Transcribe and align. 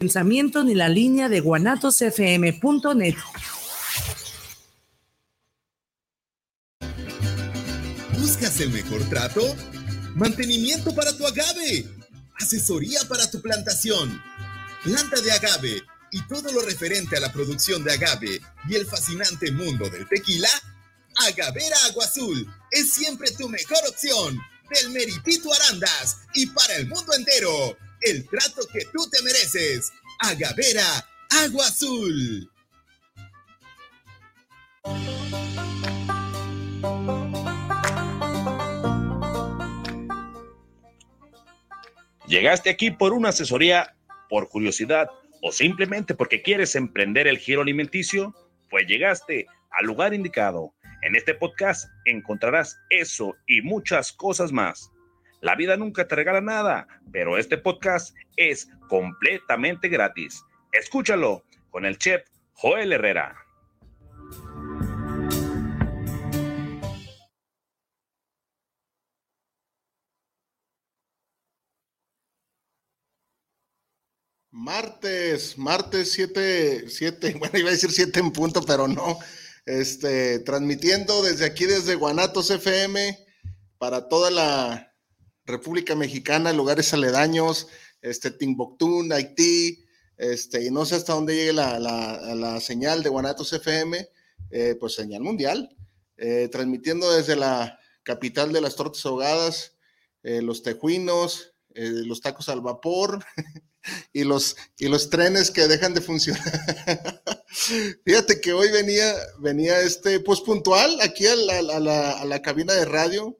pensamiento 0.00 0.64
ni 0.64 0.74
la 0.74 0.88
línea 0.88 1.28
de 1.28 1.40
guanatosfm.net. 1.40 3.16
¿Buscas 8.18 8.60
el 8.60 8.70
mejor 8.70 9.06
trato? 9.10 9.42
Mantenimiento 10.14 10.94
para 10.94 11.14
tu 11.14 11.26
agave. 11.26 11.86
Asesoría 12.40 13.00
para 13.10 13.30
tu 13.30 13.42
plantación. 13.42 14.22
Planta 14.84 15.20
de 15.20 15.32
agave 15.32 15.82
y 16.12 16.26
todo 16.28 16.50
lo 16.50 16.62
referente 16.62 17.18
a 17.18 17.20
la 17.20 17.30
producción 17.30 17.84
de 17.84 17.92
agave 17.92 18.40
y 18.70 18.76
el 18.76 18.86
fascinante 18.86 19.52
mundo 19.52 19.90
del 19.90 20.08
tequila. 20.08 20.48
Agavera 21.28 21.76
Agua 21.90 22.06
Azul 22.06 22.50
es 22.70 22.94
siempre 22.94 23.30
tu 23.32 23.50
mejor 23.50 23.80
opción. 23.86 24.40
Del 24.70 24.92
Meritito 24.92 25.52
Arandas 25.52 26.20
y 26.32 26.46
para 26.46 26.76
el 26.76 26.86
mundo 26.86 27.12
entero 27.12 27.76
el 28.02 28.26
trato 28.28 28.62
que 28.72 28.84
tú 28.92 29.08
te 29.10 29.22
mereces. 29.22 29.92
Agavera, 30.20 31.06
agua 31.30 31.66
azul. 31.66 32.50
Llegaste 42.26 42.70
aquí 42.70 42.92
por 42.92 43.12
una 43.12 43.30
asesoría, 43.30 43.96
por 44.28 44.48
curiosidad 44.48 45.08
o 45.42 45.50
simplemente 45.50 46.14
porque 46.14 46.42
quieres 46.42 46.76
emprender 46.76 47.26
el 47.26 47.38
giro 47.38 47.62
alimenticio, 47.62 48.34
pues 48.68 48.86
llegaste 48.86 49.46
al 49.70 49.86
lugar 49.86 50.14
indicado. 50.14 50.72
En 51.02 51.16
este 51.16 51.34
podcast 51.34 51.90
encontrarás 52.04 52.78
eso 52.90 53.34
y 53.46 53.62
muchas 53.62 54.12
cosas 54.12 54.52
más. 54.52 54.92
La 55.42 55.56
vida 55.56 55.78
nunca 55.78 56.06
te 56.06 56.14
regala 56.16 56.42
nada, 56.42 56.86
pero 57.12 57.38
este 57.38 57.56
podcast 57.56 58.14
es 58.36 58.68
completamente 58.90 59.88
gratis. 59.88 60.44
Escúchalo 60.70 61.44
con 61.70 61.86
el 61.86 61.96
chef 61.96 62.22
Joel 62.52 62.92
Herrera. 62.92 63.36
Martes, 74.50 75.56
martes 75.56 76.12
7, 76.12 76.84
7, 76.86 77.34
bueno, 77.38 77.58
iba 77.58 77.70
a 77.70 77.72
decir 77.72 77.90
7 77.90 78.20
en 78.20 78.30
punto, 78.30 78.60
pero 78.60 78.86
no. 78.86 79.18
Este, 79.64 80.40
transmitiendo 80.40 81.22
desde 81.22 81.46
aquí, 81.46 81.64
desde 81.64 81.94
Guanatos 81.94 82.50
FM, 82.50 83.18
para 83.78 84.06
toda 84.08 84.30
la, 84.30 84.89
República 85.44 85.94
Mexicana, 85.94 86.52
lugares 86.52 86.92
aledaños, 86.92 87.68
este, 88.02 88.30
Timbuktu, 88.30 89.12
Haití, 89.12 89.84
este, 90.16 90.64
y 90.64 90.70
no 90.70 90.84
sé 90.84 90.96
hasta 90.96 91.14
dónde 91.14 91.34
llegue 91.34 91.52
la, 91.54 92.60
señal 92.60 93.02
de 93.02 93.08
Guanatos 93.08 93.52
FM, 93.52 94.08
eh, 94.50 94.76
pues 94.78 94.94
señal 94.94 95.22
mundial, 95.22 95.74
eh, 96.16 96.48
transmitiendo 96.52 97.10
desde 97.10 97.36
la 97.36 97.78
capital 98.02 98.52
de 98.52 98.60
las 98.60 98.76
tortas 98.76 99.04
ahogadas, 99.06 99.76
eh, 100.22 100.42
los 100.42 100.62
tejuinos, 100.62 101.54
los 101.72 102.20
tacos 102.20 102.48
al 102.48 102.60
vapor 102.60 103.24
y 104.12 104.24
los, 104.24 104.56
y 104.76 104.88
los 104.88 105.08
trenes 105.08 105.50
que 105.50 105.68
dejan 105.68 105.94
de 105.94 106.00
funcionar. 106.02 106.42
Fíjate 108.04 108.40
que 108.40 108.52
hoy 108.52 108.70
venía, 108.70 109.14
venía 109.38 109.80
este, 109.80 110.20
pues 110.20 110.40
puntual 110.40 111.00
aquí 111.00 111.26
a 111.26 111.36
la 111.36 112.42
cabina 112.42 112.74
de 112.74 112.84
radio, 112.84 113.39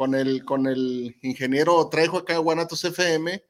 con 0.00 0.14
el, 0.14 0.46
con 0.46 0.66
el 0.66 1.14
ingeniero 1.20 1.86
Trejo 1.90 2.16
acá 2.16 2.38
Guanatos 2.38 2.82
FM, 2.86 3.44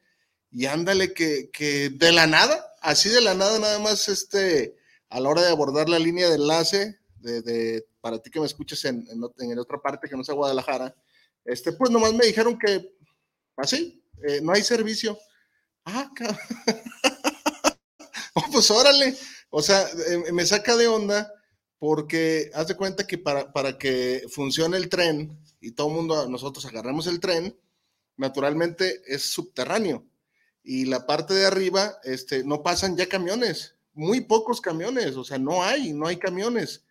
y 0.51 0.65
ándale 0.65 1.13
que, 1.13 1.49
de 1.93 2.11
la 2.11 2.27
nada, 2.27 2.75
así 2.81 3.07
de 3.07 3.21
la 3.21 3.33
nada 3.33 3.57
nada 3.57 3.79
más, 3.79 4.09
este, 4.09 4.75
a 5.07 5.21
la 5.21 5.29
hora 5.29 5.43
de 5.43 5.47
abordar 5.47 5.87
la 5.87 5.97
línea 5.97 6.27
de 6.27 6.35
enlace, 6.35 6.99
de, 7.19 7.85
para 8.01 8.21
ti 8.21 8.29
que 8.29 8.41
me 8.41 8.47
escuches 8.47 8.83
en, 8.83 9.07
en, 9.37 9.59
otra 9.59 9.81
parte 9.81 10.09
que 10.09 10.17
no 10.17 10.25
sea 10.25 10.35
Guadalajara, 10.35 10.93
este, 11.45 11.71
pues 11.71 11.89
nomás 11.89 12.13
me 12.13 12.25
dijeron 12.25 12.59
que 12.59 12.97
así, 13.55 14.03
eh, 14.27 14.41
no 14.43 14.51
hay 14.51 14.61
servicio. 14.61 15.17
Ah, 15.85 16.11
cabrón. 16.13 16.37
oh, 18.33 18.43
pues 18.51 18.69
órale, 18.71 19.15
o 19.51 19.61
sea, 19.61 19.83
eh, 19.83 20.33
me 20.33 20.45
saca 20.45 20.75
de 20.75 20.89
onda 20.89 21.31
porque 21.81 22.51
haz 22.53 22.67
de 22.67 22.77
cuenta 22.77 23.07
que 23.07 23.17
para, 23.17 23.51
para 23.51 23.79
que 23.79 24.27
funcione 24.29 24.77
el 24.77 24.87
tren, 24.87 25.35
y 25.59 25.71
todo 25.71 25.87
el 25.87 25.95
mundo, 25.95 26.29
nosotros 26.29 26.63
agarramos 26.67 27.07
el 27.07 27.19
tren, 27.19 27.57
naturalmente 28.17 29.01
es 29.07 29.23
subterráneo. 29.23 30.05
Y 30.63 30.85
la 30.85 31.07
parte 31.07 31.33
de 31.33 31.47
arriba, 31.47 31.97
este, 32.03 32.43
no 32.43 32.61
pasan 32.61 32.95
ya 32.97 33.09
camiones, 33.09 33.77
muy 33.95 34.21
pocos 34.21 34.61
camiones, 34.61 35.15
o 35.15 35.23
sea, 35.23 35.39
no 35.39 35.63
hay, 35.63 35.91
no 35.91 36.05
hay 36.05 36.17
camiones. 36.17 36.85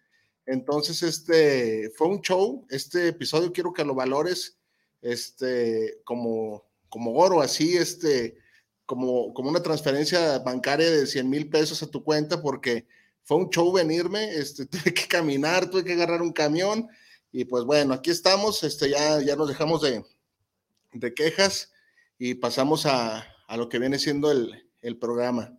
Entonces, 0.44 1.04
este, 1.04 1.90
fue 1.90 2.08
un 2.08 2.20
show, 2.20 2.66
este 2.68 3.06
episodio 3.06 3.52
quiero 3.52 3.72
que 3.72 3.84
lo 3.84 3.94
valores, 3.94 4.58
este, 5.02 6.00
como, 6.02 6.64
como 6.88 7.14
oro, 7.14 7.40
así, 7.40 7.76
este, 7.76 8.38
como, 8.86 9.32
como 9.34 9.50
una 9.50 9.62
transferencia 9.62 10.40
bancaria 10.40 10.90
de 10.90 11.06
100 11.06 11.30
mil 11.30 11.48
pesos 11.48 11.80
a 11.84 11.90
tu 11.92 12.02
cuenta, 12.02 12.42
porque 12.42 12.88
fue 13.30 13.38
un 13.38 13.48
show 13.48 13.70
venirme, 13.70 14.34
este, 14.34 14.66
tuve 14.66 14.92
que 14.92 15.06
caminar, 15.06 15.70
tuve 15.70 15.84
que 15.84 15.92
agarrar 15.92 16.20
un 16.20 16.32
camión, 16.32 16.88
y 17.30 17.44
pues 17.44 17.62
bueno, 17.62 17.94
aquí 17.94 18.10
estamos, 18.10 18.64
este, 18.64 18.90
ya, 18.90 19.22
ya 19.22 19.36
nos 19.36 19.46
dejamos 19.46 19.82
de, 19.82 21.14
quejas 21.14 21.70
y 22.18 22.34
pasamos 22.34 22.86
a, 22.86 23.24
lo 23.56 23.68
que 23.68 23.78
viene 23.78 24.00
siendo 24.00 24.32
el, 24.32 24.98
programa. 24.98 25.56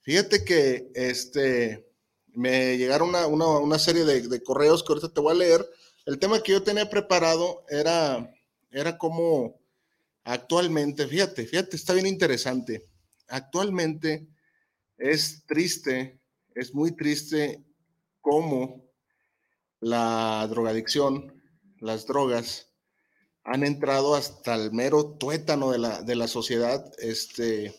Fíjate 0.00 0.44
que 0.44 0.90
este, 0.96 1.88
me 2.32 2.76
llegaron 2.78 3.14
una, 3.14 3.78
serie 3.78 4.02
de, 4.04 4.42
correos 4.42 4.82
que 4.82 4.92
ahorita 4.92 5.14
te 5.14 5.20
voy 5.20 5.34
a 5.34 5.38
leer. 5.38 5.70
El 6.06 6.18
tema 6.18 6.42
que 6.42 6.50
yo 6.50 6.64
tenía 6.64 6.90
preparado 6.90 7.64
era, 7.68 8.28
era 8.72 8.98
como 8.98 9.60
actualmente, 10.24 11.06
fíjate, 11.06 11.46
fíjate, 11.46 11.76
está 11.76 11.92
bien 11.92 12.08
interesante. 12.08 12.88
Actualmente 13.28 14.26
es 14.98 15.44
triste, 15.46 16.18
es 16.54 16.74
muy 16.74 16.92
triste 16.92 17.64
cómo 18.20 18.84
la 19.80 20.46
drogadicción, 20.48 21.42
las 21.80 22.06
drogas, 22.06 22.70
han 23.44 23.62
entrado 23.64 24.14
hasta 24.14 24.54
el 24.54 24.72
mero 24.72 25.16
tuétano 25.18 25.70
de 25.70 25.78
la, 25.78 26.02
de 26.02 26.16
la 26.16 26.28
sociedad, 26.28 26.90
este, 26.98 27.74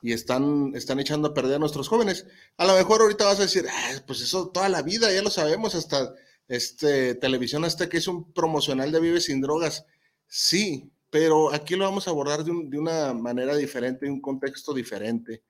y 0.00 0.12
están, 0.12 0.72
están 0.74 0.98
echando 0.98 1.28
a 1.28 1.34
perder 1.34 1.56
a 1.56 1.58
nuestros 1.58 1.88
jóvenes. 1.88 2.26
A 2.56 2.66
lo 2.66 2.74
mejor 2.74 3.02
ahorita 3.02 3.26
vas 3.26 3.38
a 3.38 3.42
decir, 3.42 3.66
pues 4.06 4.22
eso 4.22 4.48
toda 4.48 4.68
la 4.68 4.82
vida, 4.82 5.12
ya 5.12 5.22
lo 5.22 5.30
sabemos, 5.30 5.74
hasta 5.74 6.14
este, 6.48 7.14
televisión 7.14 7.64
hasta 7.64 7.88
que 7.88 7.98
es 7.98 8.08
un 8.08 8.32
promocional 8.32 8.90
de 8.90 9.00
Vive 9.00 9.20
sin 9.20 9.40
drogas. 9.40 9.84
Sí, 10.26 10.90
pero 11.10 11.52
aquí 11.52 11.76
lo 11.76 11.84
vamos 11.84 12.08
a 12.08 12.10
abordar 12.10 12.42
de, 12.42 12.52
de 12.64 12.78
una 12.78 13.12
manera 13.12 13.54
diferente, 13.54 14.06
en 14.06 14.12
un 14.12 14.20
contexto 14.22 14.72
diferente. 14.72 15.42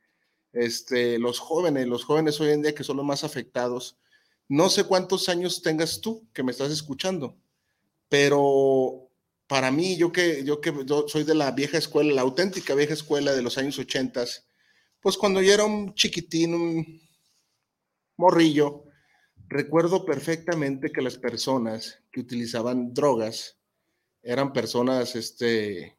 Este, 0.52 1.18
los 1.18 1.38
jóvenes, 1.38 1.86
los 1.86 2.04
jóvenes 2.04 2.40
hoy 2.40 2.50
en 2.50 2.62
día 2.62 2.74
que 2.74 2.84
son 2.84 2.98
los 2.98 3.06
más 3.06 3.24
afectados, 3.24 3.96
no 4.48 4.68
sé 4.68 4.84
cuántos 4.84 5.28
años 5.28 5.62
tengas 5.62 6.00
tú 6.00 6.28
que 6.32 6.42
me 6.42 6.52
estás 6.52 6.70
escuchando, 6.70 7.36
pero 8.08 9.08
para 9.46 9.70
mí, 9.70 9.96
yo 9.96 10.12
que, 10.12 10.44
yo 10.44 10.60
que 10.60 10.72
soy 11.08 11.24
de 11.24 11.34
la 11.34 11.50
vieja 11.50 11.78
escuela, 11.78 12.12
la 12.14 12.22
auténtica 12.22 12.74
vieja 12.74 12.94
escuela 12.94 13.32
de 13.32 13.42
los 13.42 13.58
años 13.58 13.78
ochentas, 13.78 14.46
pues 15.00 15.16
cuando 15.16 15.42
yo 15.42 15.52
era 15.52 15.64
un 15.64 15.94
chiquitín, 15.94 16.54
un 16.54 17.00
morrillo, 18.16 18.84
recuerdo 19.48 20.04
perfectamente 20.04 20.90
que 20.90 21.02
las 21.02 21.18
personas 21.18 21.98
que 22.10 22.20
utilizaban 22.20 22.94
drogas 22.94 23.58
eran 24.22 24.52
personas, 24.52 25.16
este, 25.16 25.98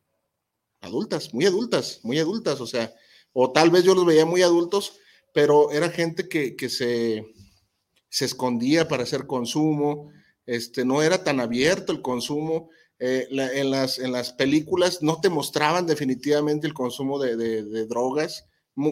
adultas, 0.82 1.34
muy 1.34 1.46
adultas, 1.46 2.00
muy 2.04 2.20
adultas, 2.20 2.60
o 2.62 2.66
sea, 2.66 2.94
o 3.34 3.52
tal 3.52 3.70
vez 3.72 3.84
yo 3.84 3.96
los 3.96 4.06
veía 4.06 4.26
muy 4.26 4.42
adultos, 4.42 5.00
pero 5.34 5.72
era 5.72 5.90
gente 5.90 6.30
que, 6.30 6.56
que 6.56 6.70
se, 6.70 7.26
se 8.10 8.26
escondía 8.26 8.88
para 8.88 9.04
hacer 9.04 9.26
consumo, 9.26 10.12
este, 10.46 10.86
no 10.86 11.02
era 11.02 11.24
tan 11.24 11.40
abierto 11.40 11.92
el 11.92 12.02
consumo. 12.02 12.70
Eh, 13.00 13.28
en, 13.32 13.72
las, 13.72 14.00
en 14.00 14.12
las 14.12 14.32
películas 14.32 15.02
no 15.02 15.20
te 15.20 15.30
mostraban 15.30 15.86
definitivamente 15.86 16.68
el 16.68 16.74
consumo 16.74 17.20
de, 17.20 17.86
drogas. 17.88 18.46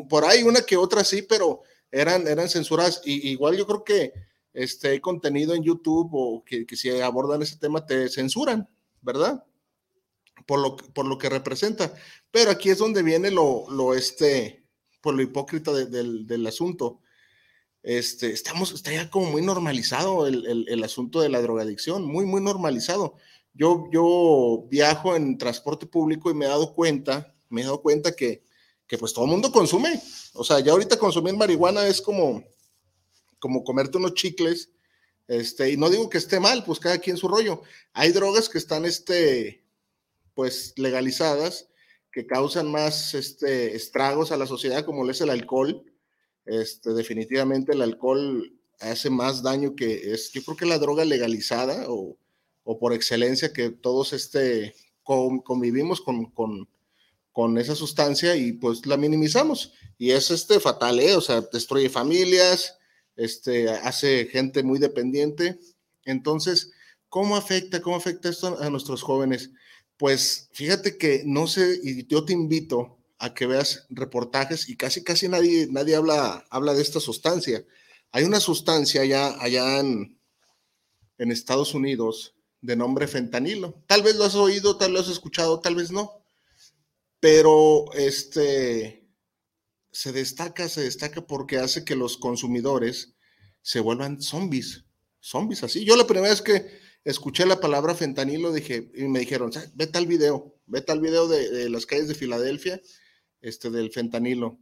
Por 0.09 0.25
ahí 0.25 0.43
una 0.43 0.61
que 0.61 0.75
otra 0.75 1.03
sí, 1.03 1.21
pero 1.21 1.61
eran, 1.91 2.27
eran 2.27 2.49
censuradas. 2.49 3.01
Y, 3.05 3.29
igual 3.29 3.55
yo 3.55 3.65
creo 3.65 3.83
que 3.83 4.13
este 4.53 4.99
contenido 4.99 5.53
en 5.53 5.63
YouTube 5.63 6.09
o 6.13 6.43
que, 6.43 6.65
si 6.75 6.89
abordan 6.99 7.41
ese 7.41 7.57
tema 7.57 7.85
te 7.85 8.09
censuran, 8.09 8.67
¿verdad? 9.01 9.43
Por 10.45 10.59
lo, 10.59 10.75
por 10.75 11.05
lo 11.05 11.17
que 11.17 11.29
representa. 11.29 11.93
Pero 12.31 12.51
aquí 12.51 12.69
es 12.69 12.77
donde 12.77 13.03
viene 13.03 13.31
lo, 13.31 13.65
lo 13.69 13.93
este, 13.93 14.65
por 15.01 15.13
lo 15.13 15.21
hipócrita 15.21 15.71
del, 15.73 16.25
del 16.25 16.47
asunto 16.47 17.01
este, 17.83 18.31
estamos, 18.31 18.71
está 18.73 18.91
ya 18.91 19.09
como 19.09 19.31
muy 19.31 19.41
normalizado 19.41 20.27
el, 20.27 20.83
asunto 20.83 21.21
de 21.21 21.29
la 21.29 21.41
drogadicción, 21.41 22.05
muy, 22.05 22.25
muy 22.25 22.41
normalizado. 22.41 23.15
Yo, 23.53 23.85
yo 23.91 24.67
viajo 24.69 25.15
en 25.15 25.37
transporte 25.37 25.85
público 25.87 26.29
y 26.29 26.33
me 26.33 26.45
he 26.45 26.49
dado 26.49 26.73
cuenta, 26.73 27.33
me 27.49 27.61
he 27.61 27.63
dado 27.63 27.81
cuenta 27.81 28.15
que, 28.15 28.43
que 28.87 28.97
pues 28.97 29.13
todo 29.13 29.25
el 29.25 29.31
mundo 29.31 29.51
consume. 29.51 29.99
O 30.33 30.43
sea, 30.43 30.59
ya 30.59 30.71
ahorita 30.73 30.97
consumir 30.97 31.35
marihuana 31.35 31.87
es 31.87 32.01
como, 32.01 32.43
como 33.39 33.63
comerte 33.63 33.97
unos 33.97 34.13
chicles. 34.13 34.69
Este, 35.27 35.71
y 35.71 35.77
no 35.77 35.89
digo 35.89 36.09
que 36.09 36.17
esté 36.17 36.39
mal, 36.39 36.63
pues 36.63 36.79
cada 36.79 36.99
quien 36.99 37.17
su 37.17 37.27
rollo. 37.27 37.61
Hay 37.93 38.11
drogas 38.11 38.47
que 38.47 38.57
están, 38.59 38.85
este, 38.85 39.60
pues, 40.41 40.73
legalizadas, 40.75 41.69
que 42.11 42.25
causan 42.25 42.71
más 42.71 43.13
este, 43.13 43.75
estragos 43.75 44.31
a 44.31 44.37
la 44.37 44.47
sociedad, 44.47 44.83
como 44.83 45.03
lo 45.03 45.11
es 45.11 45.21
el 45.21 45.29
alcohol. 45.29 45.83
Este, 46.47 46.93
definitivamente 46.93 47.73
el 47.73 47.83
alcohol 47.83 48.59
hace 48.79 49.11
más 49.11 49.43
daño 49.43 49.75
que 49.75 50.11
es, 50.13 50.31
yo 50.31 50.43
creo 50.43 50.57
que 50.57 50.65
la 50.65 50.79
droga 50.79 51.05
legalizada 51.05 51.85
o, 51.89 52.17
o 52.63 52.79
por 52.79 52.91
excelencia 52.91 53.53
que 53.53 53.69
todos 53.69 54.13
este, 54.13 54.73
convivimos 55.03 56.01
con, 56.01 56.31
con, 56.31 56.67
con, 57.31 57.59
esa 57.59 57.75
sustancia 57.75 58.35
y 58.35 58.53
pues 58.53 58.87
la 58.87 58.97
minimizamos. 58.97 59.73
Y 59.99 60.09
es 60.09 60.31
este 60.31 60.59
fatal, 60.59 60.99
¿eh? 60.99 61.15
o 61.15 61.21
sea, 61.21 61.41
destruye 61.53 61.87
familias, 61.87 62.79
este, 63.15 63.69
hace 63.69 64.25
gente 64.25 64.63
muy 64.63 64.79
dependiente. 64.79 65.59
Entonces, 66.03 66.71
¿cómo 67.09 67.35
afecta, 67.35 67.79
cómo 67.79 67.97
afecta 67.97 68.29
esto 68.29 68.57
a 68.59 68.71
nuestros 68.71 69.03
jóvenes? 69.03 69.51
Pues 70.01 70.49
fíjate 70.51 70.97
que 70.97 71.21
no 71.27 71.45
sé, 71.45 71.79
y 71.83 72.07
yo 72.07 72.25
te 72.25 72.33
invito 72.33 72.97
a 73.19 73.35
que 73.35 73.45
veas 73.45 73.85
reportajes 73.91 74.67
y 74.67 74.75
casi, 74.75 75.03
casi 75.03 75.29
nadie, 75.29 75.67
nadie 75.69 75.95
habla, 75.95 76.43
habla 76.49 76.73
de 76.73 76.81
esta 76.81 76.99
sustancia. 76.99 77.63
Hay 78.11 78.23
una 78.23 78.39
sustancia 78.39 79.03
allá, 79.03 79.39
allá 79.39 79.79
en, 79.79 80.19
en 81.19 81.31
Estados 81.31 81.75
Unidos 81.75 82.33
de 82.61 82.75
nombre 82.75 83.07
fentanilo. 83.07 83.83
Tal 83.85 84.01
vez 84.01 84.15
lo 84.15 84.23
has 84.23 84.33
oído, 84.33 84.75
tal 84.75 84.87
vez 84.87 84.93
lo 84.93 84.99
has 85.01 85.11
escuchado, 85.11 85.59
tal 85.59 85.75
vez 85.75 85.91
no. 85.91 86.25
Pero 87.19 87.85
este 87.93 89.07
se 89.91 90.11
destaca, 90.11 90.67
se 90.67 90.81
destaca 90.81 91.27
porque 91.27 91.59
hace 91.59 91.85
que 91.85 91.95
los 91.95 92.17
consumidores 92.17 93.13
se 93.61 93.79
vuelvan 93.81 94.19
zombies, 94.19 94.83
zombies 95.19 95.61
así. 95.61 95.85
Yo 95.85 95.95
la 95.95 96.07
primera 96.07 96.31
vez 96.31 96.41
que 96.41 96.81
escuché 97.03 97.45
la 97.45 97.59
palabra 97.59 97.95
fentanilo 97.95 98.51
dije, 98.51 98.91
y 98.95 99.03
me 99.03 99.19
dijeron, 99.19 99.51
ve 99.73 99.87
tal 99.87 100.07
video, 100.07 100.55
ve 100.65 100.81
tal 100.81 100.99
video 100.99 101.27
de, 101.27 101.69
las 101.69 101.85
calles 101.85 102.07
de 102.07 102.15
Filadelfia, 102.15 102.81
este, 103.41 103.69
del 103.69 103.91
fentanilo. 103.91 104.59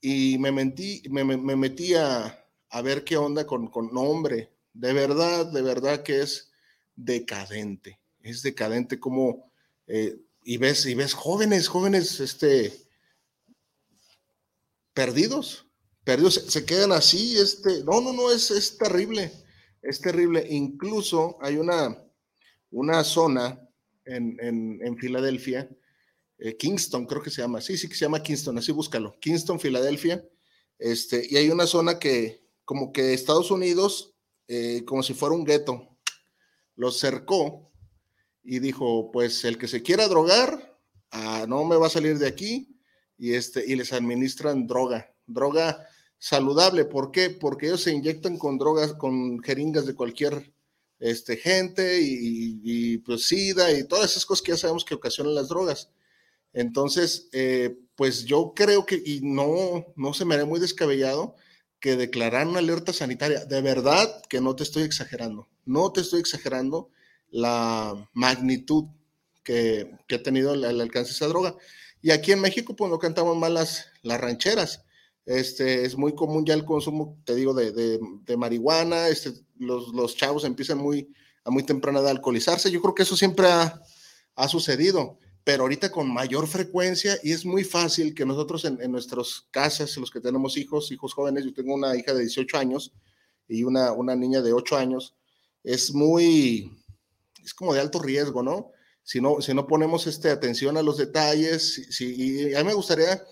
Y 0.00 0.38
me, 0.38 0.52
mentí, 0.52 1.02
me, 1.10 1.24
metí 1.24 1.94
a, 1.94 2.40
ver 2.82 3.04
qué 3.04 3.16
onda 3.16 3.46
con, 3.46 3.68
con 3.68 3.92
nombre. 3.92 4.52
De 4.72 4.92
verdad, 4.92 5.46
de 5.46 5.62
verdad 5.62 6.02
que 6.02 6.20
es 6.20 6.50
decadente. 6.96 8.00
Es 8.22 8.42
decadente 8.42 9.00
como, 9.00 9.50
eh, 9.86 10.16
y, 10.42 10.58
ves, 10.58 10.84
y 10.86 10.94
ves 10.94 11.14
jóvenes, 11.14 11.68
jóvenes, 11.68 12.20
este, 12.20 12.72
perdidos, 14.92 15.66
perdidos, 16.04 16.34
se, 16.34 16.64
quedan 16.64 16.92
así, 16.92 17.38
este, 17.38 17.82
no, 17.84 18.00
no, 18.00 18.12
no, 18.12 18.30
es, 18.30 18.50
es 18.50 18.76
terrible, 18.76 19.32
es 19.84 20.00
terrible. 20.00 20.46
Incluso 20.50 21.38
hay 21.40 21.56
una, 21.56 21.96
una 22.70 23.04
zona 23.04 23.60
en, 24.04 24.38
en, 24.40 24.98
Filadelfia, 24.98 25.68
eh, 26.38 26.56
Kingston 26.56 27.06
creo 27.06 27.22
que 27.22 27.30
se 27.30 27.42
llama, 27.42 27.60
sí, 27.60 27.76
sí 27.78 27.88
que 27.88 27.94
se 27.94 28.04
llama 28.04 28.22
Kingston, 28.22 28.58
así 28.58 28.72
búscalo, 28.72 29.18
Kingston, 29.20 29.58
Filadelfia, 29.58 30.22
este, 30.78 31.26
y 31.28 31.36
hay 31.36 31.48
una 31.50 31.66
zona 31.66 31.98
que 31.98 32.44
como 32.64 32.92
que 32.92 33.14
Estados 33.14 33.50
Unidos, 33.50 34.14
eh, 34.48 34.84
como 34.84 35.02
si 35.02 35.14
fuera 35.14 35.34
un 35.34 35.44
gueto, 35.44 35.96
los 36.76 36.98
cercó 36.98 37.72
y 38.42 38.58
dijo, 38.58 39.10
pues 39.12 39.44
el 39.44 39.58
que 39.58 39.68
se 39.68 39.82
quiera 39.82 40.08
drogar, 40.08 40.78
ah, 41.10 41.46
no 41.48 41.64
me 41.64 41.76
va 41.76 41.86
a 41.86 41.90
salir 41.90 42.18
de 42.18 42.28
aquí 42.28 42.78
y, 43.16 43.34
este, 43.34 43.64
y 43.66 43.76
les 43.76 43.92
administran 43.92 44.66
droga, 44.66 45.14
droga 45.26 45.88
saludable. 46.24 46.86
¿Por 46.86 47.10
qué? 47.10 47.28
Porque 47.28 47.66
ellos 47.66 47.82
se 47.82 47.92
inyectan 47.92 48.38
con 48.38 48.56
drogas, 48.56 48.94
con 48.94 49.42
jeringas 49.42 49.84
de 49.84 49.94
cualquier 49.94 50.54
este, 50.98 51.36
gente 51.36 52.00
y, 52.00 52.96
pues 52.98 53.26
sida 53.26 53.70
y 53.72 53.84
todas 53.86 54.12
esas 54.12 54.24
cosas 54.24 54.42
que 54.42 54.52
ya 54.52 54.56
sabemos 54.56 54.86
que 54.86 54.94
ocasionan 54.94 55.34
las 55.34 55.48
drogas. 55.48 55.90
Entonces, 56.54 57.28
eh, 57.32 57.76
pues 57.94 58.24
yo 58.24 58.54
creo 58.56 58.86
que, 58.86 59.02
y 59.04 59.20
no, 59.22 59.84
no 59.96 60.14
se 60.14 60.24
me 60.24 60.34
hará 60.34 60.46
muy 60.46 60.60
descabellado, 60.60 61.36
que 61.78 61.96
declarar 61.96 62.46
una 62.46 62.60
alerta 62.60 62.94
sanitaria, 62.94 63.44
de 63.44 63.60
verdad 63.60 64.22
que 64.30 64.40
no 64.40 64.56
te 64.56 64.62
estoy 64.62 64.84
exagerando, 64.84 65.50
no 65.66 65.92
te 65.92 66.00
estoy 66.00 66.20
exagerando 66.20 66.88
la 67.28 68.08
magnitud 68.14 68.84
que, 69.42 69.90
ha 70.10 70.22
tenido 70.22 70.54
el, 70.54 70.80
alcance 70.80 71.10
de 71.10 71.16
esa 71.16 71.26
droga. 71.26 71.54
Y 72.00 72.12
aquí 72.12 72.32
en 72.32 72.40
México, 72.40 72.74
pues 72.74 72.90
no 72.90 72.98
cantamos 72.98 73.36
mal 73.36 73.52
las, 73.52 73.90
rancheras. 74.02 74.83
Este, 75.26 75.86
es 75.86 75.96
muy 75.96 76.14
común 76.14 76.44
ya 76.44 76.54
el 76.54 76.64
consumo, 76.64 77.18
te 77.24 77.34
digo, 77.34 77.54
de, 77.54 77.98
marihuana, 78.36 79.08
este, 79.08 79.32
los, 79.58 80.16
chavos 80.16 80.44
empiezan 80.44 80.78
muy, 80.78 81.12
a 81.44 81.50
muy 81.50 81.62
temprana 81.62 82.00
a 82.00 82.10
alcoholizarse. 82.10 82.70
Yo 82.70 82.80
creo 82.82 82.94
que 82.94 83.04
eso 83.04 83.16
siempre 83.16 83.46
ha, 83.48 83.80
sucedido 84.48 85.18
pero 85.44 85.64
ahorita 85.64 85.92
con 85.92 86.10
mayor 86.10 86.46
frecuencia 86.46 87.18
y 87.22 87.32
es 87.32 87.44
muy 87.44 87.64
fácil 87.64 88.14
que 88.14 88.24
nosotros 88.24 88.64
en, 88.64 88.80
en 88.80 88.90
nuestras 88.90 89.46
casas, 89.50 89.94
los 89.98 90.10
que 90.10 90.18
tenemos 90.18 90.56
hijos, 90.56 90.90
hijos 90.90 91.12
jóvenes, 91.12 91.44
yo 91.44 91.52
tengo 91.52 91.74
una 91.74 91.94
hija 91.94 92.14
de 92.14 92.20
18 92.20 92.56
años 92.56 92.94
y 93.46 93.64
una, 93.64 93.92
una 93.92 94.16
niña 94.16 94.40
de 94.40 94.52
8 94.52 94.76
años, 94.76 95.14
es 95.62 95.92
muy, 95.92 96.70
es 97.42 97.54
como 97.54 97.74
de 97.74 97.80
alto 97.80 98.00
riesgo, 98.00 98.42
¿no? 98.42 98.70
Si 99.02 99.20
no, 99.20 99.40
si 99.40 99.52
no 99.52 99.66
ponemos 99.66 100.06
este, 100.06 100.30
atención 100.30 100.76
a 100.76 100.82
los 100.82 100.96
detalles, 100.96 101.88
si, 101.90 102.14
y 102.14 102.54
a 102.54 102.60
mí 102.60 102.64
me 102.64 102.74
gustaría 102.74 103.22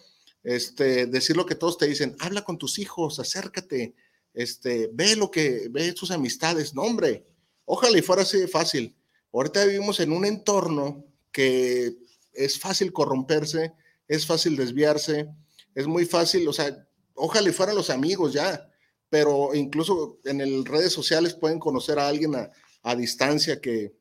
este, 0.43 1.07
decir 1.07 1.37
lo 1.37 1.47
que 1.47 1.55
todos 1.55 1.79
te 1.79 1.87
dicen, 1.87 2.17
habla 2.19 2.43
con 2.43 2.59
tus 2.59 2.79
hijos, 2.79 3.19
acércate, 3.19 3.95
este, 4.35 4.91
ve 4.93 5.17
lo 5.17 5.31
que, 5.31 5.69
ve 5.71 5.93
sus 5.93 6.11
amistades, 6.11 6.75
no 6.75 6.83
hombre, 6.83 7.27
ojalá 7.65 7.99
y 7.99 8.03
fuera 8.03 8.23
así 8.23 8.47
fácil. 8.47 8.97
Ahorita 9.33 9.65
vivimos 9.65 10.01
en 10.01 10.13
un 10.13 10.25
entorno 10.25 11.05
que 11.31 11.97
es 12.33 12.59
fácil 12.59 12.93
corromperse, 12.93 13.73
es 14.09 14.27
fácil 14.27 14.57
desviarse, 14.57 15.29
es 15.75 15.87
muy 15.87 16.05
fácil, 16.05 16.47
o 16.49 16.53
sea, 16.53 16.87
ojalá 17.15 17.49
y 17.49 17.53
fueran 17.53 17.77
los 17.77 17.91
amigos 17.91 18.33
ya, 18.33 18.69
pero 19.09 19.55
incluso 19.55 20.19
en 20.25 20.41
el 20.41 20.65
redes 20.65 20.93
sociales 20.93 21.35
pueden 21.35 21.59
conocer 21.59 21.99
a 21.99 22.09
alguien 22.09 22.35
a, 22.35 22.97
distancia 22.97 23.61
que, 23.61 23.95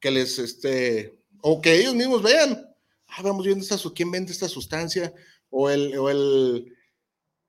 que 0.00 0.10
les, 0.10 0.38
este, 0.38 1.18
o 1.40 1.60
que 1.60 1.78
ellos 1.78 1.94
mismos 1.94 2.22
vean, 2.22 2.68
ah, 3.08 3.22
vamos 3.22 3.46
viendo 3.46 3.62
esta, 3.62 3.78
quién 3.94 4.10
vende 4.10 4.32
esta 4.32 4.48
sustancia, 4.48 5.12
o 5.52 5.70
el, 5.70 5.96
o 5.96 6.10
el, 6.10 6.74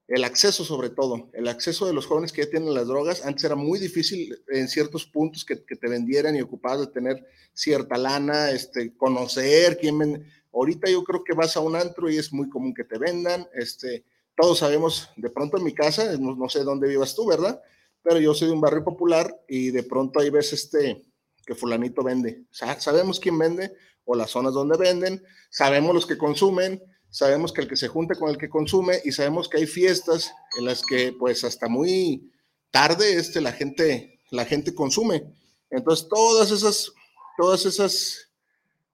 el 0.07 0.23
acceso 0.25 0.63
sobre 0.65 0.89
todo, 0.89 1.29
el 1.33 1.47
acceso 1.47 1.87
de 1.87 1.93
los 1.93 2.05
jóvenes 2.05 2.33
que 2.33 2.43
ya 2.43 2.49
tienen 2.49 2.73
las 2.73 2.87
drogas, 2.87 3.25
antes 3.25 3.45
era 3.45 3.55
muy 3.55 3.79
difícil 3.79 4.37
en 4.49 4.67
ciertos 4.67 5.05
puntos 5.05 5.45
que, 5.45 5.55
te 5.55 5.89
vendieran 5.89 6.35
y 6.35 6.41
ocupabas 6.41 6.81
de 6.81 6.87
tener 6.87 7.25
cierta 7.53 7.97
lana, 7.97 8.51
este, 8.51 8.95
conocer 8.95 9.77
quién 9.79 9.97
vende. 9.97 10.25
Ahorita 10.53 10.89
yo 10.89 11.03
creo 11.03 11.23
que 11.23 11.33
vas 11.33 11.55
a 11.57 11.61
un 11.61 11.75
antro 11.75 12.09
y 12.09 12.17
es 12.17 12.31
muy 12.31 12.49
común 12.49 12.73
que 12.73 12.83
te 12.83 12.99
vendan, 12.99 13.47
este, 13.53 14.03
todos 14.35 14.59
sabemos, 14.59 15.09
de 15.15 15.29
pronto 15.29 15.57
en 15.57 15.63
mi 15.63 15.73
casa, 15.73 16.17
no, 16.17 16.49
sé 16.49 16.63
dónde 16.63 16.87
vivas 16.87 17.15
tú, 17.15 17.25
¿verdad? 17.25 17.61
Pero 18.03 18.19
yo 18.19 18.33
soy 18.33 18.49
de 18.49 18.53
un 18.53 18.61
barrio 18.61 18.83
popular 18.83 19.33
y 19.47 19.71
de 19.71 19.83
pronto 19.83 20.19
ahí 20.19 20.29
ves 20.29 20.51
este, 20.51 21.05
que 21.45 21.55
fulanito 21.55 22.03
vende. 22.03 22.43
sabemos 22.51 23.19
quién 23.19 23.37
vende 23.39 23.73
o 24.05 24.15
las 24.15 24.31
zonas 24.31 24.53
donde 24.53 24.77
venden, 24.77 25.23
sabemos 25.49 25.95
los 25.95 26.05
que 26.05 26.17
consumen, 26.17 26.83
sabemos 27.13 27.53
que 27.53 27.61
el 27.61 27.67
que 27.67 27.75
se 27.75 27.87
junta 27.87 28.15
con 28.15 28.31
el 28.31 28.39
que 28.39 28.49
consume 28.49 28.99
y 29.05 29.11
sabemos 29.11 29.47
que 29.47 29.57
hay 29.57 29.67
fiestas 29.67 30.33
en 30.57 30.65
las 30.65 30.83
que 30.83 31.13
pues 31.13 31.43
hasta 31.43 31.67
muy 31.67 32.31
tarde 32.71 33.13
este, 33.13 33.39
la, 33.39 33.51
gente, 33.51 34.19
la 34.31 34.45
gente 34.45 34.73
consume. 34.73 35.31
Entonces 35.69 36.09
todas 36.09 36.49
esas, 36.49 36.91
todas 37.37 37.67
esas 37.67 38.31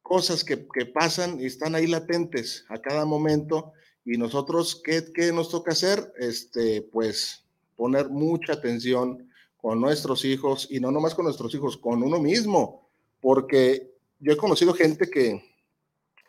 cosas 0.01 0.43
que, 0.43 0.67
que 0.67 0.85
pasan 0.85 1.39
y 1.39 1.45
están 1.45 1.75
ahí 1.75 1.87
latentes 1.87 2.65
a 2.67 2.81
cada 2.81 3.05
momento 3.05 3.71
y 4.03 4.17
nosotros, 4.17 4.81
¿qué, 4.83 5.13
¿qué, 5.13 5.31
nos 5.31 5.49
toca 5.49 5.71
hacer? 5.71 6.11
Este, 6.17 6.81
pues 6.81 7.45
poner 7.77 8.09
mucha 8.09 8.51
atención 8.51 9.31
con 9.55 9.79
nuestros 9.79 10.25
hijos 10.25 10.67
y 10.69 10.81
no 10.81 10.91
nomás 10.91 11.15
con 11.15 11.23
nuestros 11.23 11.55
hijos, 11.55 11.77
con 11.77 12.03
uno 12.03 12.19
mismo, 12.19 12.89
porque 13.21 13.93
yo 14.19 14.33
he 14.33 14.37
conocido 14.37 14.73
gente 14.73 15.09
que 15.09 15.41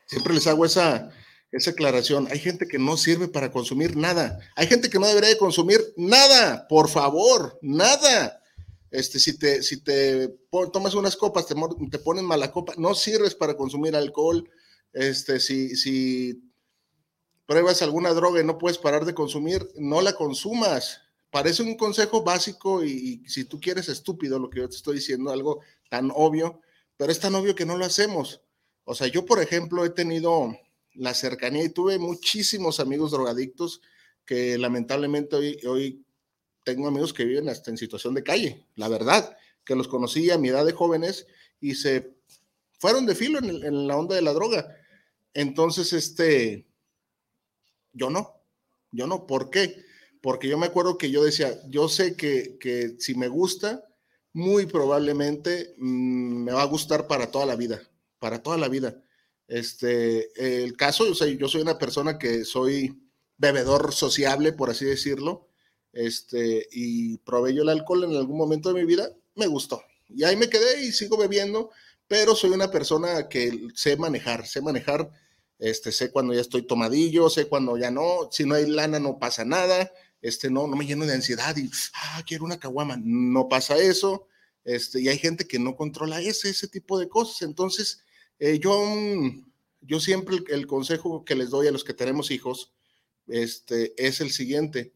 siempre 0.07 0.35
les 0.35 0.47
hago 0.47 0.65
esa, 0.65 1.11
esa 1.53 1.71
aclaración. 1.73 2.29
Hay 2.31 2.39
gente 2.39 2.67
que 2.67 2.79
no 2.79 2.97
sirve 2.97 3.29
para 3.29 3.51
consumir 3.51 3.97
nada. 3.97 4.39
Hay 4.55 4.67
gente 4.67 4.89
que 4.89 4.99
no 4.99 5.07
debería 5.07 5.31
de 5.31 5.39
consumir 5.39 5.81
nada, 5.97 6.67
por 6.69 6.89
favor, 6.89 7.59
nada. 7.63 8.43
Este, 8.91 9.19
si 9.19 9.39
te, 9.39 9.63
si 9.63 9.83
te 9.83 10.29
tomas 10.73 10.95
unas 10.95 11.17
copas, 11.17 11.47
te, 11.47 11.55
te 11.91 11.99
ponen 11.99 12.25
mala 12.25 12.51
copa, 12.51 12.75
no 12.77 12.95
sirves 12.95 13.35
para 13.35 13.57
consumir 13.57 13.95
alcohol. 13.97 14.49
Este, 14.93 15.39
si, 15.41 15.77
si 15.77 16.43
pruebas 17.47 17.83
alguna 17.83 18.13
droga 18.13 18.41
y 18.41 18.45
no 18.45 18.59
puedes 18.59 18.79
parar 18.79 19.05
de 19.05 19.15
consumir, 19.15 19.69
no 19.77 20.01
la 20.01 20.15
consumas. 20.15 21.03
Parece 21.31 21.63
un 21.63 21.77
consejo 21.77 22.23
básico 22.23 22.85
y, 22.85 23.23
y 23.25 23.29
si 23.29 23.45
tú 23.45 23.61
quieres 23.61 23.89
estúpido 23.89 24.39
lo 24.39 24.51
que 24.51 24.61
yo 24.61 24.69
te 24.69 24.77
estoy 24.77 24.97
diciendo, 24.97 25.31
algo 25.31 25.61
tan 25.89 26.11
obvio, 26.15 26.61
pero 26.97 27.13
es 27.13 27.21
tan 27.21 27.35
obvio 27.35 27.55
que 27.55 27.67
no 27.67 27.77
lo 27.77 27.85
hacemos. 27.85 28.43
O 28.85 28.95
sea, 28.95 29.07
yo, 29.07 29.25
por 29.25 29.41
ejemplo, 29.41 29.85
he 29.85 29.91
tenido 29.91 30.57
la 30.95 31.15
cercanía 31.15 31.65
y 31.65 31.71
tuve 31.71 31.99
muchísimos 31.99 32.81
amigos 32.81 33.11
drogadictos 33.13 33.81
que 34.25 34.59
lamentablemente 34.59 35.37
hoy, 35.67 36.05
tengo 36.65 36.89
amigos 36.89 37.13
que 37.13 37.25
viven 37.25 37.49
hasta 37.49 37.71
en 37.71 37.79
situación 37.79 38.15
de 38.15 38.23
calle, 38.23 38.67
la 38.77 38.89
verdad, 38.89 39.37
que 39.65 39.75
los 39.75 39.89
conocí 39.89 40.31
a 40.31 40.39
mi 40.39 40.49
edad 40.49 40.65
de 40.65 40.73
jóvenes 40.73 41.27
y 41.61 41.75
se 41.75 42.15
fueron 42.79 43.07
de 43.07 43.15
filo 43.15 43.39
en, 43.39 43.87
la 43.87 43.97
onda 43.97 44.15
de 44.15 44.23
la 44.23 44.33
droga. 44.33 44.77
Entonces, 45.35 45.93
este, 45.93 46.67
yo 47.93 48.11
no, 48.11 48.35
yo 48.93 49.07
no, 49.07 49.27
¿por 49.27 49.51
qué? 49.51 49.85
Porque 50.21 50.49
yo 50.49 50.59
me 50.59 50.67
acuerdo 50.67 50.99
que 50.99 51.11
yo 51.11 51.25
decía, 51.25 51.61
yo 51.69 51.89
sé 51.89 52.15
que, 52.15 52.57
que 52.61 52.97
si 52.99 53.15
me 53.15 53.29
gusta, 53.29 53.85
muy 54.33 54.67
probablemente 54.67 55.75
mmm, 55.79 56.45
me 56.45 56.53
va 56.53 56.63
a 56.63 56.67
gustar 56.67 57.07
para 57.07 57.31
toda 57.31 57.47
la 57.47 57.57
vida, 57.57 57.83
para 58.19 58.43
toda 58.43 58.57
la 58.57 58.69
vida. 58.69 59.03
Este, 59.51 60.63
el 60.65 60.77
caso, 60.77 61.05
yo 61.05 61.15
soy, 61.17 61.37
yo 61.37 61.49
soy 61.49 61.61
una 61.61 61.77
persona 61.77 62.19
que 62.19 62.45
soy 62.45 63.03
bebedor 63.37 63.93
sociable, 63.93 64.53
por 64.53 64.71
así 64.71 64.85
decirlo, 64.85 65.49
este, 65.93 66.69
y 66.71 67.19
probé 67.19 67.53
yo 67.53 67.63
el 67.63 67.69
alcohol 67.69 68.05
en 68.05 68.15
algún 68.15 68.39
momento 68.39 68.73
de 68.73 68.81
mi 68.81 68.87
vida, 68.87 69.11
me 69.35 69.49
gustó. 69.49 69.83
Y 70.09 70.23
ahí 70.23 70.37
me 70.37 70.49
quedé 70.49 70.85
y 70.85 70.93
sigo 70.93 71.17
bebiendo, 71.17 71.71
pero 72.07 72.37
soy 72.37 72.51
una 72.51 72.71
persona 72.71 73.29
que 73.29 73.67
sé 73.75 73.97
manejar, 73.97 74.47
sé 74.47 74.63
manejar, 74.63 75.11
este, 75.59 75.91
sé 75.91 76.13
cuando 76.13 76.33
ya 76.33 76.43
estoy 76.43 76.63
tomadillo, 76.63 77.29
sé 77.29 77.47
cuando 77.47 77.77
ya 77.77 77.91
no, 77.91 78.29
si 78.31 78.45
no 78.45 78.55
hay 78.55 78.67
lana 78.71 79.01
no 79.01 79.19
pasa 79.19 79.45
nada, 79.45 79.91
este, 80.23 80.49
no, 80.49 80.69
no 80.69 80.77
me 80.77 80.87
lleno 80.87 81.07
de 81.07 81.15
ansiedad 81.15 81.57
y, 81.57 81.69
ah, 81.95 82.23
quiero 82.25 82.45
una 82.45 82.61
caguama, 82.61 83.01
no 83.03 83.49
pasa 83.49 83.77
eso, 83.79 84.29
este, 84.63 85.01
y 85.01 85.09
hay 85.09 85.19
gente 85.19 85.49
que 85.49 85.59
no 85.59 85.75
controla 85.75 86.21
ese, 86.21 86.51
ese 86.51 86.69
tipo 86.69 87.01
de 87.01 87.09
cosas, 87.09 87.43
entonces, 87.43 88.05
eh, 88.41 88.59
yo, 88.59 88.83
yo 89.83 90.01
siempre 90.01 90.39
el, 90.49 90.67
consejo 90.67 91.25
que 91.25 91.35
les 91.35 91.51
doy 91.51 91.67
a 91.69 91.73
los 91.73 91.85
que 91.85 91.95
tenemos 91.95 92.31
hijos 92.31 92.73
este, 93.29 93.95
es 94.05 94.21
el 94.21 94.31
siguiente. 94.31 94.93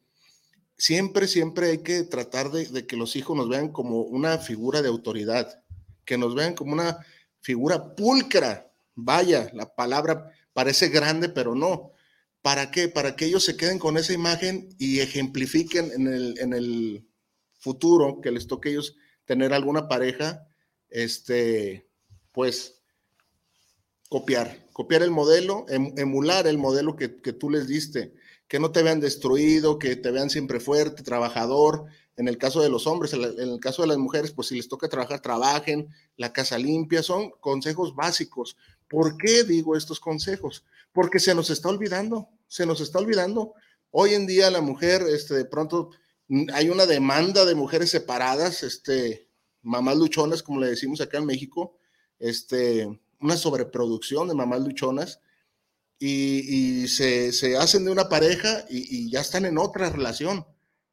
Siempre, 0.76 1.28
siempre 1.28 1.70
hay 1.70 1.78
que 1.82 2.02
tratar 2.02 2.50
de, 2.50 2.66
de, 2.66 2.86
que 2.86 2.96
los 2.96 3.14
hijos 3.14 3.36
nos 3.36 3.48
vean 3.48 3.68
como 3.68 4.00
una 4.00 4.38
figura 4.38 4.82
de 4.82 4.88
autoridad, 4.88 5.62
que 6.04 6.18
nos 6.18 6.34
vean 6.34 6.54
como 6.54 6.72
una 6.72 6.98
figura 7.40 7.94
pulcra. 7.94 8.72
Vaya, 8.94 9.50
la 9.52 9.74
palabra 9.74 10.32
parece 10.52 10.88
grande, 10.88 11.28
pero 11.28 11.54
no. 11.54 11.92
¿Para 12.40 12.70
qué? 12.70 12.88
Para 12.88 13.14
que 13.14 13.26
ellos 13.26 13.44
se 13.44 13.56
queden 13.56 13.78
con 13.78 13.96
esa 13.96 14.12
imagen 14.12 14.74
y 14.78 15.00
ejemplifiquen 15.00 15.92
en 15.92 16.06
el, 16.08 16.38
en 16.38 16.52
el 16.54 17.06
futuro 17.58 18.20
que 18.20 18.30
les 18.30 18.46
toque 18.46 18.70
a 18.70 18.72
ellos 18.72 18.96
tener 19.24 19.52
alguna 19.52 19.88
pareja, 19.88 20.46
este, 20.88 21.88
pues 22.32 22.83
copiar, 24.08 24.66
copiar 24.72 25.02
el 25.02 25.10
modelo, 25.10 25.66
em, 25.68 25.92
emular 25.96 26.46
el 26.46 26.58
modelo 26.58 26.96
que, 26.96 27.20
que, 27.20 27.32
tú 27.32 27.50
les 27.50 27.66
diste, 27.66 28.14
que 28.48 28.60
no 28.60 28.70
te 28.70 28.82
vean 28.82 29.00
destruido, 29.00 29.78
que 29.78 29.96
te 29.96 30.10
vean 30.10 30.30
siempre 30.30 30.60
fuerte, 30.60 31.02
trabajador. 31.02 31.86
En 32.16 32.28
el 32.28 32.38
caso 32.38 32.62
de 32.62 32.68
los 32.68 32.86
hombres, 32.86 33.12
en, 33.12 33.22
el 33.22 33.58
caso 33.60 33.82
de 33.82 33.88
las 33.88 33.98
mujeres, 33.98 34.30
pues 34.30 34.48
si 34.48 34.56
les 34.56 34.68
toca 34.68 34.88
trabajar, 34.88 35.20
trabajen, 35.20 35.88
la 36.16 36.32
casa 36.32 36.58
limpia, 36.58 37.02
son 37.02 37.30
consejos 37.40 37.94
básicos. 37.94 38.56
¿Por 38.88 39.16
qué 39.16 39.42
digo 39.42 39.76
estos 39.76 39.98
consejos? 39.98 40.64
Porque 40.92 41.18
se 41.18 41.34
nos 41.34 41.50
está 41.50 41.68
olvidando, 41.68 42.28
se 42.46 42.66
nos 42.66 42.80
está 42.80 43.00
olvidando. 43.00 43.54
Hoy 43.90 44.14
en 44.14 44.26
día 44.26 44.50
la 44.50 44.60
mujer, 44.60 45.02
este, 45.08 45.34
de 45.34 45.44
pronto, 45.44 45.90
hay 46.52 46.68
una 46.68 46.86
demanda 46.86 47.44
de 47.44 47.54
mujeres 47.54 47.90
separadas, 47.90 48.62
este, 48.62 49.28
mamás 49.62 49.96
luchonas, 49.96 50.42
como 50.42 50.60
le 50.60 50.68
decimos 50.68 51.00
acá 51.00 51.18
en 51.18 51.26
México, 51.26 51.76
este, 52.20 53.00
una 53.24 53.38
sobreproducción 53.38 54.28
de 54.28 54.34
mamás 54.34 54.60
luchonas 54.60 55.20
y, 55.98 56.82
y 56.82 56.88
se, 56.88 57.32
se, 57.32 57.56
hacen 57.56 57.86
de 57.86 57.90
una 57.90 58.10
pareja 58.10 58.66
y, 58.68 59.10
ya 59.10 59.20
están 59.20 59.46
en 59.46 59.56
otra 59.56 59.88
relación. 59.88 60.46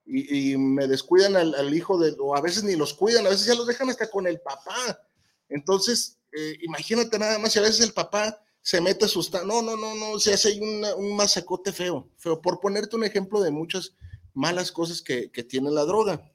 Y, 0.06 0.54
y 0.54 0.58
me 0.58 0.88
descuidan 0.88 1.36
al, 1.36 1.74
hijo 1.74 2.00
de, 2.00 2.16
o 2.20 2.34
a 2.36 2.42
veces 2.42 2.64
ni 2.64 2.78
los 2.78 2.94
cuidan, 2.94 3.28
a 3.28 3.30
veces 3.30 3.48
ya 3.48 3.56
los 3.56 3.68
dejan 3.68 3.90
hasta 3.90 4.10
con 4.10 4.28
el 4.28 4.40
papá. 4.40 5.06
Entonces, 5.50 6.20
eh, 6.32 6.58
imagínate 6.62 7.20
nada 7.20 7.38
más, 7.38 7.52
si 7.52 7.60
a 7.60 7.64
veces 7.64 7.82
el 7.82 7.92
papá 7.92 8.42
se 8.62 8.80
mete 8.80 9.06
asustado, 9.06 9.46
no, 9.46 9.62
no, 9.62 9.76
no, 9.76 9.94
no, 9.96 10.18
se 10.18 10.34
hace 10.34 10.58
una, 10.62 10.96
un 10.96 11.14
masacote 11.18 11.74
feo, 11.74 12.10
feo, 12.18 12.42
por 12.42 12.62
ponerte 12.62 12.96
un 12.96 13.04
ejemplo 13.04 13.42
de 13.42 13.52
muchas 13.52 13.94
malas 14.34 14.72
cosas 14.72 15.02
que, 15.02 15.30
que 15.32 15.44
tiene 15.44 15.70
la 15.70 15.84
droga. 15.84 16.32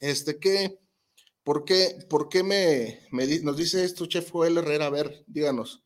Este, 0.00 0.40
que 0.40 0.80
¿Por 1.44 1.64
qué, 1.64 2.06
por 2.08 2.28
qué 2.28 2.42
me, 2.42 3.00
nos 3.42 3.56
dice 3.56 3.84
esto, 3.84 4.06
Chef 4.06 4.30
Joel 4.30 4.58
Herrera? 4.58 4.86
A 4.86 4.90
ver, 4.90 5.24
díganos. 5.26 5.82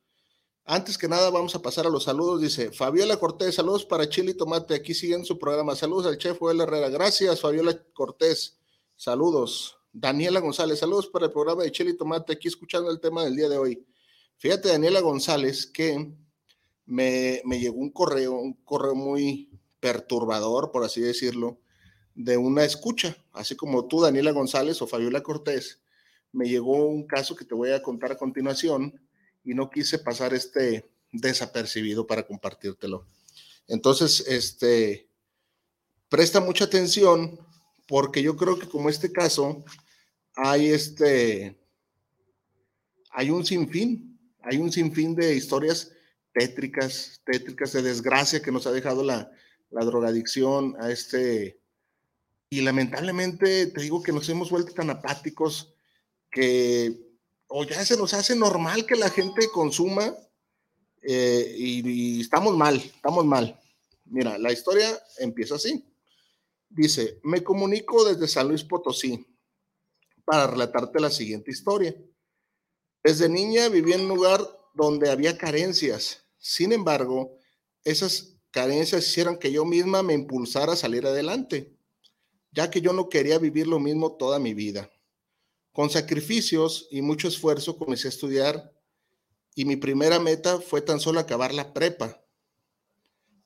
Antes 0.64 0.98
que 0.98 1.08
nada, 1.08 1.30
vamos 1.30 1.54
a 1.54 1.62
pasar 1.62 1.86
a 1.86 1.90
los 1.90 2.04
saludos. 2.04 2.40
Dice 2.40 2.72
Fabiola 2.72 3.16
Cortés, 3.18 3.54
saludos 3.54 3.84
para 3.86 4.08
Chile 4.08 4.32
y 4.32 4.34
Tomate. 4.34 4.74
Aquí 4.74 4.94
siguen 4.94 5.24
su 5.24 5.38
programa. 5.38 5.76
Saludos 5.76 6.06
al 6.06 6.18
Chef 6.18 6.38
Joel 6.38 6.60
Herrera. 6.60 6.88
Gracias, 6.88 7.40
Fabiola 7.40 7.80
Cortés. 7.94 8.58
Saludos. 8.96 9.78
Daniela 9.92 10.40
González, 10.40 10.80
saludos 10.80 11.06
para 11.06 11.26
el 11.26 11.32
programa 11.32 11.62
de 11.62 11.72
Chile 11.72 11.92
y 11.92 11.96
Tomate. 11.96 12.34
Aquí 12.34 12.48
escuchando 12.48 12.90
el 12.90 13.00
tema 13.00 13.24
del 13.24 13.36
día 13.36 13.48
de 13.48 13.56
hoy. 13.56 13.86
Fíjate, 14.36 14.68
Daniela 14.68 15.00
González, 15.00 15.66
que 15.66 16.12
me, 16.84 17.40
me 17.44 17.58
llegó 17.58 17.78
un 17.78 17.90
correo, 17.90 18.32
un 18.32 18.54
correo 18.64 18.94
muy 18.94 19.48
perturbador, 19.80 20.70
por 20.70 20.84
así 20.84 21.00
decirlo, 21.00 21.60
de 22.16 22.38
una 22.38 22.64
escucha, 22.64 23.16
así 23.32 23.54
como 23.54 23.86
tú, 23.86 24.00
Daniela 24.00 24.32
González 24.32 24.80
o 24.80 24.86
Fabiola 24.86 25.22
Cortés, 25.22 25.82
me 26.32 26.48
llegó 26.48 26.86
un 26.86 27.06
caso 27.06 27.36
que 27.36 27.44
te 27.44 27.54
voy 27.54 27.70
a 27.70 27.82
contar 27.82 28.12
a 28.12 28.16
continuación 28.16 28.98
y 29.44 29.54
no 29.54 29.70
quise 29.70 29.98
pasar 29.98 30.32
este 30.32 30.88
desapercibido 31.12 32.06
para 32.06 32.26
compartírtelo. 32.26 33.06
Entonces, 33.68 34.24
este, 34.26 35.08
presta 36.08 36.40
mucha 36.40 36.64
atención 36.64 37.38
porque 37.86 38.22
yo 38.22 38.34
creo 38.34 38.58
que 38.58 38.68
como 38.68 38.88
este 38.88 39.12
caso 39.12 39.62
hay 40.34 40.68
este, 40.68 41.58
hay 43.10 43.30
un 43.30 43.44
sinfín, 43.44 44.18
hay 44.40 44.56
un 44.56 44.72
sinfín 44.72 45.14
de 45.14 45.34
historias 45.34 45.92
tétricas, 46.32 47.20
tétricas 47.24 47.72
de 47.72 47.82
desgracia 47.82 48.40
que 48.40 48.52
nos 48.52 48.66
ha 48.66 48.72
dejado 48.72 49.02
la, 49.04 49.30
la 49.70 49.84
drogadicción 49.84 50.76
a 50.80 50.90
este, 50.90 51.60
y 52.48 52.60
lamentablemente 52.60 53.66
te 53.66 53.80
digo 53.80 54.02
que 54.02 54.12
nos 54.12 54.28
hemos 54.28 54.50
vuelto 54.50 54.72
tan 54.72 54.90
apáticos 54.90 55.74
que 56.30 57.06
o 57.48 57.64
ya 57.64 57.84
se 57.84 57.96
nos 57.96 58.12
hace 58.14 58.34
normal 58.34 58.86
que 58.86 58.96
la 58.96 59.10
gente 59.10 59.48
consuma 59.52 60.14
eh, 61.02 61.54
y, 61.56 61.88
y, 61.88 62.20
estamos 62.20 62.56
mal, 62.56 62.76
estamos 62.76 63.24
mal. 63.24 63.60
Mira, 64.06 64.36
la 64.38 64.52
historia 64.52 65.00
empieza 65.18 65.54
así. 65.54 65.84
Dice, 66.68 67.20
me 67.22 67.44
comunico 67.44 68.04
desde 68.04 68.26
San 68.26 68.48
Luis 68.48 68.64
Potosí 68.64 69.24
para 70.24 70.48
relatarte 70.48 70.98
la 71.00 71.10
siguiente 71.10 71.52
historia. 71.52 71.94
Desde 73.02 73.28
niña 73.28 73.68
viví 73.68 73.92
en 73.92 74.02
un 74.02 74.08
lugar 74.08 74.40
donde 74.74 75.10
había 75.10 75.38
carencias. 75.38 76.24
Sin 76.38 76.72
embargo, 76.72 77.38
esas 77.84 78.36
carencias 78.50 79.06
hicieron 79.06 79.38
que 79.38 79.52
yo 79.52 79.64
misma 79.64 80.02
me 80.02 80.14
impulsara 80.14 80.72
a 80.72 80.76
salir 80.76 81.06
adelante 81.06 81.75
ya 82.52 82.70
que 82.70 82.80
yo 82.80 82.92
no 82.92 83.08
quería 83.08 83.38
vivir 83.38 83.66
lo 83.66 83.78
mismo 83.78 84.16
toda 84.16 84.38
mi 84.38 84.54
vida. 84.54 84.90
Con 85.72 85.90
sacrificios 85.90 86.88
y 86.90 87.02
mucho 87.02 87.28
esfuerzo 87.28 87.76
comencé 87.76 88.08
a 88.08 88.10
estudiar 88.10 88.72
y 89.54 89.64
mi 89.64 89.76
primera 89.76 90.18
meta 90.18 90.60
fue 90.60 90.80
tan 90.82 91.00
solo 91.00 91.18
acabar 91.20 91.52
la 91.52 91.72
prepa. 91.72 92.22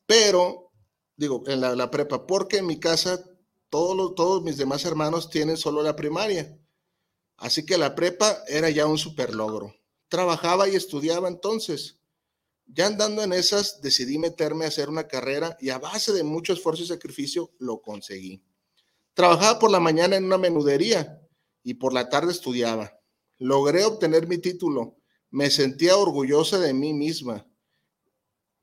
Pero, 0.07 0.73
digo, 1.17 1.45
en 1.47 1.61
la, 1.61 1.91
prepa, 1.91 2.27
porque 2.27 2.59
en 2.59 2.67
mi 2.67 2.81
casa 2.81 3.25
todos, 3.69 4.15
todos 4.17 4.43
mis 4.43 4.57
demás 4.57 4.85
hermanos 4.85 5.31
tienen 5.31 5.57
solo 5.57 5.83
la 5.83 5.95
primaria. 5.95 6.59
Así 7.37 7.65
que 7.65 7.79
la 7.79 7.95
prepa 7.95 8.43
era 8.49 8.71
ya 8.71 8.87
un 8.87 8.99
super 8.99 9.35
logro. 9.35 9.75
Trabajaba 10.09 10.69
y 10.69 10.75
estudiaba 10.75 11.29
entonces. 11.29 12.01
Ya 12.67 12.87
andando 12.87 13.23
en 13.23 13.33
esas, 13.33 13.81
decidí 13.81 14.19
meterme 14.19 14.65
a 14.65 14.69
hacer 14.69 14.89
una 14.89 15.09
carrera 15.09 15.57
y 15.61 15.71
a 15.71 15.79
base 15.79 16.13
de 16.13 16.25
mucho 16.25 16.53
esfuerzo 16.53 16.83
y 16.83 16.87
sacrificio 16.87 17.51
lo 17.59 17.81
conseguí. 17.81 18.43
Trabajaba 19.21 19.59
por 19.59 19.71
la 19.71 19.81
mañana 19.81 20.17
en 20.17 20.25
una 20.25 20.39
menudería 20.39 21.21
y 21.63 21.75
por 21.75 21.93
la 21.93 22.09
tarde 22.09 22.33
estudiaba. 22.33 22.99
Logré 23.37 23.85
obtener 23.85 24.27
mi 24.27 24.39
título. 24.39 24.97
Me 25.29 25.51
sentía 25.51 25.99
orgullosa 25.99 26.59
de 26.59 26.73
mí 26.73 26.95
misma. 26.95 27.47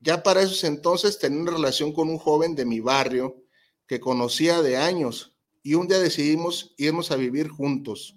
Ya 0.00 0.24
para 0.24 0.42
esos 0.42 0.64
entonces 0.64 1.20
tenía 1.20 1.42
una 1.42 1.52
relación 1.52 1.92
con 1.92 2.08
un 2.08 2.18
joven 2.18 2.56
de 2.56 2.64
mi 2.64 2.80
barrio 2.80 3.40
que 3.86 4.00
conocía 4.00 4.60
de 4.60 4.76
años 4.76 5.36
y 5.62 5.74
un 5.74 5.86
día 5.86 6.00
decidimos 6.00 6.74
irnos 6.76 7.12
a 7.12 7.16
vivir 7.16 7.46
juntos. 7.46 8.16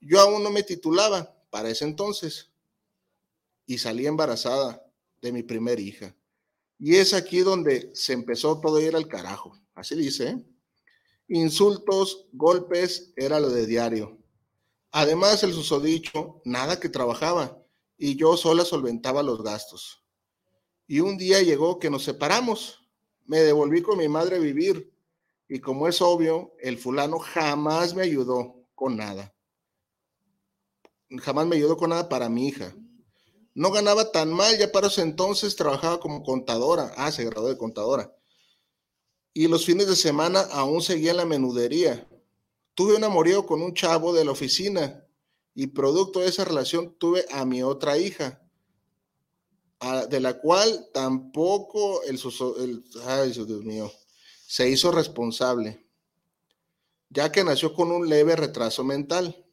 Yo 0.00 0.18
aún 0.18 0.42
no 0.42 0.50
me 0.50 0.64
titulaba 0.64 1.40
para 1.50 1.70
ese 1.70 1.84
entonces 1.84 2.50
y 3.64 3.78
salí 3.78 4.08
embarazada 4.08 4.84
de 5.22 5.30
mi 5.30 5.44
primer 5.44 5.78
hija. 5.78 6.16
Y 6.80 6.96
es 6.96 7.14
aquí 7.14 7.42
donde 7.42 7.92
se 7.94 8.12
empezó 8.12 8.60
todo 8.60 8.78
a 8.78 8.82
ir 8.82 8.96
al 8.96 9.06
carajo. 9.06 9.56
Así 9.76 9.94
dice, 9.94 10.30
¿eh? 10.30 10.44
Insultos, 11.28 12.26
golpes, 12.32 13.12
era 13.14 13.38
lo 13.38 13.50
de 13.50 13.66
diario. 13.66 14.18
Además, 14.90 15.42
el 15.42 15.52
susodicho, 15.52 16.40
nada 16.44 16.80
que 16.80 16.88
trabajaba, 16.88 17.62
y 17.98 18.16
yo 18.16 18.36
sola 18.36 18.64
solventaba 18.64 19.22
los 19.22 19.42
gastos. 19.42 20.02
Y 20.86 21.00
un 21.00 21.18
día 21.18 21.42
llegó 21.42 21.78
que 21.78 21.90
nos 21.90 22.04
separamos. 22.04 22.88
Me 23.26 23.40
devolví 23.40 23.82
con 23.82 23.98
mi 23.98 24.08
madre 24.08 24.36
a 24.36 24.40
vivir. 24.40 24.90
Y 25.46 25.60
como 25.60 25.86
es 25.86 26.00
obvio, 26.00 26.54
el 26.60 26.78
fulano 26.78 27.18
jamás 27.18 27.94
me 27.94 28.02
ayudó 28.02 28.64
con 28.74 28.96
nada. 28.96 29.34
Jamás 31.18 31.46
me 31.46 31.56
ayudó 31.56 31.76
con 31.76 31.90
nada 31.90 32.08
para 32.08 32.30
mi 32.30 32.48
hija. 32.48 32.74
No 33.54 33.70
ganaba 33.70 34.12
tan 34.12 34.32
mal, 34.32 34.56
ya 34.56 34.72
para 34.72 34.86
ese 34.86 35.02
entonces 35.02 35.56
trabajaba 35.56 36.00
como 36.00 36.22
contadora. 36.22 36.92
Ah, 36.96 37.12
se 37.12 37.24
graduó 37.24 37.48
de 37.48 37.58
contadora. 37.58 38.14
Y 39.32 39.48
los 39.48 39.64
fines 39.64 39.86
de 39.86 39.96
semana 39.96 40.40
aún 40.40 40.82
seguía 40.82 41.12
en 41.12 41.18
la 41.18 41.24
menudería. 41.24 42.08
Tuve 42.74 42.96
un 42.96 43.04
amorío 43.04 43.46
con 43.46 43.62
un 43.62 43.74
chavo 43.74 44.12
de 44.12 44.24
la 44.24 44.32
oficina 44.32 45.04
y 45.54 45.66
producto 45.68 46.20
de 46.20 46.28
esa 46.28 46.44
relación 46.44 46.96
tuve 46.98 47.24
a 47.30 47.44
mi 47.44 47.62
otra 47.62 47.98
hija 47.98 48.40
de 50.08 50.20
la 50.20 50.38
cual 50.40 50.88
tampoco 50.92 52.02
el, 52.02 52.20
el 52.58 52.84
ay, 53.06 53.30
Dios 53.32 53.64
mío, 53.64 53.92
se 54.46 54.68
hizo 54.68 54.90
responsable, 54.90 55.86
ya 57.10 57.30
que 57.30 57.44
nació 57.44 57.74
con 57.74 57.92
un 57.92 58.08
leve 58.08 58.34
retraso 58.34 58.82
mental. 58.82 59.44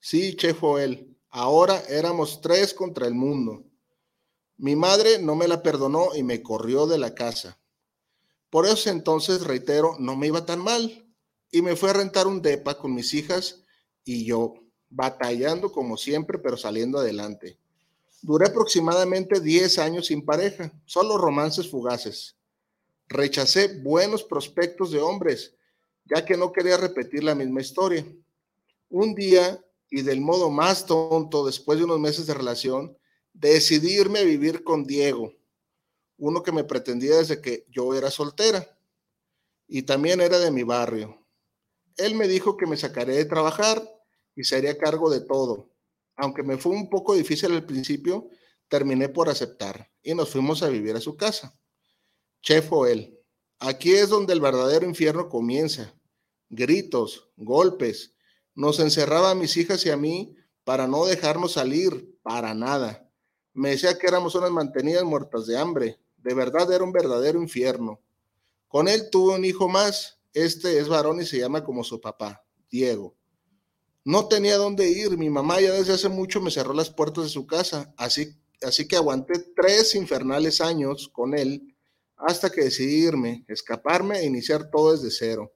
Sí, 0.00 0.36
che 0.36 0.54
fue 0.54 0.84
él. 0.84 1.16
Ahora 1.30 1.82
éramos 1.88 2.40
tres 2.40 2.72
contra 2.72 3.06
el 3.06 3.14
mundo. 3.14 3.64
Mi 4.56 4.76
madre 4.76 5.18
no 5.18 5.34
me 5.34 5.48
la 5.48 5.62
perdonó 5.62 6.14
y 6.14 6.22
me 6.22 6.42
corrió 6.42 6.86
de 6.86 6.98
la 6.98 7.14
casa. 7.14 7.58
Por 8.56 8.64
eso 8.64 8.88
entonces, 8.88 9.44
reitero, 9.44 9.96
no 9.98 10.16
me 10.16 10.28
iba 10.28 10.46
tan 10.46 10.60
mal 10.60 11.06
y 11.50 11.60
me 11.60 11.76
fue 11.76 11.90
a 11.90 11.92
rentar 11.92 12.26
un 12.26 12.40
depa 12.40 12.78
con 12.78 12.94
mis 12.94 13.12
hijas 13.12 13.62
y 14.02 14.24
yo, 14.24 14.54
batallando 14.88 15.70
como 15.70 15.98
siempre, 15.98 16.38
pero 16.38 16.56
saliendo 16.56 16.98
adelante. 16.98 17.58
Duré 18.22 18.46
aproximadamente 18.46 19.40
10 19.40 19.78
años 19.78 20.06
sin 20.06 20.24
pareja, 20.24 20.72
solo 20.86 21.18
romances 21.18 21.68
fugaces. 21.68 22.34
Rechacé 23.08 23.82
buenos 23.82 24.24
prospectos 24.24 24.90
de 24.90 25.02
hombres, 25.02 25.54
ya 26.06 26.24
que 26.24 26.38
no 26.38 26.50
quería 26.50 26.78
repetir 26.78 27.24
la 27.24 27.34
misma 27.34 27.60
historia. 27.60 28.06
Un 28.88 29.14
día, 29.14 29.62
y 29.90 30.00
del 30.00 30.22
modo 30.22 30.50
más 30.50 30.86
tonto, 30.86 31.44
después 31.44 31.78
de 31.78 31.84
unos 31.84 32.00
meses 32.00 32.26
de 32.26 32.32
relación, 32.32 32.96
decidí 33.34 34.00
irme 34.00 34.20
a 34.20 34.24
vivir 34.24 34.64
con 34.64 34.84
Diego, 34.84 35.34
uno 36.18 36.42
que 36.42 36.52
me 36.52 36.64
pretendía 36.64 37.16
desde 37.16 37.40
que 37.40 37.66
yo 37.68 37.94
era 37.94 38.10
soltera 38.10 38.78
y 39.68 39.82
también 39.82 40.20
era 40.20 40.38
de 40.38 40.50
mi 40.50 40.62
barrio. 40.62 41.26
Él 41.96 42.14
me 42.14 42.28
dijo 42.28 42.56
que 42.56 42.66
me 42.66 42.76
sacaré 42.76 43.16
de 43.16 43.24
trabajar 43.24 43.82
y 44.34 44.44
se 44.44 44.56
haría 44.56 44.78
cargo 44.78 45.10
de 45.10 45.20
todo 45.20 45.76
aunque 46.16 46.42
me 46.42 46.56
fue 46.56 46.72
un 46.72 46.88
poco 46.88 47.14
difícil 47.14 47.52
al 47.52 47.66
principio, 47.66 48.28
terminé 48.68 49.08
por 49.08 49.28
aceptar 49.28 49.90
y 50.02 50.14
nos 50.14 50.30
fuimos 50.30 50.62
a 50.62 50.68
vivir 50.68 50.96
a 50.96 51.00
su 51.00 51.16
casa. 51.16 51.54
Chef 52.42 52.72
o 52.72 52.86
él. 52.86 53.20
Aquí 53.58 53.92
es 53.92 54.08
donde 54.08 54.32
el 54.32 54.40
verdadero 54.40 54.86
infierno 54.86 55.28
comienza. 55.28 55.94
Gritos, 56.48 57.30
golpes. 57.36 58.14
Nos 58.54 58.80
encerraba 58.80 59.30
a 59.30 59.34
mis 59.34 59.56
hijas 59.56 59.84
y 59.86 59.90
a 59.90 59.96
mí 59.96 60.34
para 60.64 60.86
no 60.86 61.04
dejarnos 61.04 61.52
salir, 61.52 62.18
para 62.22 62.54
nada. 62.54 63.08
Me 63.52 63.70
decía 63.70 63.98
que 63.98 64.06
éramos 64.06 64.34
unas 64.34 64.50
mantenidas 64.50 65.04
muertas 65.04 65.46
de 65.46 65.58
hambre. 65.58 66.00
De 66.26 66.34
verdad 66.34 66.72
era 66.72 66.82
un 66.82 66.90
verdadero 66.90 67.40
infierno. 67.40 68.00
Con 68.66 68.88
él 68.88 69.10
tuve 69.10 69.36
un 69.36 69.44
hijo 69.44 69.68
más. 69.68 70.18
Este 70.32 70.80
es 70.80 70.88
varón 70.88 71.20
y 71.20 71.24
se 71.24 71.38
llama 71.38 71.62
como 71.62 71.84
su 71.84 72.00
papá, 72.00 72.44
Diego. 72.68 73.14
No 74.02 74.26
tenía 74.26 74.56
dónde 74.56 74.88
ir. 74.88 75.16
Mi 75.16 75.30
mamá 75.30 75.60
ya 75.60 75.70
desde 75.70 75.92
hace 75.92 76.08
mucho 76.08 76.40
me 76.40 76.50
cerró 76.50 76.74
las 76.74 76.90
puertas 76.90 77.22
de 77.22 77.30
su 77.30 77.46
casa. 77.46 77.94
Así, 77.96 78.36
así 78.60 78.88
que 78.88 78.96
aguanté 78.96 79.34
tres 79.54 79.94
infernales 79.94 80.60
años 80.60 81.08
con 81.12 81.38
él 81.38 81.76
hasta 82.16 82.50
que 82.50 82.64
decidí 82.64 83.06
irme, 83.06 83.44
escaparme 83.46 84.18
e 84.18 84.26
iniciar 84.26 84.68
todo 84.68 84.96
desde 84.96 85.12
cero. 85.12 85.54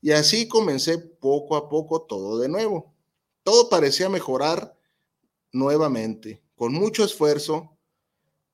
Y 0.00 0.12
así 0.12 0.46
comencé 0.46 0.98
poco 0.98 1.56
a 1.56 1.68
poco 1.68 2.02
todo 2.02 2.38
de 2.38 2.48
nuevo. 2.48 2.94
Todo 3.42 3.68
parecía 3.68 4.08
mejorar 4.08 4.78
nuevamente, 5.50 6.40
con 6.54 6.72
mucho 6.72 7.02
esfuerzo, 7.02 7.76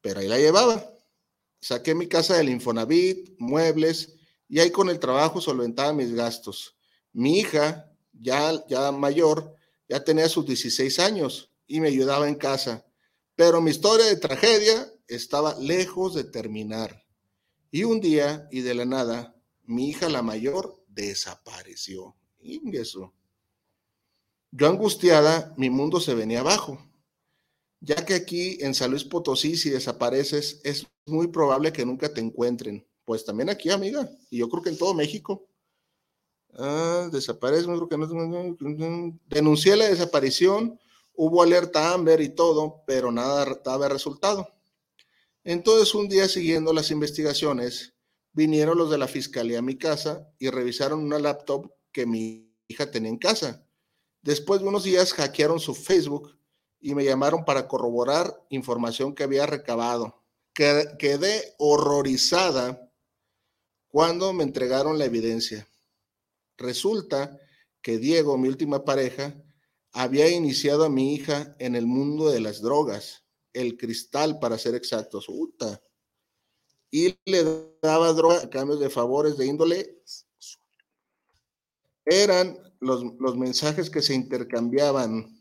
pero 0.01 0.21
ahí 0.21 0.29
la 0.29 0.39
llevaba. 0.39 0.97
Saqué 1.61 1.95
mi 1.95 2.09
casa 2.09 2.37
del 2.37 2.49
Infonavit, 2.49 3.35
muebles, 3.39 4.15
y 4.49 4.59
ahí 4.59 4.71
con 4.71 4.89
el 4.89 4.99
trabajo 4.99 5.41
solventaba 5.41 5.93
mis 5.93 6.13
gastos. 6.13 6.77
Mi 7.13 7.39
hija, 7.39 7.91
ya, 8.13 8.65
ya 8.67 8.91
mayor, 8.93 9.55
ya 9.89 10.03
tenía 10.03 10.29
sus 10.29 10.47
16 10.47 10.99
años 10.99 11.53
y 11.67 11.81
me 11.81 11.89
ayudaba 11.89 12.29
en 12.29 12.35
casa. 12.35 12.87
Pero 13.37 13.61
mi 13.61 13.71
historia 13.71 14.07
de 14.07 14.17
tragedia 14.17 14.93
estaba 15.07 15.57
lejos 15.59 16.15
de 16.15 16.25
terminar. 16.25 17.05
Y 17.71 17.85
un 17.85 18.01
día, 18.01 18.49
y 18.51 18.63
de 18.63 18.75
la 18.75 18.85
nada, 18.85 19.37
mi 19.65 19.89
hija 19.89 20.09
la 20.09 20.23
mayor 20.23 20.83
desapareció. 20.89 22.17
eso. 22.73 23.15
Yo 24.51 24.69
angustiada, 24.69 25.55
mi 25.57 25.71
mundo 25.71 26.01
se 26.01 26.15
venía 26.15 26.41
abajo, 26.41 26.90
ya 27.81 28.05
que 28.05 28.15
aquí 28.15 28.59
en 28.61 28.75
San 28.75 28.91
Luis 28.91 29.05
Potosí, 29.05 29.57
si 29.57 29.71
desapareces, 29.71 30.61
es 30.65 30.87
muy 31.07 31.29
probable 31.29 31.73
que 31.73 31.87
nunca 31.87 32.13
te 32.13 32.21
encuentren. 32.21 32.87
Pues 33.05 33.25
también 33.25 33.49
aquí, 33.49 33.71
amiga, 33.71 34.09
y 34.29 34.39
yo 34.39 34.49
creo 34.49 34.63
que 34.63 34.71
en 34.71 34.79
todo 34.79 34.95
México. 34.95 35.49
Ah, 36.55 37.09
desaparece, 37.11 37.65
creo 37.65 37.89
que 37.89 37.97
no. 37.97 39.19
Denuncié 39.27 39.77
la 39.77 39.89
desaparición, 39.89 40.79
hubo 41.15 41.43
alerta 41.43 41.93
Amber 41.93 42.21
y 42.21 42.29
todo, 42.29 42.83
pero 42.87 43.11
nada 43.11 43.47
daba 43.65 43.89
resultado. 43.89 44.47
Entonces, 45.43 45.95
un 45.95 46.09
día 46.09 46.29
siguiendo 46.29 46.73
las 46.73 46.91
investigaciones, 46.91 47.95
vinieron 48.33 48.77
los 48.77 48.91
de 48.91 48.99
la 48.99 49.09
fiscalía 49.09 49.61
a 49.61 49.63
mi 49.63 49.77
casa 49.77 50.29
y 50.39 50.51
revisaron 50.51 51.01
una 51.01 51.19
laptop 51.19 51.73
que 51.93 52.05
mi 52.05 52.53
hija 52.69 52.91
tenía 52.91 53.11
en 53.11 53.19
casa. 53.19 53.67
Después 54.23 54.61
de 54.61 54.69
unos 54.69 54.85
días 54.85 55.15
hackearon 55.15 55.59
su 55.59 55.75
Facebook 55.75 56.40
y 56.81 56.95
me 56.95 57.05
llamaron 57.05 57.45
para 57.45 57.69
corroborar 57.69 58.43
información 58.49 59.15
que 59.15 59.25
había 59.25 59.47
recabado. 59.47 60.23
Quedé 60.53 61.55
horrorizada 61.59 62.91
cuando 63.89 64.33
me 64.33 64.45
entregaron 64.45 64.99
la 64.99 65.05
evidencia. 65.05 65.67
Resulta 66.57 67.39
que 67.83 67.99
Diego, 67.99 68.37
mi 68.37 68.49
última 68.49 68.85
pareja, 68.85 69.35
había 69.93 70.29
iniciado 70.29 70.85
a 70.85 70.91
mi 70.91 71.15
hija 71.15 71.55
en 71.59 71.75
el 71.75 71.87
mundo 71.87 72.31
de 72.31 72.41
las 72.41 72.61
drogas, 72.61 73.25
el 73.53 73.77
cristal 73.77 74.39
para 74.39 74.59
ser 74.59 74.75
exactos, 74.75 75.29
y 76.91 77.17
le 77.25 77.45
daba 77.83 78.13
droga 78.13 78.43
a 78.43 78.51
cambio 78.51 78.77
de 78.77 78.91
favores 78.91 79.37
de 79.37 79.47
índole. 79.47 80.03
Eran 82.05 82.59
los, 82.81 83.05
mensajes 83.37 83.91
que 83.91 84.03
se 84.03 84.15
intercambiaban. 84.15 85.40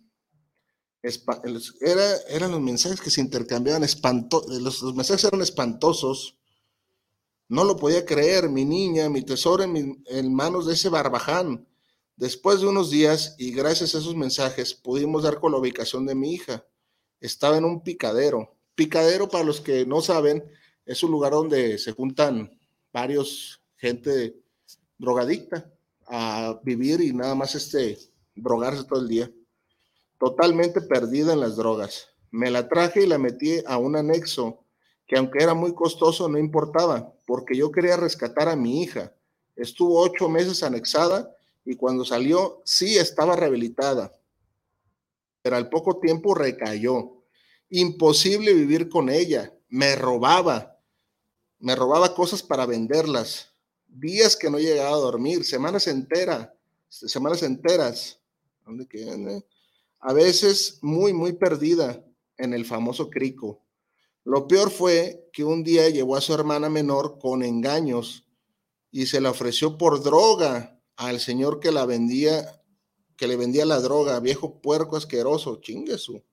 Era, 1.02 2.18
eran 2.28 2.52
los 2.52 2.62
mensajes 2.62 3.00
que 3.00 3.10
se 3.10 3.22
intercambiaban 3.22 3.84
espantosos. 3.84 4.62
los 4.62 4.96
mensajes 4.96 5.24
eran 5.26 5.42
espantosos 5.42 6.40
no 7.50 7.64
lo 7.64 7.78
podía 7.78 8.06
creer, 8.06 8.48
mi 8.48 8.64
niña, 8.64 9.10
mi 9.10 9.24
tesoro 9.24 9.64
en, 9.64 10.34
manos 10.34 10.68
de 10.68 10.74
ese 10.76 10.88
barbaján. 10.88 11.68
Después 12.16 12.62
de 12.62 12.68
unos 12.68 12.92
días 12.92 13.36
y 13.40 13.52
gracias 13.52 13.96
a 13.96 13.98
esos 13.98 14.16
mensajes 14.16 14.76
pudimos 14.76 15.24
dar 15.24 15.40
con 15.40 15.52
la 15.52 15.58
ubicación 15.58 16.06
de 16.06 16.14
mi 16.14 16.34
hija. 16.34 16.64
Estaba 17.20 17.58
en 17.58 17.66
un 17.66 17.82
picadero. 17.82 18.56
Picadero, 18.76 19.30
para 19.30 19.44
los 19.44 19.62
que 19.62 19.84
no 19.86 20.02
saben, 20.02 20.44
es 20.86 21.02
un 21.02 21.10
lugar 21.10 21.32
donde 21.32 21.80
se 21.80 21.92
juntan 21.92 22.56
varios 22.94 23.60
gente 23.78 24.40
drogadicta 25.00 25.74
a 26.06 26.60
vivir 26.64 27.02
y 27.02 27.14
nada 27.14 27.34
más 27.34 27.56
este 27.56 27.98
drogarse 28.36 28.84
todo 28.84 29.02
el 29.02 29.08
día. 29.08 29.32
Totalmente 30.20 30.82
perdida 30.82 31.34
en 31.34 31.40
las 31.40 31.56
drogas. 31.56 32.10
Me 32.30 32.52
la 32.52 32.68
traje 32.68 33.04
y 33.04 33.08
la 33.08 33.18
metí 33.18 33.64
a 33.66 33.78
un 33.78 33.96
anexo 33.96 34.60
que 35.08 35.18
aunque 35.18 35.42
era 35.42 35.56
muy 35.56 35.74
costoso 35.74 36.30
no 36.30 36.38
importaba, 36.38 37.12
porque 37.26 37.58
yo 37.58 37.72
quería 37.72 37.98
rescatar 37.98 38.48
a 38.48 38.56
mi 38.56 38.84
hija. 38.84 39.12
Estuvo 39.56 40.00
ocho 40.00 40.30
meses 40.30 40.62
anexada 40.62 41.36
y 41.66 41.76
cuando 41.76 42.06
salió 42.06 42.62
sí 42.64 42.98
estaba 42.98 43.36
rehabilitada, 43.36 44.14
pero 45.42 45.56
al 45.56 45.70
poco 45.70 46.00
tiempo 46.00 46.36
recayó. 46.36 47.24
Imposible 47.72 48.54
vivir 48.54 48.88
con 48.88 49.10
ella, 49.10 49.54
me 49.68 49.96
robaba, 49.96 50.80
me 51.60 51.76
robaba 51.76 52.14
cosas 52.14 52.44
para 52.44 52.66
venderlas, 52.66 53.54
días 53.88 54.36
que 54.36 54.50
no 54.50 54.60
llegaba 54.60 54.96
a 54.96 55.00
dormir, 55.00 55.44
semanas 55.44 55.88
enteras, 55.88 56.50
semanas 56.88 57.42
enteras, 57.42 58.20
¿dónde 58.66 58.88
A 60.00 60.14
veces 60.14 60.80
muy, 60.82 61.14
muy 61.14 61.34
perdida 61.34 62.06
en 62.38 62.54
el 62.54 62.66
famoso 62.66 63.10
crico 63.10 63.64
lo 64.30 64.48
peor 64.48 64.70
fue 64.70 65.28
que 65.34 65.44
un 65.44 65.64
día 65.64 65.90
llevó 65.90 66.16
a 66.16 66.22
su 66.22 66.34
hermana 66.36 66.70
menor 66.70 67.18
con 67.20 67.42
engaños 67.42 68.28
y 68.92 69.08
se 69.08 69.22
la 69.22 69.32
ofreció 69.32 69.76
por 69.76 70.04
droga 70.04 70.80
al 70.98 71.20
señor 71.20 71.60
que 71.60 71.72
la 71.72 71.88
vendía, 71.88 72.62
que 73.16 73.28
le 73.28 73.38
vendía 73.38 73.66
la 73.66 73.80
droga, 73.80 74.20
viejo 74.20 74.62
puerco 74.62 74.98
asqueroso, 74.98 75.62
chinguesu. 75.62 76.24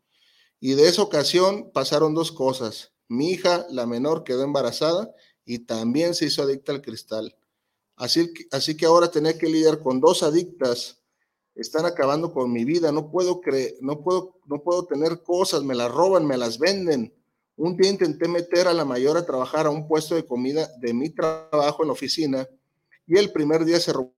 Y 0.61 0.73
de 0.73 0.89
esa 0.89 1.01
ocasión 1.01 1.71
pasaron 1.73 2.15
dos 2.15 2.33
cosas. 2.33 2.93
Mi 3.09 3.31
hija, 3.31 3.67
la 3.71 3.87
menor, 3.87 4.25
quedó 4.25 4.43
embarazada 4.43 5.15
y 5.47 5.61
también 5.61 6.15
se 6.15 6.27
hizo 6.27 6.43
adicta 6.43 6.73
al 6.73 6.83
cristal. 6.83 7.35
Así, 7.95 8.31
así 8.51 8.77
que 8.77 8.85
ahora 8.85 9.11
tener 9.11 9.39
que 9.39 9.49
lidiar 9.49 9.81
con 9.81 10.01
dos 10.01 10.23
adictas 10.23 11.03
están 11.57 11.87
acabando 11.87 12.33
con 12.33 12.53
mi 12.53 12.65
vida. 12.65 12.93
No 12.93 13.11
puedo 13.11 13.41
creer, 13.41 13.75
no 13.81 14.03
puedo, 14.03 14.39
no 14.47 14.63
puedo 14.63 14.85
tener 14.87 15.23
cosas, 15.23 15.63
me 15.63 15.75
las 15.75 15.91
roban, 15.91 16.27
me 16.27 16.37
las 16.37 16.59
venden. 16.59 17.13
Un 17.57 17.77
día 17.77 17.91
intenté 17.91 18.29
meter 18.29 18.69
a 18.69 18.75
la 18.75 18.85
mayor 18.85 19.17
a 19.17 19.25
trabajar 19.25 19.67
a 19.67 19.71
un 19.71 19.89
puesto 19.89 20.15
de 20.15 20.27
comida 20.27 20.71
de 20.79 20.93
mi 20.93 21.11
trabajo 21.11 21.83
en 21.83 21.89
la 21.89 21.95
oficina 21.95 22.47
y 23.07 23.17
el 23.17 23.33
primer 23.33 23.65
día 23.65 23.81
se 23.81 23.93
robó 23.93 24.13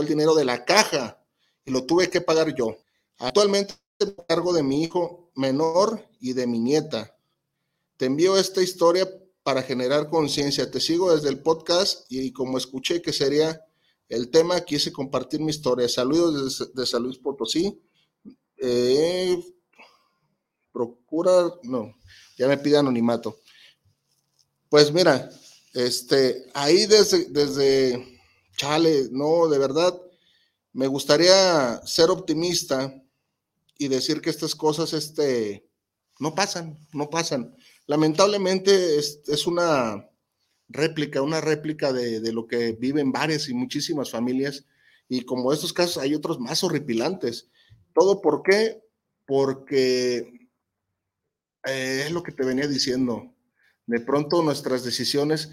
el 0.00 0.06
dinero 0.06 0.34
de 0.34 0.44
la 0.44 0.64
caja 0.64 1.18
y 1.64 1.70
lo 1.70 1.84
tuve 1.84 2.10
que 2.10 2.20
pagar 2.20 2.54
yo. 2.54 2.76
Actualmente 3.18 3.74
me 4.00 4.14
cargo 4.26 4.52
de 4.52 4.62
mi 4.62 4.82
hijo 4.82 5.30
menor 5.34 6.06
y 6.20 6.34
de 6.34 6.46
mi 6.46 6.58
nieta. 6.58 7.16
Te 7.96 8.06
envío 8.06 8.36
esta 8.36 8.62
historia 8.62 9.08
para 9.42 9.62
generar 9.62 10.10
conciencia. 10.10 10.70
Te 10.70 10.80
sigo 10.80 11.14
desde 11.14 11.28
el 11.28 11.40
podcast 11.40 12.10
y, 12.10 12.32
como 12.32 12.58
escuché 12.58 13.00
que 13.00 13.12
sería 13.12 13.60
el 14.14 14.30
tema, 14.30 14.60
quise 14.60 14.92
compartir 14.92 15.40
mi 15.40 15.50
historia. 15.50 15.88
Saludos 15.88 16.58
desde, 16.58 16.72
de 16.72 16.86
San 16.86 17.02
Luis 17.02 17.18
Potosí. 17.18 17.80
Eh, 18.56 19.42
procura, 20.72 21.52
no, 21.62 21.94
ya 22.36 22.48
me 22.48 22.58
pide 22.58 22.78
anonimato. 22.78 23.38
Pues 24.68 24.92
mira, 24.92 25.30
este, 25.72 26.50
ahí 26.54 26.86
desde, 26.86 27.26
desde, 27.26 28.20
chale, 28.56 29.08
no, 29.10 29.48
de 29.48 29.58
verdad, 29.58 30.00
me 30.72 30.86
gustaría 30.86 31.80
ser 31.86 32.10
optimista 32.10 32.92
y 33.78 33.88
decir 33.88 34.20
que 34.20 34.30
estas 34.30 34.54
cosas, 34.54 34.92
este, 34.92 35.68
no 36.18 36.34
pasan, 36.34 36.78
no 36.92 37.10
pasan 37.10 37.54
lamentablemente 37.86 38.98
es, 38.98 39.46
una 39.46 40.08
réplica, 40.68 41.22
una 41.22 41.40
réplica 41.40 41.92
de, 41.92 42.32
lo 42.32 42.46
que 42.46 42.72
viven 42.72 43.12
varias 43.12 43.48
y 43.48 43.54
muchísimas 43.54 44.10
familias. 44.10 44.66
Y 45.08 45.22
como 45.22 45.52
estos 45.52 45.72
casos 45.72 45.98
hay 45.98 46.14
otros 46.14 46.40
más 46.40 46.64
horripilantes. 46.64 47.50
¿Todo 47.94 48.20
por 48.20 48.42
qué? 48.42 48.82
Porque 49.26 50.48
eh, 51.64 52.04
es 52.06 52.12
lo 52.12 52.22
que 52.22 52.32
te 52.32 52.44
venía 52.44 52.66
diciendo. 52.66 53.32
De 53.86 54.00
pronto 54.00 54.42
nuestras 54.42 54.84
decisiones, 54.84 55.50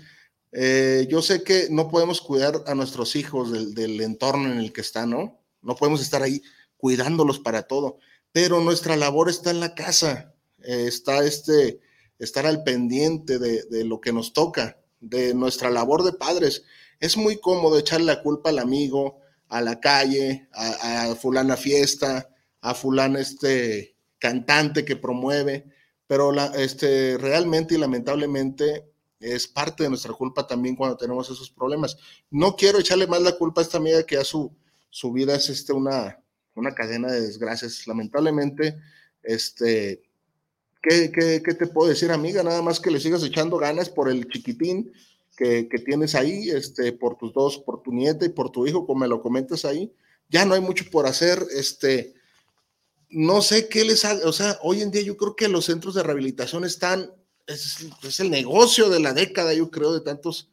eh, 0.54 1.08
yo 1.10 1.22
sé 1.22 1.44
que 1.44 1.68
no 1.70 1.90
podemos 1.90 2.22
cuidar 2.22 2.64
a 2.68 2.76
nuestros 2.76 3.16
hijos 3.16 3.52
del, 3.52 3.74
del 3.74 4.00
entorno 4.02 4.52
en 4.52 4.60
el 4.60 4.72
que 4.72 4.82
están, 4.82 5.10
¿no? 5.10 5.42
No 5.62 5.76
podemos 5.76 6.02
estar 6.02 6.24
ahí 6.24 6.42
cuidándolos 6.78 7.40
para 7.40 7.64
todo, 7.64 8.00
pero 8.32 8.60
nuestra 8.60 8.96
labor 8.98 9.30
está 9.30 9.52
en 9.52 9.60
la 9.60 9.76
casa, 9.76 10.34
eh, 10.64 10.86
está 10.88 11.24
este, 11.24 11.80
estar 12.18 12.46
al 12.46 12.64
pendiente 12.64 13.40
de, 13.40 13.86
lo 13.86 14.02
que 14.02 14.12
nos 14.12 14.34
toca, 14.34 14.81
de 15.02 15.34
nuestra 15.34 15.70
labor 15.70 16.04
de 16.04 16.14
padres. 16.14 16.64
Es 17.00 17.18
muy 17.18 17.38
cómodo 17.38 17.78
echarle 17.78 18.06
la 18.06 18.22
culpa 18.22 18.50
al 18.50 18.60
amigo, 18.60 19.20
a 19.50 19.60
la 19.60 19.82
calle, 19.82 20.48
a, 20.54 21.14
fulana 21.16 21.58
fiesta, 21.58 22.30
a 22.62 22.74
fulana 22.74 23.20
este 23.20 23.98
cantante 24.18 24.86
que 24.86 24.96
promueve, 24.96 25.66
pero 26.08 26.32
la, 26.32 26.46
este, 26.56 27.18
realmente 27.18 27.76
y 27.76 27.78
lamentablemente 27.78 28.86
es 29.20 29.48
parte 29.48 29.84
de 29.84 29.90
nuestra 29.90 30.14
culpa 30.14 30.48
también 30.48 30.76
cuando 30.76 30.96
tenemos 30.96 31.30
esos 31.30 31.50
problemas. 31.50 31.98
No 32.30 32.56
quiero 32.56 32.80
echarle 32.80 33.08
más 33.08 33.22
la 33.22 33.34
culpa 33.34 33.62
a 33.62 33.64
esta 33.64 33.78
amiga 33.78 34.04
que 34.04 34.18
a 34.18 34.24
su, 34.24 34.56
su 34.90 35.12
vida 35.12 35.36
es 35.36 35.50
este, 35.50 35.74
una, 35.74 36.24
una 36.56 36.74
cadena 36.74 37.12
de 37.12 37.22
desgracias. 37.22 37.88
Lamentablemente, 37.88 38.80
este, 39.22 40.02
¿Qué, 40.82 41.10
te 41.42 41.68
puedo 41.68 41.90
decir, 41.90 42.12
amiga? 42.12 42.42
Nada 42.42 42.62
más 42.62 42.80
que 42.80 42.90
le 42.90 43.00
sigas 43.00 43.24
echando 43.24 43.58
ganas 43.58 43.90
por 43.90 44.10
el 44.10 44.28
chiquitín 44.28 44.92
que, 45.38 45.64
tienes 45.86 46.16
ahí, 46.16 46.50
este, 46.50 46.92
por 46.92 47.18
tus 47.18 47.34
dos, 47.34 47.58
por 47.60 47.82
tu 47.82 47.92
nieta 47.92 48.26
y 48.26 48.30
por 48.30 48.52
tu 48.52 48.68
hijo, 48.68 48.86
como 48.86 49.02
me 49.02 49.08
lo 49.08 49.22
comentas 49.22 49.66
ahí. 49.66 49.92
Ya 50.30 50.46
no 50.46 50.54
hay 50.54 50.62
mucho 50.62 50.86
por 50.92 51.06
hacer, 51.06 51.46
este, 51.56 52.14
no 53.10 53.42
sé 53.42 53.68
qué 53.68 53.84
les 53.84 54.06
haga, 54.06 54.28
o 54.28 54.34
sea, 54.34 54.60
hoy 54.62 54.82
en 54.82 54.92
día 54.92 55.02
yo 55.02 55.18
creo 55.18 55.36
que 55.36 55.48
los 55.48 55.66
centros 55.66 55.96
de 55.96 56.04
rehabilitación 56.04 56.64
están, 56.64 57.12
es, 57.48 58.20
el 58.20 58.30
negocio 58.30 58.90
de 58.90 59.00
la 59.00 59.14
década, 59.14 59.54
yo 59.54 59.70
creo, 59.72 59.94
de 59.94 60.02
tantos 60.02 60.50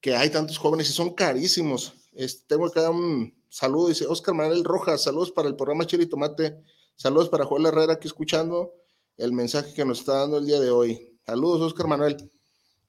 que 0.00 0.16
hay 0.16 0.30
tantos 0.30 0.58
jóvenes 0.58 0.88
y 0.88 0.92
son 0.92 1.14
carísimos. 1.14 1.94
Este, 2.14 2.44
tengo 2.48 2.66
acá 2.66 2.88
un 2.90 3.34
saludo, 3.50 3.88
dice 3.88 4.06
Oscar 4.06 4.34
Manuel 4.34 4.64
Rojas, 4.64 5.02
saludos 5.02 5.30
para 5.30 5.48
el 5.48 5.56
programa 5.56 5.86
Chile 5.86 6.06
Tomate, 6.06 6.56
saludos 6.96 7.28
para 7.28 7.44
Joel 7.44 7.66
Herrera 7.66 7.94
aquí 7.94 8.08
escuchando 8.08 8.79
el 9.20 9.32
mensaje 9.32 9.74
que 9.74 9.84
nos 9.84 10.00
está 10.00 10.14
dando 10.14 10.38
el 10.38 10.46
día 10.46 10.58
de 10.58 10.70
hoy. 10.70 11.18
Saludos, 11.26 11.60
Oscar 11.60 11.86
Manuel. 11.86 12.30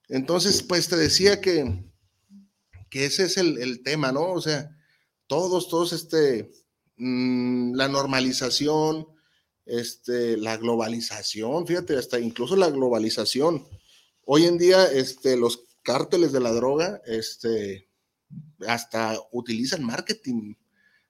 Entonces, 0.08 0.62
pues 0.62 0.88
te 0.88 0.96
decía 0.96 1.40
que, 1.40 1.84
que 2.90 3.04
ese 3.04 3.24
es 3.24 3.36
el, 3.36 3.82
tema, 3.82 4.12
¿no? 4.12 4.32
O 4.32 4.40
sea, 4.40 4.70
todos, 5.26 5.68
todos, 5.68 5.92
este, 5.92 6.50
mm, 6.96 7.74
la 7.74 7.88
normalización, 7.88 9.06
este, 9.66 10.36
la 10.38 10.56
globalización, 10.56 11.66
fíjate, 11.66 11.96
hasta 11.96 12.18
incluso 12.18 12.56
la 12.56 12.70
globalización. 12.70 13.66
Hoy 14.24 14.46
en 14.46 14.56
día, 14.56 14.86
este, 14.86 15.36
los 15.36 15.64
cárteles 15.82 16.32
de 16.32 16.40
la 16.40 16.52
droga, 16.52 17.02
este, 17.06 17.90
hasta 18.66 19.18
utilizan 19.32 19.84
marketing, 19.84 20.54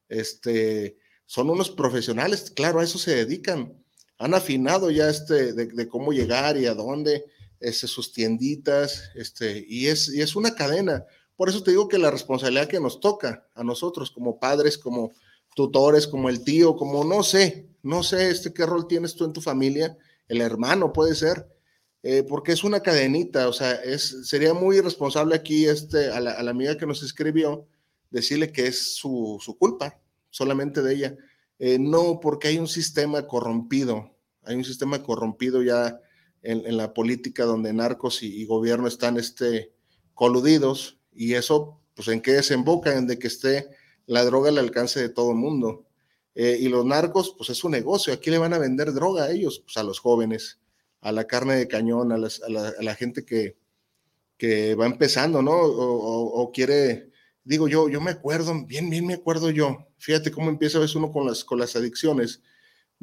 este, 0.09 0.99
son 1.27 1.49
unos 1.49 1.71
profesionales, 1.71 2.51
claro, 2.51 2.81
a 2.81 2.85
eso 2.85 2.99
se 2.99 3.15
dedican 3.15 3.82
han 4.23 4.35
afinado 4.35 4.91
ya 4.93 5.09
este 5.09 5.53
de, 5.53 5.89
cómo 5.89 6.13
llegar 6.13 6.57
y 6.57 6.67
a 6.67 6.75
dónde, 6.75 7.25
este, 7.59 7.89
sus 7.89 8.13
tienditas, 8.13 9.11
este, 9.17 9.65
y 9.69 9.89
es, 9.89 10.09
y 10.15 10.21
es 10.23 10.37
una 10.37 10.55
cadena. 10.55 11.05
Por 11.35 11.49
eso 11.49 11.63
te 11.65 11.73
digo 11.73 11.89
que 11.89 11.99
la 11.99 12.13
responsabilidad 12.13 12.69
que 12.69 12.79
nos 12.79 13.01
toca 13.01 13.49
a 13.53 13.65
nosotros 13.65 14.13
como 14.13 14.39
padres, 14.39 14.79
como 14.79 15.11
tutores, 15.57 16.07
como 16.07 16.29
el 16.29 16.45
tío, 16.45 16.77
como 16.77 17.03
no 17.03 17.25
sé, 17.25 17.67
no 17.83 18.05
sé 18.05 18.31
este 18.31 18.53
qué 18.53 18.65
rol 18.65 18.87
tienes 18.87 19.17
tú 19.17 19.25
en 19.25 19.33
tu 19.33 19.41
familia, 19.41 19.99
el 20.29 20.41
hermano 20.41 20.93
puede 20.93 21.17
ser, 21.17 21.49
eh, 22.05 22.23
porque 22.23 22.53
es 22.53 22.63
una 22.63 22.79
cadenita, 22.79 23.49
o 23.49 23.53
sea, 23.53 23.73
es, 23.73 24.29
sería 24.29 24.55
muy 24.55 24.77
irresponsable 24.77 25.35
aquí 25.35 25.67
este, 25.67 26.11
a, 26.11 26.21
la, 26.21 26.49
amiga 26.49 26.77
que 26.77 26.87
nos 26.87 27.03
escribió 27.03 27.67
decirle 28.11 28.53
que 28.53 28.69
es 28.69 28.95
su, 28.95 29.39
su 29.41 29.59
culpa, 29.59 30.01
solamente 30.31 30.81
de 30.81 30.95
ella. 30.95 31.17
Eh, 31.59 31.79
no, 31.79 32.19
porque 32.21 32.49
hay 32.49 32.59
un 32.59 32.67
sistema 32.67 33.27
corrompido, 33.27 34.12
hay 34.45 34.57
un 34.57 34.65
sistema 34.65 35.03
corrompido 35.03 35.63
ya 35.63 36.01
en, 36.43 36.77
la 36.77 36.93
política 36.93 37.45
donde 37.45 37.73
narcos 37.73 38.23
y, 38.23 38.45
gobierno 38.47 38.89
están 38.89 39.17
este, 39.17 39.73
coludidos 40.15 40.99
y 41.13 41.35
eso, 41.35 41.81
pues, 41.95 42.09
¿en 42.09 42.21
qué 42.21 42.33
desemboca? 42.33 42.97
En 42.97 43.07
de 43.07 43.19
que 43.19 43.29
esté 43.29 43.69
la 44.07 44.25
droga 44.25 44.49
al 44.49 44.59
alcance 44.59 45.01
de 45.01 45.09
todo 45.09 45.31
el 45.31 45.37
mundo. 45.37 45.87
Eh, 46.35 46.59
y 46.61 46.69
los 46.69 46.85
narcos, 46.85 47.35
pues 47.37 47.51
es 47.51 47.59
su 47.59 47.69
negocio. 47.69 48.13
Aquí 48.13 48.31
le 48.31 48.39
van 48.39 48.55
a 48.55 48.59
vender 48.59 48.93
droga 48.93 49.25
a 49.25 49.31
ellos, 49.31 49.61
pues 49.65 49.77
a 49.77 49.83
los 49.83 50.01
jóvenes, 50.01 50.59
a 51.01 51.13
la 51.13 51.27
carne 51.27 51.57
de 51.57 51.69
cañón, 51.69 52.11
a, 52.11 52.19
la, 52.19 52.95
gente 52.95 53.25
que, 53.25 53.57
que 54.37 54.75
va 54.75 54.87
empezando, 54.87 55.43
¿no? 55.43 55.53
O, 55.53 56.43
o, 56.43 56.53
quiere 56.53 57.13
digo 57.45 57.69
yo, 57.69 57.89
yo 57.89 58.01
me 58.01 58.13
acuerdo, 58.13 58.65
bien, 58.67 58.89
bien 58.91 59.07
me 59.07 59.15
acuerdo 59.15 59.51
yo, 59.51 59.89
fíjate 59.99 60.31
cómo 60.31 60.49
empieza 60.49 60.79
a 60.79 60.81
veces 60.81 60.97
uno 60.97 61.11
con 61.11 61.27
las, 61.27 61.45
con 61.45 61.59
las 61.59 61.77
adicciones. 61.77 62.43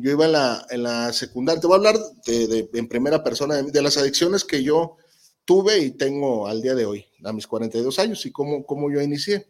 Yo 0.01 0.11
iba 0.11 0.25
en 0.25 0.31
la, 0.31 0.65
en 0.69 0.83
la 0.83 1.11
secundaria, 1.11 1.59
te 1.59 1.67
voy 1.67 1.75
a 1.75 1.77
hablar 1.77 1.97
de, 2.25 2.69
en 2.73 2.87
primera 2.87 3.21
persona 3.23 3.61
de, 3.61 3.81
las 3.81 3.97
adicciones 3.97 4.45
que 4.45 4.63
yo 4.63 4.95
tuve 5.43 5.79
y 5.79 5.91
tengo 5.91 6.47
al 6.47 6.61
día 6.61 6.73
de 6.73 6.85
hoy, 6.85 7.05
a 7.23 7.33
mis 7.33 7.47
42 7.47 7.99
años, 7.99 8.25
y 8.25 8.31
cómo, 8.31 8.65
cómo 8.65 8.89
yo 8.89 9.01
inicié. 9.01 9.49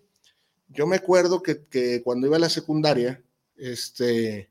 Yo 0.70 0.88
me 0.88 0.96
acuerdo 0.96 1.44
que, 1.44 1.68
que 1.68 2.02
cuando 2.02 2.26
iba 2.26 2.38
a 2.38 2.40
la 2.40 2.50
secundaria, 2.50 3.24
este, 3.58 4.50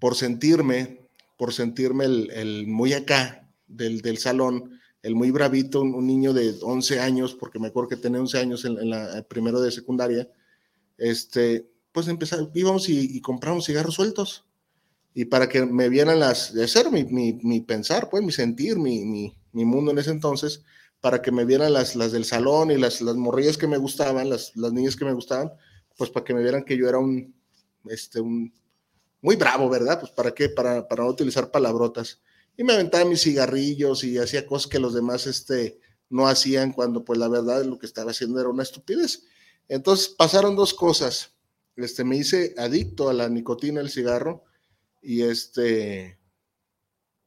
por 0.00 0.16
sentirme, 0.16 1.06
por 1.36 1.52
sentirme 1.52 2.06
el, 2.06 2.30
el 2.32 2.66
muy 2.66 2.94
acá 2.94 3.48
del, 3.68 4.00
del 4.00 4.18
salón, 4.18 4.80
el 5.02 5.14
muy 5.14 5.30
bravito, 5.30 5.80
un, 5.80 6.06
niño 6.06 6.32
de 6.32 6.56
11 6.60 7.00
años, 7.00 7.34
porque 7.34 7.58
me 7.58 7.68
acuerdo 7.68 7.90
que 7.90 7.96
tenía 7.96 8.20
11 8.20 8.38
años 8.38 8.64
en, 8.64 8.90
la 8.90 9.22
primero 9.28 9.60
de 9.60 9.70
secundaria, 9.70 10.28
este, 10.96 11.70
pues 11.92 12.08
empezamos, 12.08 12.50
íbamos 12.54 12.88
y, 12.88 13.20
compramos 13.20 13.66
cigarros 13.66 13.94
sueltos. 13.94 14.44
Y 15.14 15.24
para 15.26 15.48
que 15.48 15.64
me 15.66 15.88
vieran 15.88 16.20
las, 16.20 16.52
de 16.52 16.68
ser 16.68 16.90
mi, 16.90 17.04
mi, 17.04 17.60
pensar, 17.60 18.08
pues 18.10 18.22
mi 18.22 18.32
sentir, 18.32 18.78
mi, 18.78 19.04
mi, 19.04 19.64
mundo 19.64 19.90
en 19.90 19.98
ese 19.98 20.10
entonces, 20.10 20.62
para 21.00 21.22
que 21.22 21.32
me 21.32 21.44
vieran 21.44 21.72
las, 21.72 21.96
las 21.96 22.12
del 22.12 22.24
salón 22.24 22.70
y 22.70 22.76
las, 22.76 23.00
las 23.00 23.16
morrillas 23.16 23.58
que 23.58 23.66
me 23.66 23.78
gustaban, 23.78 24.30
las, 24.30 24.54
las 24.56 24.72
niñas 24.72 24.96
que 24.96 25.04
me 25.04 25.12
gustaban, 25.12 25.52
pues 25.96 26.10
para 26.10 26.24
que 26.24 26.34
me 26.34 26.42
vieran 26.42 26.64
que 26.64 26.76
yo 26.76 26.88
era 26.88 26.98
un, 26.98 27.34
este, 27.86 28.20
un, 28.20 28.52
muy 29.20 29.36
bravo, 29.36 29.68
¿verdad? 29.68 29.98
Pues 29.98 30.12
para 30.12 30.32
qué, 30.32 30.48
para, 30.48 30.86
para 30.86 31.02
no 31.04 31.10
utilizar 31.10 31.50
palabrotas 31.50 32.20
y 32.58 32.64
me 32.64 32.72
aventaba 32.72 33.04
mis 33.04 33.22
cigarrillos 33.22 34.02
y 34.02 34.18
hacía 34.18 34.44
cosas 34.44 34.68
que 34.68 34.80
los 34.80 34.92
demás 34.92 35.28
este, 35.28 35.78
no 36.10 36.26
hacían 36.26 36.72
cuando 36.72 37.04
pues 37.04 37.16
la 37.16 37.28
verdad 37.28 37.64
lo 37.64 37.78
que 37.78 37.86
estaba 37.86 38.10
haciendo 38.10 38.40
era 38.40 38.48
una 38.48 38.64
estupidez. 38.64 39.24
Entonces 39.68 40.08
pasaron 40.08 40.56
dos 40.56 40.74
cosas. 40.74 41.36
Este, 41.78 42.04
me 42.04 42.16
hice 42.16 42.54
adicto 42.58 43.08
a 43.08 43.14
la 43.14 43.28
nicotina 43.28 43.80
del 43.80 43.90
cigarro 43.90 44.44
y 45.00 45.22
este, 45.22 46.18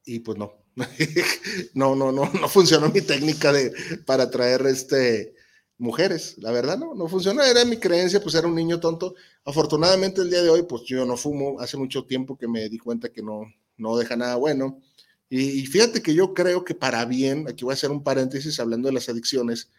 y 0.04 0.20
pues 0.20 0.38
no, 0.38 0.52
no, 1.74 1.96
no, 1.96 2.12
no, 2.12 2.30
no 2.32 2.48
funcionó 2.48 2.90
mi 2.90 3.00
técnica 3.00 3.52
de, 3.52 3.72
para 4.04 4.30
traer 4.30 4.66
este, 4.66 5.34
mujeres, 5.78 6.36
la 6.38 6.52
verdad 6.52 6.78
no, 6.78 6.94
no 6.94 7.08
funcionó, 7.08 7.42
era 7.42 7.64
mi 7.64 7.76
creencia, 7.78 8.22
pues 8.22 8.34
era 8.34 8.46
un 8.46 8.54
niño 8.54 8.78
tonto. 8.78 9.14
Afortunadamente 9.44 10.20
el 10.20 10.30
día 10.30 10.42
de 10.42 10.50
hoy, 10.50 10.62
pues 10.62 10.82
yo 10.84 11.04
no 11.04 11.16
fumo, 11.16 11.58
hace 11.60 11.76
mucho 11.76 12.04
tiempo 12.04 12.36
que 12.36 12.46
me 12.46 12.68
di 12.68 12.78
cuenta 12.78 13.10
que 13.10 13.22
no, 13.22 13.52
no 13.76 13.96
deja 13.96 14.16
nada 14.16 14.36
bueno. 14.36 14.80
Y, 15.28 15.64
fíjate 15.66 16.02
que 16.02 16.14
yo 16.14 16.34
creo 16.34 16.62
que 16.62 16.74
para 16.74 17.04
bien, 17.06 17.46
aquí 17.48 17.64
voy 17.64 17.72
a 17.72 17.74
hacer 17.74 17.90
un 17.90 18.04
paréntesis 18.04 18.60
hablando 18.60 18.88
de 18.88 18.92
las 18.94 19.08
adicciones, 19.08 19.70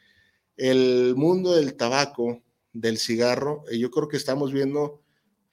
el 0.57 1.13
mundo 1.15 1.53
del 1.53 1.75
tabaco, 1.75 2.41
del 2.73 2.97
cigarro, 2.97 3.63
eh, 3.71 3.77
yo 3.77 3.91
creo 3.91 4.07
que 4.07 4.17
estamos 4.17 4.51
viendo 4.51 5.01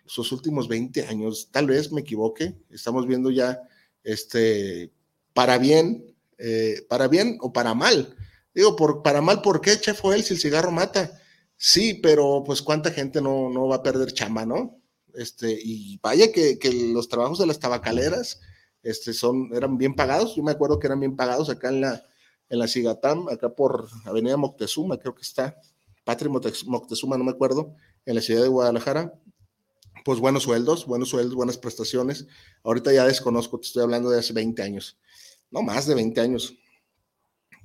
sus 0.07 0.33
últimos 0.33 0.67
20 0.67 1.07
años, 1.07 1.51
tal 1.53 1.67
vez 1.67 1.93
me 1.93 2.01
equivoque, 2.01 2.57
estamos 2.71 3.07
viendo 3.07 3.31
ya, 3.31 3.61
este, 4.03 4.93
para 5.35 5.59
bien, 5.59 6.17
eh, 6.39 6.85
para 6.89 7.07
bien 7.07 7.39
o 7.41 7.53
para 7.53 7.75
mal. 7.75 8.17
Digo, 8.53 8.75
por, 8.75 9.03
para 9.03 9.21
mal, 9.21 9.43
¿por 9.43 9.61
qué, 9.61 9.79
Chef 9.79 10.01
Joel, 10.01 10.25
si 10.25 10.35
el 10.35 10.41
cigarro 10.41 10.73
mata? 10.73 11.21
Sí, 11.57 11.95
pero 11.95 12.43
pues 12.45 12.63
cuánta 12.63 12.91
gente 12.91 13.21
no, 13.21 13.51
no 13.51 13.69
va 13.69 13.77
a 13.77 13.83
perder 13.83 14.13
chamba, 14.13 14.45
¿no? 14.45 14.81
Este, 15.15 15.57
y 15.63 15.99
vaya 16.03 16.33
que, 16.33 16.59
que, 16.59 16.73
los 16.73 17.09
trabajos 17.09 17.39
de 17.39 17.47
las 17.47 17.61
tabacaleras 17.61 18.41
este, 18.83 19.13
son, 19.13 19.51
eran 19.55 19.77
bien 19.77 19.95
pagados. 19.95 20.35
Yo 20.37 20.43
me 20.43 20.53
acuerdo 20.53 20.79
que 20.79 20.87
eran 20.87 21.01
bien 21.01 21.17
pagados 21.17 21.51
acá 21.51 21.69
en 21.69 21.83
la, 21.83 22.05
en 22.49 22.59
la 22.59 22.67
Cigatam, 22.67 23.29
acá 23.29 23.55
por 23.55 23.89
Avenida 24.05 24.37
Moctezuma, 24.37 24.99
creo 24.99 25.15
que 25.15 25.23
está, 25.23 25.57
Patria 26.05 26.31
Moctezuma, 26.31 27.19
no 27.19 27.25
me 27.25 27.31
acuerdo, 27.31 27.75
en 28.07 28.15
la 28.15 28.21
ciudad 28.21 28.43
de 28.43 28.49
Guadalajara. 28.49 29.13
Pues 30.05 30.19
buenos 30.19 30.45
sueldos, 30.45 30.87
buenos 30.87 31.11
sueldos, 31.11 31.35
buenas 31.35 31.59
prestaciones. 31.59 32.27
Ahorita 32.65 32.93
ya 32.93 33.07
desconozco, 33.07 33.61
te 33.61 33.67
estoy 33.67 33.83
hablando 33.83 34.11
de 34.11 34.19
hace 34.19 34.33
20 34.33 34.63
años, 34.63 34.99
no 35.51 35.63
más 35.63 35.87
de 35.87 35.95
20 35.95 36.21
años. 36.21 36.55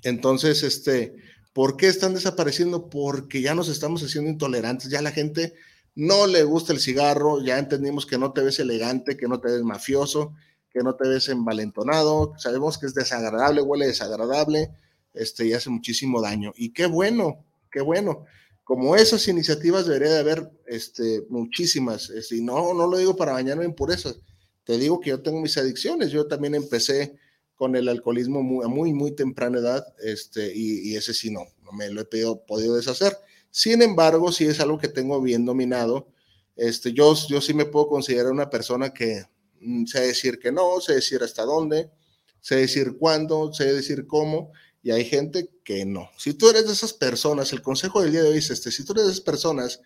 Entonces, 0.03 0.63
este, 0.63 1.15
¿por 1.53 1.77
qué 1.77 1.87
están 1.87 2.13
desapareciendo? 2.13 2.89
Porque 2.89 3.41
ya 3.41 3.55
nos 3.55 3.69
estamos 3.69 4.03
haciendo 4.03 4.29
intolerantes, 4.29 4.89
ya 4.89 5.01
la 5.01 5.11
gente 5.11 5.53
no 5.95 6.27
le 6.27 6.43
gusta 6.43 6.73
el 6.73 6.79
cigarro, 6.79 7.41
ya 7.41 7.57
entendimos 7.57 8.05
que 8.05 8.17
no 8.17 8.33
te 8.33 8.41
ves 8.41 8.59
elegante, 8.59 9.15
que 9.15 9.27
no 9.27 9.39
te 9.39 9.49
ves 9.49 9.63
mafioso, 9.63 10.33
que 10.69 10.81
no 10.81 10.95
te 10.95 11.07
ves 11.07 11.29
envalentonado, 11.29 12.33
sabemos 12.37 12.77
que 12.77 12.85
es 12.85 12.93
desagradable, 12.93 13.61
huele 13.61 13.87
desagradable, 13.87 14.71
este, 15.13 15.47
y 15.47 15.53
hace 15.53 15.69
muchísimo 15.69 16.21
daño. 16.21 16.51
Y 16.57 16.73
qué 16.73 16.85
bueno, 16.85 17.45
qué 17.75 17.81
bueno. 17.81 18.23
Como 18.63 18.95
esas 18.95 19.27
iniciativas 19.27 19.85
debería 19.85 20.13
de 20.13 20.19
haber 20.19 20.49
este, 20.65 21.23
muchísimas, 21.27 22.09
y 22.31 22.41
no, 22.41 22.73
no 22.73 22.87
lo 22.87 22.97
digo 22.97 23.17
para 23.17 23.33
bañarme 23.33 23.65
en 23.65 23.75
purezas, 23.75 24.17
te 24.63 24.77
digo 24.77 25.01
que 25.01 25.09
yo 25.09 25.21
tengo 25.21 25.41
mis 25.41 25.57
adicciones, 25.57 26.09
yo 26.09 26.25
también 26.25 26.55
empecé 26.55 27.17
con 27.53 27.75
el 27.75 27.89
alcoholismo 27.89 28.41
muy, 28.41 28.63
a 28.63 28.69
muy, 28.69 28.93
muy 28.93 29.11
temprana 29.11 29.59
edad, 29.59 29.85
este, 30.01 30.53
y, 30.55 30.95
ese 30.95 31.13
sí 31.13 31.29
no, 31.29 31.41
no 31.63 31.73
me 31.73 31.89
lo 31.89 31.99
he 31.99 32.05
podido 32.47 32.77
deshacer. 32.77 33.17
Sin 33.51 33.81
embargo, 33.81 34.31
sí 34.31 34.45
es 34.45 34.61
algo 34.61 34.77
que 34.77 34.87
tengo 34.87 35.21
bien 35.21 35.45
dominado. 35.45 36.07
Este, 36.55 36.93
yo, 36.93 37.13
yo 37.27 37.41
sí 37.41 37.53
me 37.53 37.65
puedo 37.65 37.89
considerar 37.89 38.31
una 38.31 38.49
persona 38.49 38.93
que 38.93 39.23
mm, 39.59 39.85
sé 39.85 39.99
decir 39.99 40.39
que 40.39 40.53
no, 40.53 40.79
sé 40.79 40.95
decir 40.95 41.21
hasta 41.23 41.43
dónde, 41.43 41.91
sé 42.39 42.55
decir 42.55 42.95
cuándo, 42.97 43.53
sé 43.53 43.73
decir 43.73 44.07
cómo, 44.07 44.53
y 44.85 44.91
hay 44.91 45.03
gente 45.03 45.49
que 45.63 45.83
no. 45.83 46.11
Si 46.15 46.35
tú 46.35 46.47
eres 46.47 46.67
de 46.67 46.73
esas 46.73 46.93
personas, 46.93 47.51
el 47.53 47.63
consejo 47.63 48.03
del 48.03 48.11
día 48.11 48.21
de 48.21 48.29
hoy 48.29 48.37
es 48.37 48.51
este, 48.51 48.71
si 48.71 48.85
tú 48.85 48.93
eres 48.93 49.05
de 49.05 49.11
esas 49.13 49.23
personas 49.23 49.81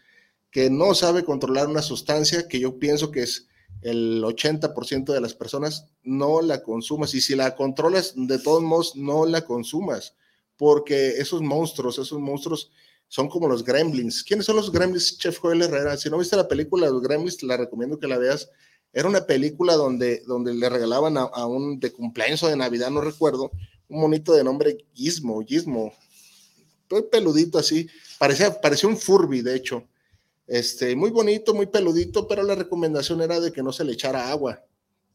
que 0.52 0.70
no 0.70 0.94
sabe 0.94 1.24
controlar 1.24 1.70
una 1.70 1.82
sustancia, 1.82 2.50
que 2.50 2.60
yo 2.60 2.80
pienso 2.80 3.10
que 3.10 3.22
es 3.22 3.48
el 3.82 4.22
80% 4.22 5.14
de 5.14 5.22
las 5.22 5.34
personas 5.34 5.86
no 6.04 6.42
la 6.42 6.64
consumas 6.64 7.14
y 7.14 7.22
si 7.22 7.38
la 7.38 7.56
controlas, 7.56 8.12
de 8.14 8.40
todos 8.40 8.62
modos, 8.62 8.98
no 8.98 9.26
la 9.26 9.46
consumas, 9.46 10.16
porque 10.58 11.12
esos 11.12 11.42
monstruos, 11.42 11.98
esos 11.98 12.20
monstruos 12.20 12.70
son 13.08 13.30
como 13.30 13.48
los 13.48 13.64
gremlins. 13.64 14.22
¿Quiénes 14.22 14.48
son 14.48 14.58
los 14.58 14.70
gremlins, 14.70 15.18
Chef 15.18 15.38
Joel 15.38 15.62
Herrera? 15.62 15.96
Si 15.96 16.10
no 16.10 16.18
viste 16.18 16.36
la 16.36 16.50
película 16.50 16.90
los 16.90 17.02
gremlins, 17.02 17.38
te 17.38 17.46
la 17.46 17.56
recomiendo 17.56 18.00
que 18.00 18.08
la 18.10 18.18
veas. 18.18 18.50
Era 18.92 19.08
una 19.08 19.26
película 19.26 19.76
donde, 19.76 20.24
donde 20.28 20.54
le 20.54 20.68
regalaban 20.68 21.16
a, 21.16 21.46
un 21.46 21.80
de 21.80 21.94
cumpleaños 21.94 22.44
o 22.44 22.50
de 22.50 22.58
Navidad, 22.58 22.90
no 22.90 23.00
recuerdo, 23.00 23.52
un 23.90 24.02
monito 24.02 24.34
de 24.34 24.44
nombre 24.44 24.86
Gizmo, 24.94 25.44
Gizmo, 25.44 25.94
peludito 27.12 27.58
así, 27.60 27.88
parecía, 28.18 28.60
parecía 28.62 28.90
un 28.90 28.98
Furby, 28.98 29.42
de 29.42 29.56
hecho 29.56 29.86
este, 30.50 30.96
muy 30.96 31.12
bonito, 31.12 31.54
muy 31.54 31.68
peludito, 31.68 32.28
pero 32.28 32.42
la 32.42 32.56
recomendación 32.56 33.22
era 33.22 33.40
de 33.40 33.52
que 33.52 33.62
no 33.62 33.72
se 33.72 33.84
le 33.84 33.94
echara 33.94 34.32
agua, 34.32 34.66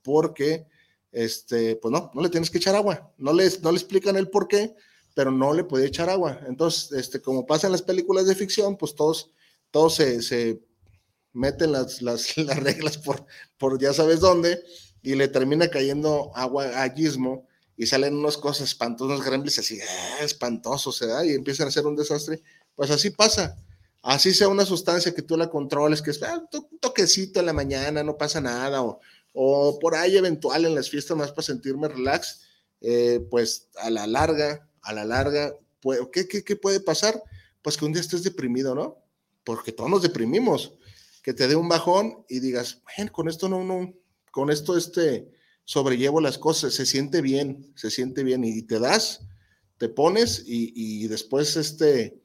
porque, 0.01 0.65
este, 1.11 1.75
pues 1.75 1.91
no, 1.91 2.13
no 2.15 2.23
le 2.23 2.29
tienes 2.29 2.51
que 2.51 2.59
echar 2.59 2.77
agua. 2.77 3.13
No 3.19 3.33
le, 3.33 3.51
no 3.61 3.73
le 3.73 3.79
explican 3.79 4.17
el 4.17 4.31
por 4.31 4.47
qué, 4.47 4.77
pero 5.13 5.33
no 5.33 5.53
le 5.53 5.65
puede 5.65 5.87
echar 5.87 6.09
agua. 6.09 6.41
Entonces, 6.47 6.93
este, 6.93 7.21
como 7.21 7.47
pasa 7.47 7.67
en 7.67 7.73
las 7.73 7.83
películas 7.83 8.27
de 8.27 8.37
ficción, 8.37 8.77
pues 8.77 8.95
todos, 8.95 9.33
todos 9.73 9.97
se, 9.97 10.23
se 10.23 10.61
meten 11.33 11.73
las, 11.73 12.01
las, 12.01 12.37
las, 12.39 12.63
reglas 12.63 12.97
por, 12.97 13.27
por 13.59 13.81
ya 13.81 13.93
sabes 13.93 14.21
dónde 14.21 14.63
y 15.03 15.17
le 15.17 15.27
termina 15.27 15.67
cayendo 15.69 16.31
agua 16.37 16.81
a 16.81 16.89
Gizmo 16.91 17.49
y 17.77 17.87
salen 17.87 18.17
unas 18.17 18.37
cosas 18.37 18.69
espantosas, 18.69 19.17
unos 19.17 19.27
gremlins 19.27 19.59
así, 19.59 19.81
ah, 19.81 20.25
espantosos, 20.25 20.97
¿se 20.97 21.07
da? 21.07 21.25
Y 21.25 21.33
empiezan 21.33 21.67
a 21.67 21.69
hacer 21.69 21.87
un 21.87 21.97
desastre. 21.97 22.43
Pues 22.75 22.91
así 22.91 23.11
pasa 23.11 23.57
así 24.05 24.35
sea 24.35 24.49
una 24.49 24.67
sustancia 24.67 25.15
que 25.15 25.23
tú 25.23 25.37
la 25.37 25.49
controles, 25.49 26.03
que 26.03 26.11
es 26.11 26.23
ah, 26.23 26.47
un 26.53 26.79
toquecito 26.79 27.41
en 27.41 27.47
la 27.47 27.53
mañana, 27.53 28.03
no 28.03 28.17
pasa 28.17 28.41
nada, 28.41 28.83
o, 28.83 29.01
o, 29.33 29.79
por 29.79 29.95
ahí 29.97 30.17
eventual 30.17 30.65
en 30.67 30.75
las 30.75 30.91
fiestas 30.91 31.17
más 31.17 31.33
para 31.33 31.43
sentirme 31.43 31.89
relax, 31.89 32.43
eh, 32.81 33.27
pues 33.31 33.69
a 33.77 33.91
la 33.91 34.07
larga, 34.07 34.69
a 34.83 34.93
la 34.93 35.05
larga, 35.05 35.55
¿qué, 36.13 36.29
qué, 36.29 36.45
qué 36.45 36.57
puede 36.57 36.81
pasar? 36.81 37.21
Pues 37.63 37.79
que 37.79 37.87
un 37.87 37.93
día 37.93 38.03
estés 38.03 38.23
deprimido, 38.23 38.75
¿no? 38.75 38.99
Porque 39.43 39.73
todos 39.73 39.91
nos 39.91 40.03
deprimimos, 40.03 40.75
que 41.23 41.33
te 41.33 41.49
dé 41.49 41.57
un 41.57 41.69
bajón 41.69 42.27
y 42.29 42.41
digas, 42.41 42.83
bueno, 42.97 43.11
con 43.11 43.29
esto 43.29 43.49
no, 43.49 43.65
no, 43.65 43.95
con 44.31 44.51
esto 44.51 44.77
este, 44.77 45.31
sobrellevo 45.64 46.20
las 46.20 46.38
cosas, 46.38 46.74
se 46.74 46.87
siente 46.87 47.20
bien, 47.20 47.72
se 47.74 47.90
siente 47.90 48.22
bien 48.22 48.44
y 48.44 48.62
te 48.62 48.79
das, 48.79 49.20
te 49.79 49.88
pones 49.88 50.44
y, 50.46 50.72
y 50.74 51.09
después 51.09 51.57
este, 51.57 52.20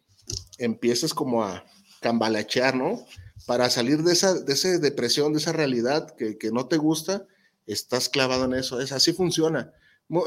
empiezas 0.57 1.13
como 1.13 1.43
a 1.43 1.65
cambalachear, 2.01 2.75
¿no? 2.75 3.05
Para 3.45 3.69
salir 3.69 4.03
de 4.03 4.13
esa, 4.13 4.33
de 4.33 4.53
esa 4.53 4.77
depresión, 4.77 5.33
de 5.33 5.39
esa 5.39 5.51
realidad 5.51 6.15
que, 6.15 6.37
que 6.37 6.51
no 6.51 6.67
te 6.67 6.77
gusta, 6.77 7.25
estás 7.65 8.09
clavado 8.09 8.45
en 8.45 8.53
eso. 8.53 8.79
Es 8.79 8.91
así 8.91 9.13
funciona. 9.13 9.73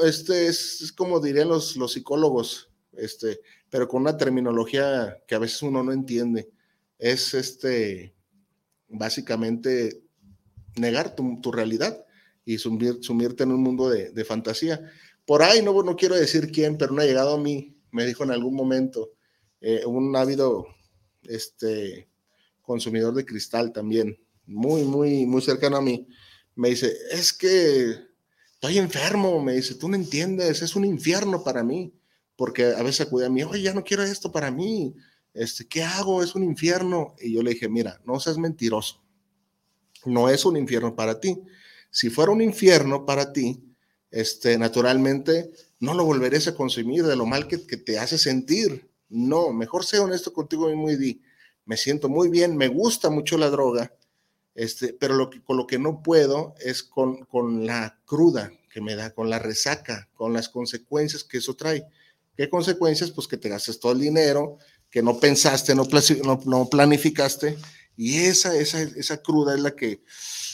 Este 0.05 0.47
es, 0.47 0.93
como 0.95 1.19
dirían 1.19 1.49
los, 1.49 1.75
los 1.75 1.93
psicólogos, 1.93 2.69
este, 2.93 3.41
pero 3.69 3.87
con 3.87 4.01
una 4.01 4.17
terminología 4.17 5.17
que 5.27 5.35
a 5.35 5.39
veces 5.39 5.61
uno 5.61 5.83
no 5.83 5.91
entiende. 5.91 6.49
Es 6.99 7.33
este, 7.33 8.15
básicamente 8.87 10.03
negar 10.75 11.15
tu, 11.15 11.39
tu 11.41 11.51
realidad 11.51 12.05
y 12.45 12.57
sumirte 12.57 13.43
en 13.43 13.51
un 13.51 13.61
mundo 13.61 13.89
de, 13.89 14.25
fantasía. 14.25 14.81
Por 15.25 15.41
ahí, 15.41 15.61
no, 15.61 15.81
no 15.83 15.95
quiero 15.95 16.15
decir 16.15 16.51
quién, 16.51 16.77
pero 16.77 16.93
no 16.93 17.01
ha 17.01 17.05
llegado 17.05 17.35
a 17.35 17.39
mí, 17.39 17.77
me 17.91 18.05
dijo 18.05 18.23
en 18.23 18.31
algún 18.31 18.55
momento, 18.55 19.11
eh, 19.61 19.85
un 19.85 20.15
ávido 20.15 20.65
este, 21.23 22.09
consumidor 22.61 23.13
de 23.13 23.25
cristal 23.25 23.71
también, 23.71 24.17
muy, 24.45 24.83
muy, 24.83 25.25
muy 25.25 25.41
cercano 25.41 25.77
a 25.77 25.81
mí, 25.81 26.07
me 26.55 26.69
dice, 26.69 26.93
es 27.11 27.33
que 27.33 27.95
estoy 28.53 28.77
enfermo, 28.77 29.41
me 29.41 29.53
dice, 29.53 29.75
tú 29.75 29.89
no 29.89 29.95
entiendes, 29.95 30.61
es 30.61 30.75
un 30.75 30.85
infierno 30.85 31.43
para 31.43 31.63
mí, 31.63 31.93
porque 32.35 32.65
a 32.65 32.83
veces 32.83 33.07
acude 33.07 33.25
a 33.25 33.29
mí, 33.29 33.43
oye, 33.43 33.61
ya 33.61 33.73
no 33.73 33.83
quiero 33.83 34.03
esto 34.03 34.31
para 34.31 34.51
mí, 34.51 34.95
este, 35.33 35.67
¿qué 35.67 35.83
hago? 35.83 36.23
Es 36.23 36.35
un 36.35 36.43
infierno. 36.43 37.15
Y 37.19 37.33
yo 37.33 37.41
le 37.41 37.51
dije, 37.51 37.69
mira, 37.69 37.99
no 38.05 38.19
seas 38.19 38.37
mentiroso, 38.37 39.03
no 40.05 40.29
es 40.29 40.45
un 40.45 40.57
infierno 40.57 40.95
para 40.95 41.19
ti. 41.19 41.41
Si 41.93 42.09
fuera 42.09 42.31
un 42.31 42.41
infierno 42.41 43.05
para 43.05 43.31
ti, 43.31 43.63
este, 44.09 44.57
naturalmente 44.57 45.51
no 45.79 45.93
lo 45.93 46.03
volverías 46.03 46.47
a 46.47 46.55
consumir 46.55 47.03
de 47.03 47.15
lo 47.15 47.27
mal 47.27 47.47
que, 47.47 47.57
te 47.57 47.99
hace 47.99 48.17
sentir. 48.17 48.89
No, 49.09 49.53
mejor 49.53 49.85
sea 49.85 50.01
honesto 50.01 50.33
contigo 50.33 50.71
y 50.71 50.75
muy 50.75 50.95
di, 50.95 51.21
me 51.65 51.77
siento 51.77 52.09
muy 52.09 52.29
bien, 52.29 52.57
me 52.57 52.67
gusta 52.67 53.11
mucho 53.11 53.37
la 53.37 53.51
droga, 53.51 53.93
este, 54.55 54.93
pero 54.93 55.29
con 55.43 55.55
lo 55.55 55.67
que 55.67 55.77
no 55.77 56.01
puedo 56.01 56.55
es 56.59 56.81
con, 56.81 57.25
con 57.25 57.67
la 57.67 57.99
cruda 58.05 58.51
que 58.71 58.81
me 58.81 58.95
da, 58.95 59.13
con 59.13 59.29
la 59.29 59.37
resaca, 59.37 60.09
con 60.15 60.33
las 60.33 60.49
consecuencias 60.49 61.23
que 61.23 61.37
eso 61.37 61.55
trae. 61.55 61.85
¿Qué 62.35 62.49
consecuencias? 62.49 63.11
Pues 63.11 63.27
que 63.27 63.37
te 63.37 63.49
gastes 63.49 63.79
todo 63.79 63.91
el 63.91 63.99
dinero, 63.99 64.57
que 64.89 65.03
no 65.03 65.19
pensaste, 65.19 65.75
no, 65.75 66.69
planificaste, 66.69 67.55
y 67.95 68.19
esa, 68.19 68.55
esa, 68.55 68.81
esa 68.81 69.21
cruda 69.21 69.55
es 69.55 69.61
la 69.61 69.75
que, 69.75 70.03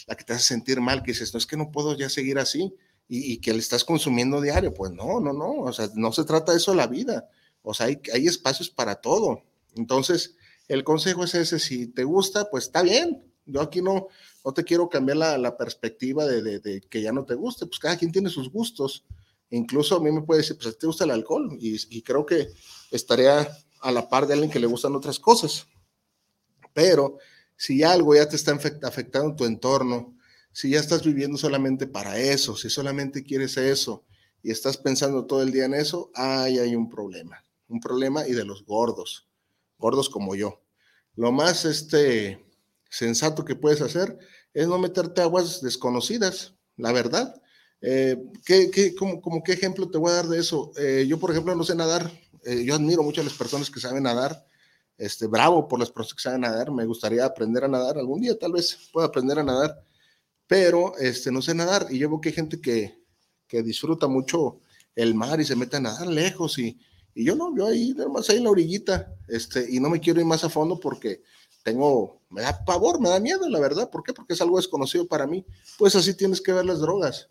la 0.08 0.16
que 0.16 0.24
te 0.24 0.34
hace 0.34 0.46
sentir 0.46 0.82
mal, 0.82 1.04
que 1.04 1.12
dices, 1.12 1.34
no 1.34 1.38
es 1.38 1.46
que 1.46 1.58
no 1.58 1.72
puedo 1.72 1.96
ya 1.98 2.10
seguir 2.10 2.40
así, 2.40 2.74
y, 3.08 3.34
y, 3.34 3.38
que 3.38 3.54
le 3.54 3.60
estás 3.60 3.84
consumiendo 3.84 4.40
diario. 4.40 4.74
Pues 4.74 4.92
no, 4.92 5.20
no, 5.20 5.34
no, 5.34 5.62
o 5.62 5.74
sea, 5.74 5.90
no 5.96 6.12
se 6.12 6.24
trata 6.26 6.52
de 6.52 6.60
eso 6.60 6.76
la 6.76 6.88
vida. 6.88 7.28
O 7.64 7.74
sea, 7.74 7.88
hay, 7.88 8.00
hay 8.14 8.28
espacios 8.28 8.70
para 8.70 8.96
todo. 8.96 9.44
Entonces, 9.76 10.36
el 10.68 10.84
consejo 10.84 11.24
es 11.24 11.36
ese, 11.36 11.60
si 11.60 11.88
te 11.88 12.04
gusta, 12.04 12.50
pues 12.50 12.66
está 12.66 12.84
bien. 12.84 13.24
Yo 13.46 13.62
aquí 13.62 13.82
no, 13.82 14.08
no 14.46 14.54
te 14.54 14.64
quiero 14.64 14.90
cambiar 14.90 15.18
la, 15.18 15.38
la 15.38 15.58
perspectiva 15.58 16.26
de, 16.26 16.60
de, 16.60 16.82
que 16.82 17.02
ya 17.02 17.12
no 17.12 17.26
te 17.26 17.34
guste, 17.34 17.66
pues 17.66 17.80
cada 17.80 17.98
quien 17.98 18.12
tiene 18.12 18.30
sus 18.30 18.52
gustos. 18.52 19.04
Incluso 19.50 19.96
a 19.96 20.00
mí 20.00 20.12
me 20.12 20.22
puede 20.22 20.42
decir, 20.42 20.58
pues 20.62 20.78
te 20.78 20.86
gusta 20.86 21.06
el 21.06 21.12
alcohol 21.12 21.58
y, 21.60 22.02
creo 22.04 22.26
que 22.26 22.50
estaría 22.92 23.50
a 23.82 23.92
la 23.92 24.08
par 24.08 24.28
de 24.28 24.34
alguien 24.34 24.52
que 24.52 24.60
le 24.60 24.68
gustan 24.68 24.96
otras 24.96 25.20
cosas. 25.20 25.66
Pero 26.80 27.18
si 27.58 27.84
algo 27.84 28.16
ya 28.16 28.30
te 28.30 28.38
está 28.38 28.58
afectando 28.84 29.36
tu 29.36 29.44
entorno, 29.44 30.16
si 30.54 30.70
ya 30.70 30.80
estás 30.80 31.04
viviendo 31.04 31.38
solamente 31.38 31.88
para 31.88 32.18
eso, 32.18 32.56
si 32.56 32.70
solamente 32.70 33.22
quieres 33.22 33.58
eso 33.58 34.06
y 34.42 34.52
estás 34.52 34.78
pensando 34.78 35.26
todo 35.26 35.44
el 35.44 35.52
día 35.52 35.66
en 35.66 35.74
eso, 35.74 36.10
ahí 36.16 36.58
hay 36.58 36.78
un 36.78 36.90
problema, 36.90 37.44
un 37.68 37.82
problema 37.82 38.26
y 38.26 38.32
de 38.32 38.46
los 38.46 38.66
gordos, 38.66 39.28
gordos 39.78 40.10
como 40.10 40.36
yo. 40.36 40.62
Lo 41.18 41.34
más 41.34 41.66
este, 41.66 42.42
sensato 42.90 43.44
que 43.44 43.58
puedes 43.58 43.82
hacer 43.82 44.18
es 44.54 44.70
no 44.70 44.80
meterte 44.80 45.20
aguas 45.20 45.62
desconocidas, 45.62 46.54
la 46.78 46.94
verdad. 46.94 47.42
Eh, 47.82 48.16
¿qué, 48.46 48.72
qué, 48.72 48.96
como, 48.96 49.44
qué 49.44 49.52
ejemplo 49.52 49.92
te 49.92 49.98
voy 49.98 50.12
a 50.12 50.16
dar 50.16 50.28
de 50.28 50.40
eso? 50.40 50.72
Eh, 50.78 51.06
yo, 51.10 51.20
por 51.20 51.32
ejemplo, 51.32 51.54
no 51.56 51.66
sé 51.66 51.76
nadar. 51.76 52.10
Eh, 52.46 52.64
yo 52.64 52.74
admiro 52.74 53.04
mucho 53.04 53.20
a 53.20 53.26
las 53.26 53.34
personas 53.34 53.70
que 53.70 53.82
saben 53.82 54.04
nadar. 54.04 54.46
Este, 55.00 55.28
bravo 55.28 55.66
por 55.66 55.80
las 55.80 55.92
que 55.92 56.22
saben 56.22 56.42
nadar. 56.42 56.72
Me 56.72 56.86
gustaría 56.86 57.26
aprender 57.26 57.64
a 57.64 57.70
nadar. 57.70 57.98
Algún 57.98 58.20
día 58.20 58.38
tal 58.38 58.52
vez 58.52 58.90
pueda 58.92 59.08
aprender 59.08 59.40
a 59.40 59.44
nadar. 59.44 59.82
Pero 60.46 60.98
este, 60.98 61.32
no 61.32 61.42
sé 61.42 61.56
nadar. 61.56 61.88
Y 61.90 61.98
yo 62.00 62.10
veo 62.10 62.20
que 62.20 62.30
hay 62.30 62.36
gente 62.36 62.60
que, 62.60 63.02
que 63.48 63.64
disfruta 63.64 64.08
mucho 64.08 64.60
el 64.96 65.16
mar 65.16 65.40
y 65.40 65.46
se 65.46 65.56
mete 65.56 65.78
a 65.78 65.80
nadar 65.80 66.06
lejos. 66.08 66.60
Y, 66.60 66.78
y 67.16 67.24
yo 67.24 67.34
no, 67.36 67.56
yo 67.56 67.68
ahí, 67.68 67.96
más 68.14 68.30
ahí 68.30 68.38
en 68.38 68.44
la 68.44 68.50
orillita. 68.50 69.16
Este, 69.30 69.66
y 69.70 69.80
no 69.80 69.90
me 69.90 70.02
quiero 70.02 70.20
ir 70.20 70.26
más 70.26 70.44
a 70.44 70.50
fondo 70.50 70.78
porque 70.78 71.24
tengo, 71.64 72.22
me 72.30 72.42
da 72.42 72.66
pavor, 72.66 73.00
me 73.00 73.08
da 73.08 73.22
miedo, 73.22 73.48
la 73.48 73.60
verdad. 73.62 73.90
¿Por 73.90 74.04
qué? 74.04 74.12
Porque 74.12 74.34
es 74.34 74.42
algo 74.42 74.58
desconocido 74.58 75.08
para 75.08 75.26
mí. 75.26 75.46
Pues 75.78 75.96
así 75.96 76.14
tienes 76.14 76.42
que 76.42 76.52
ver 76.52 76.66
las 76.66 76.80
drogas, 76.80 77.30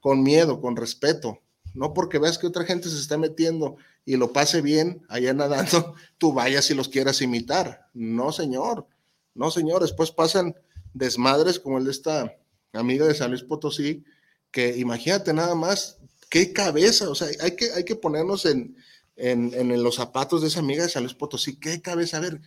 con 0.00 0.22
miedo, 0.22 0.62
con 0.62 0.76
respeto. 0.76 1.40
No 1.74 1.92
porque 1.92 2.18
veas 2.18 2.38
que 2.38 2.46
otra 2.46 2.64
gente 2.64 2.88
se 2.88 2.98
está 2.98 3.18
metiendo 3.18 3.76
y 4.04 4.16
lo 4.16 4.32
pase 4.32 4.60
bien 4.60 5.04
allá 5.08 5.32
nadando, 5.32 5.94
tú 6.18 6.32
vayas 6.32 6.70
y 6.70 6.74
los 6.74 6.88
quieras 6.88 7.22
imitar. 7.22 7.88
No, 7.94 8.32
señor. 8.32 8.86
No, 9.34 9.50
señor. 9.50 9.82
Después 9.82 10.10
pasan 10.10 10.54
desmadres 10.92 11.58
como 11.58 11.78
el 11.78 11.84
de 11.84 11.90
esta 11.90 12.36
amiga 12.72 13.06
de 13.06 13.14
San 13.14 13.30
Luis 13.30 13.42
Potosí, 13.42 14.04
que 14.50 14.76
imagínate 14.76 15.32
nada 15.32 15.54
más, 15.54 15.98
qué 16.28 16.52
cabeza, 16.52 17.08
o 17.08 17.14
sea, 17.14 17.28
hay 17.40 17.56
que, 17.56 17.72
hay 17.72 17.84
que 17.84 17.96
ponernos 17.96 18.44
en, 18.46 18.76
en, 19.16 19.52
en 19.54 19.82
los 19.82 19.96
zapatos 19.96 20.42
de 20.42 20.48
esa 20.48 20.60
amiga 20.60 20.82
de 20.82 20.90
San 20.90 21.02
Luis 21.02 21.14
Potosí, 21.14 21.58
qué 21.58 21.80
cabeza, 21.80 22.18
a 22.18 22.20
ver, 22.20 22.40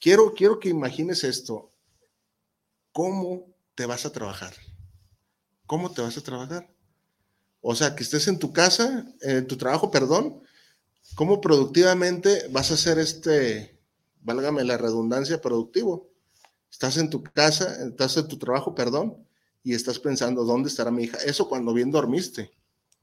Quiero, 0.00 0.32
quiero 0.32 0.58
que 0.58 0.70
imagines 0.70 1.24
esto. 1.24 1.70
¿Cómo 2.90 3.46
te 3.74 3.84
vas 3.84 4.06
a 4.06 4.12
trabajar? 4.12 4.54
¿Cómo 5.66 5.92
te 5.92 6.00
vas 6.00 6.16
a 6.16 6.22
trabajar? 6.22 6.72
O 7.60 7.74
sea, 7.74 7.94
que 7.94 8.02
estés 8.02 8.26
en 8.26 8.38
tu 8.38 8.50
casa, 8.50 9.06
en 9.20 9.46
tu 9.46 9.58
trabajo, 9.58 9.90
perdón, 9.90 10.42
¿cómo 11.14 11.40
productivamente 11.40 12.46
vas 12.50 12.70
a 12.70 12.74
hacer 12.74 12.98
este, 12.98 13.78
válgame 14.20 14.64
la 14.64 14.78
redundancia, 14.78 15.40
productivo? 15.40 16.10
Estás 16.70 16.96
en 16.96 17.10
tu 17.10 17.22
casa, 17.22 17.76
estás 17.86 18.16
en 18.16 18.28
tu 18.28 18.38
trabajo, 18.38 18.74
perdón, 18.74 19.26
y 19.62 19.74
estás 19.74 19.98
pensando, 19.98 20.44
¿dónde 20.44 20.68
estará 20.68 20.90
mi 20.90 21.04
hija? 21.04 21.18
Eso 21.18 21.48
cuando 21.48 21.74
bien 21.74 21.90
dormiste, 21.90 22.52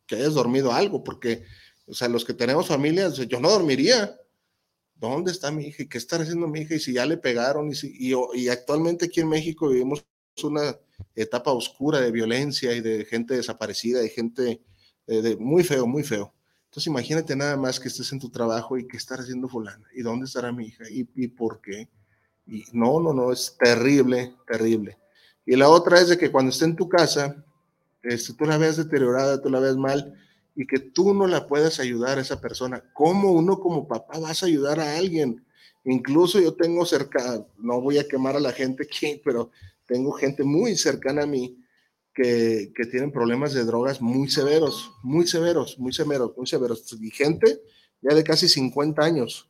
que 0.05 0.15
hayas 0.15 0.33
dormido 0.33 0.71
algo, 0.71 1.03
porque, 1.03 1.43
o 1.85 1.93
sea, 1.93 2.07
los 2.07 2.25
que 2.25 2.33
tenemos 2.33 2.67
familias, 2.67 3.15
yo 3.15 3.39
no 3.39 3.49
dormiría, 3.49 4.17
¿dónde 4.95 5.31
está 5.31 5.51
mi 5.51 5.67
hija? 5.67 5.83
¿Y 5.83 5.89
qué 5.89 5.97
está 5.97 6.15
haciendo 6.17 6.47
mi 6.47 6.61
hija? 6.61 6.75
Y 6.75 6.79
si 6.79 6.93
ya 6.93 7.05
le 7.05 7.17
pegaron, 7.17 7.69
y, 7.69 7.75
si, 7.75 7.93
y, 7.99 8.49
actualmente 8.49 9.05
aquí 9.05 9.19
en 9.19 9.29
México 9.29 9.69
vivimos 9.69 10.05
una 10.43 10.77
etapa 11.15 11.51
oscura 11.51 11.99
de 11.99 12.11
violencia 12.11 12.73
y 12.73 12.81
de 12.81 13.05
gente 13.05 13.35
desaparecida 13.35 14.03
y 14.03 14.09
gente 14.09 14.61
eh, 15.07 15.21
de, 15.21 15.35
muy 15.37 15.63
feo, 15.63 15.87
muy 15.87 16.03
feo. 16.03 16.33
Entonces 16.77 16.91
imagínate 16.91 17.35
nada 17.35 17.57
más 17.57 17.79
que 17.79 17.87
estés 17.87 18.11
en 18.11 18.19
tu 18.19 18.29
trabajo 18.29 18.77
y 18.77 18.87
que 18.87 18.97
estás 18.97 19.21
haciendo 19.21 19.49
fulana. 19.49 19.83
¿Y 19.95 20.03
dónde 20.03 20.25
estará 20.25 20.51
mi 20.51 20.67
hija? 20.67 20.83
¿Y, 20.87 21.09
y 21.15 21.27
por 21.27 21.59
qué? 21.59 21.89
Y 22.45 22.65
no, 22.71 22.99
no, 22.99 23.13
no, 23.13 23.31
es 23.31 23.57
terrible, 23.57 24.35
terrible. 24.45 24.95
Y 25.43 25.55
la 25.55 25.69
otra 25.69 25.99
es 25.99 26.09
de 26.09 26.19
que 26.19 26.31
cuando 26.31 26.51
esté 26.51 26.65
en 26.65 26.75
tu 26.75 26.87
casa, 26.87 27.43
este, 28.03 28.33
tú 28.33 28.45
la 28.45 28.59
veas 28.59 28.77
deteriorada, 28.77 29.41
tú 29.41 29.49
la 29.49 29.59
veas 29.59 29.75
mal, 29.75 30.13
y 30.55 30.67
que 30.67 30.77
tú 30.77 31.15
no 31.15 31.25
la 31.25 31.47
puedas 31.47 31.79
ayudar 31.79 32.19
a 32.19 32.21
esa 32.21 32.39
persona. 32.39 32.83
¿Cómo 32.93 33.31
uno 33.31 33.59
como 33.59 33.87
papá 33.87 34.19
vas 34.19 34.43
a 34.43 34.45
ayudar 34.45 34.79
a 34.79 34.97
alguien? 34.97 35.43
Incluso 35.83 36.39
yo 36.39 36.53
tengo 36.53 36.85
cerca, 36.85 37.43
no 37.57 37.81
voy 37.81 37.97
a 37.97 38.07
quemar 38.07 38.35
a 38.35 38.39
la 38.39 38.51
gente 38.51 38.83
aquí, 38.83 39.19
pero 39.25 39.49
tengo 39.87 40.11
gente 40.11 40.43
muy 40.43 40.75
cercana 40.75 41.23
a 41.23 41.25
mí 41.25 41.57
que, 42.17 42.73
que 42.75 42.87
tienen 42.87 43.11
problemas 43.11 43.53
de 43.53 43.63
drogas 43.63 44.01
muy 44.01 44.27
severos, 44.27 44.91
muy 45.03 45.27
severos, 45.27 45.77
muy 45.77 45.93
severos, 45.93 46.35
muy 46.35 46.47
severos. 46.47 46.97
Y 46.99 47.11
gente 47.11 47.61
ya 48.01 48.15
de 48.15 48.23
casi 48.23 48.49
50 48.49 49.03
años. 49.03 49.47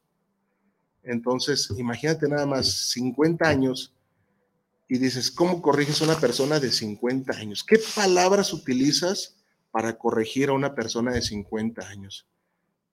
Entonces, 1.01 1.69
imagínate 1.77 2.27
nada 2.27 2.45
más, 2.45 2.89
50 2.89 3.47
años, 3.47 3.93
y 4.89 4.97
dices, 4.97 5.31
¿cómo 5.31 5.61
corriges 5.61 6.01
a 6.01 6.05
una 6.05 6.19
persona 6.19 6.59
de 6.59 6.69
50 6.69 7.33
años? 7.37 7.63
¿Qué 7.63 7.79
palabras 7.95 8.51
utilizas 8.51 9.37
para 9.71 9.97
corregir 9.97 10.49
a 10.49 10.53
una 10.53 10.75
persona 10.75 11.13
de 11.13 11.21
50 11.21 11.87
años? 11.87 12.27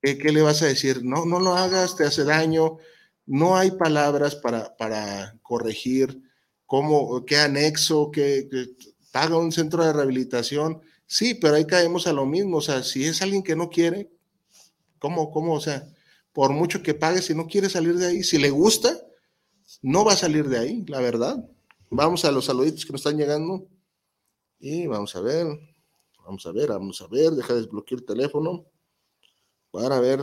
¿Qué, 0.01 0.17
le 0.17 0.43
vas 0.43 0.63
a 0.63 0.67
decir? 0.67 1.05
No, 1.05 1.25
no 1.25 1.41
lo 1.41 1.55
hagas, 1.55 1.97
te 1.97 2.05
hace 2.05 2.25
daño. 2.25 2.79
No 3.27 3.57
hay 3.57 3.73
palabras 3.73 4.37
para, 4.37 4.77
para 4.77 5.37
corregir. 5.43 6.21
¿Cómo, 6.67 7.25
¿Qué 7.25 7.39
anexo? 7.39 8.11
¿Qué, 8.13 8.49
paga 9.15 9.39
un 9.39 9.53
centro 9.53 9.85
de 9.85 9.93
rehabilitación? 9.93 10.83
Sí, 11.07 11.37
pero 11.37 11.55
ahí 11.55 11.65
caemos 11.65 12.09
a 12.09 12.13
lo 12.13 12.27
mismo. 12.27 12.57
O 12.57 12.61
sea, 12.61 12.83
si 12.83 13.05
es 13.05 13.23
alguien 13.23 13.45
que 13.45 13.55
no 13.55 13.71
quiere, 13.71 14.11
¿cómo, 14.99 15.31
cómo? 15.31 15.55
O 15.55 15.61
sea, 15.61 15.87
por 16.33 16.51
mucho 16.51 16.83
que 16.83 16.95
pague, 16.95 17.23
si 17.23 17.33
no 17.33 17.47
quiere 17.47 17.71
salir 17.71 17.95
de 17.95 18.07
ahí, 18.09 18.25
si 18.25 18.39
le 18.39 18.51
gusta, 18.51 19.01
no 19.83 20.05
va 20.05 20.15
a 20.15 20.17
salir 20.17 20.49
de 20.49 20.59
ahí, 20.59 20.85
la 20.89 20.99
verdad. 20.99 21.49
Vamos 21.91 22.25
a 22.25 22.33
los 22.33 22.47
saluditos 22.47 22.85
que 22.85 22.91
nos 22.91 23.03
están 23.03 23.17
llegando. 23.17 23.69
Y 24.59 24.89
vamos 24.89 25.15
a 25.15 25.21
ver. 25.21 25.47
Vamos 26.25 26.45
a 26.47 26.51
ver, 26.51 26.71
vamos 26.71 27.01
a 27.01 27.07
ver, 27.07 27.31
deja 27.35 27.55
de 27.55 27.61
desbloquear 27.61 28.01
el 28.01 28.07
teléfono 28.07 28.67
para 29.71 30.01
ver 30.01 30.21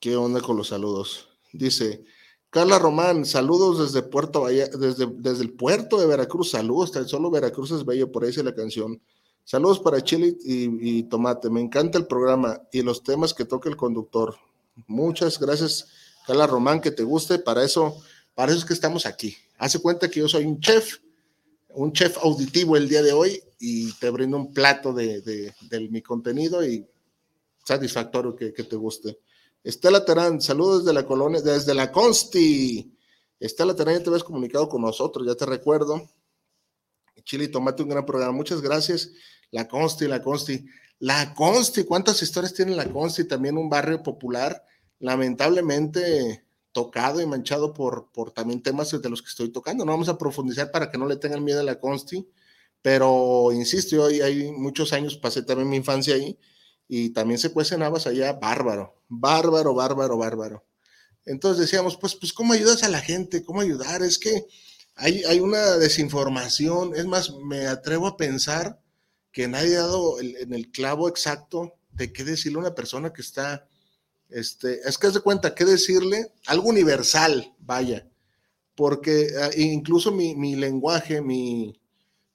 qué 0.00 0.16
onda 0.16 0.40
con 0.40 0.56
los 0.56 0.66
saludos. 0.66 1.28
Dice, 1.52 2.04
Carla 2.50 2.78
Román, 2.78 3.26
saludos 3.26 3.92
desde 3.92 4.08
Puerto 4.08 4.46
desde, 4.46 5.06
desde 5.06 5.42
el 5.42 5.52
puerto 5.52 5.98
de 5.98 6.06
Veracruz, 6.06 6.50
saludos, 6.50 6.92
solo 7.06 7.30
Veracruz 7.30 7.72
es 7.72 7.84
bello, 7.84 8.10
por 8.10 8.22
ahí 8.22 8.30
dice 8.30 8.42
la 8.42 8.54
canción. 8.54 9.00
Saludos 9.44 9.80
para 9.80 10.02
Chile 10.02 10.36
y, 10.44 11.04
Tomate, 11.04 11.48
me 11.48 11.62
encanta 11.62 11.96
el 11.96 12.06
programa 12.06 12.60
y 12.70 12.82
los 12.82 13.02
temas 13.02 13.32
que 13.32 13.46
toca 13.46 13.70
el 13.70 13.76
conductor. 13.76 14.36
Muchas 14.86 15.38
gracias, 15.38 15.88
Carla 16.26 16.46
Román, 16.46 16.82
que 16.82 16.90
te 16.90 17.02
guste, 17.02 17.38
para 17.38 17.64
eso, 17.64 17.96
para 18.34 18.52
eso 18.52 18.60
es 18.60 18.66
que 18.66 18.74
estamos 18.74 19.06
aquí. 19.06 19.34
Hace 19.56 19.78
cuenta 19.78 20.10
que 20.10 20.20
yo 20.20 20.28
soy 20.28 20.44
un 20.44 20.60
chef, 20.60 20.98
un 21.70 21.92
chef 21.92 22.18
auditivo 22.18 22.76
el 22.76 22.90
día 22.90 23.02
de 23.02 23.12
hoy 23.12 23.42
y 23.58 23.90
te 23.94 24.10
brindo 24.10 24.36
un 24.36 24.52
plato 24.52 24.92
de, 24.92 25.22
de, 25.22 25.88
mi 25.88 26.02
contenido 26.02 26.62
y 26.62 26.86
satisfactorio 27.64 28.36
que, 28.36 28.52
que, 28.52 28.64
te 28.64 28.76
guste. 28.76 29.18
Estela 29.64 30.04
Terán, 30.04 30.40
saludos 30.40 30.84
desde 30.84 30.94
la 30.94 31.06
colonia, 31.06 31.40
desde 31.40 31.74
la 31.74 31.90
Consti. 31.90 32.96
Estela 33.40 33.74
Terán, 33.74 33.94
ya 33.94 34.02
te 34.02 34.08
habías 34.10 34.24
comunicado 34.24 34.68
con 34.68 34.82
nosotros, 34.82 35.26
ya 35.26 35.34
te 35.34 35.46
recuerdo. 35.46 36.08
Chile 37.24 37.44
y 37.44 37.48
Tomate, 37.48 37.82
un 37.82 37.90
gran 37.90 38.06
programa. 38.06 38.32
Muchas 38.32 38.60
gracias. 38.62 39.10
La 39.50 39.66
Consti, 39.66 40.06
la 40.06 40.22
Consti. 40.22 40.64
La 41.00 41.34
Consti, 41.34 41.84
¿cuántas 41.84 42.22
historias 42.22 42.54
tiene 42.54 42.74
la 42.74 42.90
Consti? 42.90 43.24
También 43.24 43.58
un 43.58 43.68
barrio 43.68 44.02
popular. 44.02 44.64
Lamentablemente, 45.00 46.44
tocado 46.72 47.20
y 47.20 47.26
manchado 47.26 47.74
por, 47.74 48.10
por 48.12 48.30
también 48.30 48.62
temas 48.62 48.90
de 48.90 49.08
los 49.10 49.22
que 49.22 49.28
estoy 49.28 49.50
tocando. 49.50 49.84
No 49.84 49.92
vamos 49.92 50.08
a 50.08 50.18
profundizar 50.18 50.70
para 50.70 50.90
que 50.90 50.98
no 50.98 51.06
le 51.06 51.16
tengan 51.16 51.44
miedo 51.44 51.60
a 51.60 51.64
la 51.64 51.80
Consti, 51.80 52.26
pero 52.82 53.50
insisto, 53.52 53.96
yo 53.96 54.24
hay 54.24 54.50
muchos 54.52 54.92
años, 54.92 55.16
pasé 55.16 55.42
también 55.42 55.68
mi 55.68 55.76
infancia 55.76 56.14
ahí 56.14 56.38
y 56.88 57.10
también 57.10 57.38
se 57.38 57.52
cuecen 57.52 57.82
habas 57.82 58.06
allá, 58.06 58.32
bárbaro, 58.32 59.02
bárbaro, 59.08 59.74
bárbaro, 59.74 60.16
bárbaro. 60.16 60.64
Entonces 61.26 61.60
decíamos, 61.60 61.96
pues, 61.98 62.14
pues, 62.14 62.32
¿cómo 62.32 62.54
ayudas 62.54 62.82
a 62.82 62.88
la 62.88 63.00
gente? 63.00 63.44
¿Cómo 63.44 63.60
ayudar? 63.60 64.02
Es 64.02 64.18
que 64.18 64.46
hay, 64.96 65.22
hay 65.24 65.40
una 65.40 65.76
desinformación, 65.76 66.96
es 66.96 67.04
más, 67.06 67.32
me 67.44 67.66
atrevo 67.66 68.06
a 68.06 68.16
pensar 68.16 68.80
que 69.30 69.46
nadie 69.46 69.76
ha 69.76 69.82
dado 69.82 70.20
en 70.20 70.52
el 70.54 70.70
clavo 70.70 71.08
exacto 71.08 71.74
de 71.92 72.12
qué 72.12 72.24
decirle 72.24 72.58
a 72.58 72.62
una 72.62 72.74
persona 72.74 73.12
que 73.12 73.20
está 73.20 73.68
este, 74.28 74.80
es 74.86 74.98
que 74.98 75.06
haz 75.06 75.14
de 75.14 75.20
cuenta, 75.20 75.54
¿qué 75.54 75.64
decirle? 75.64 76.32
Algo 76.46 76.68
universal, 76.68 77.54
vaya, 77.58 78.06
porque 78.74 79.30
ah, 79.40 79.50
incluso 79.56 80.12
mi, 80.12 80.54
lenguaje, 80.56 81.20
mi, 81.22 81.80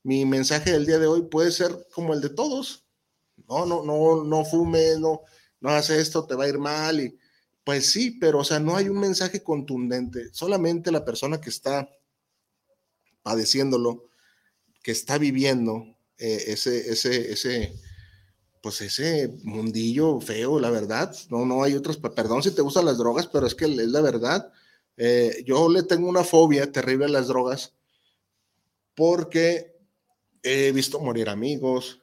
mensaje 0.04 0.72
del 0.72 0.86
día 0.86 1.00
de 1.00 1.08
hoy 1.08 1.24
puede 1.24 1.52
ser 1.52 1.88
como 1.94 2.14
el 2.14 2.22
de 2.22 2.30
todos. 2.30 2.83
No, 3.54 3.66
no, 3.66 3.84
no, 3.84 4.24
no 4.24 4.46
fume, 4.46 4.98
no, 5.00 5.22
no 5.62 5.70
hace 5.70 6.00
esto, 6.00 6.26
te 6.26 6.36
va 6.36 6.46
a 6.46 6.50
ir 6.50 6.58
mal. 6.58 7.00
Y, 7.00 7.18
pues 7.64 7.92
sí, 7.92 8.12
pero 8.12 8.40
o 8.40 8.44
sea, 8.44 8.60
no 8.60 8.76
hay 8.76 8.90
un 8.90 9.00
mensaje 9.00 9.44
contundente. 9.44 10.34
Solamente 10.34 10.92
la 10.92 11.06
persona 11.06 11.40
que 11.40 11.50
está 11.50 11.88
padeciéndolo, 13.22 14.10
que 14.82 14.92
está 14.92 15.18
viviendo 15.18 15.86
eh, 16.18 16.44
ese, 16.48 16.92
ese, 16.92 17.32
ese, 17.32 17.74
pues 18.62 18.82
ese 18.82 19.30
mundillo 19.44 20.20
feo, 20.20 20.60
la 20.60 20.70
verdad. 20.70 21.16
No, 21.30 21.46
no 21.46 21.64
hay 21.64 21.74
otras, 21.74 21.98
perdón 21.98 22.44
si 22.44 22.52
te 22.52 22.62
gustan 22.62 22.86
las 22.86 22.98
drogas, 22.98 23.28
pero 23.28 23.48
es 23.48 23.56
que 23.56 23.66
es 23.66 23.72
la 23.72 24.02
verdad. 24.02 24.52
Eh, 24.98 25.44
yo 25.46 25.70
le 25.70 25.84
tengo 25.84 26.10
una 26.10 26.24
fobia 26.24 26.72
terrible 26.72 27.06
a 27.06 27.10
las 27.10 27.28
drogas 27.28 27.74
porque 28.94 29.74
he 30.44 30.72
visto 30.72 31.00
morir 31.00 31.30
amigos, 31.30 32.02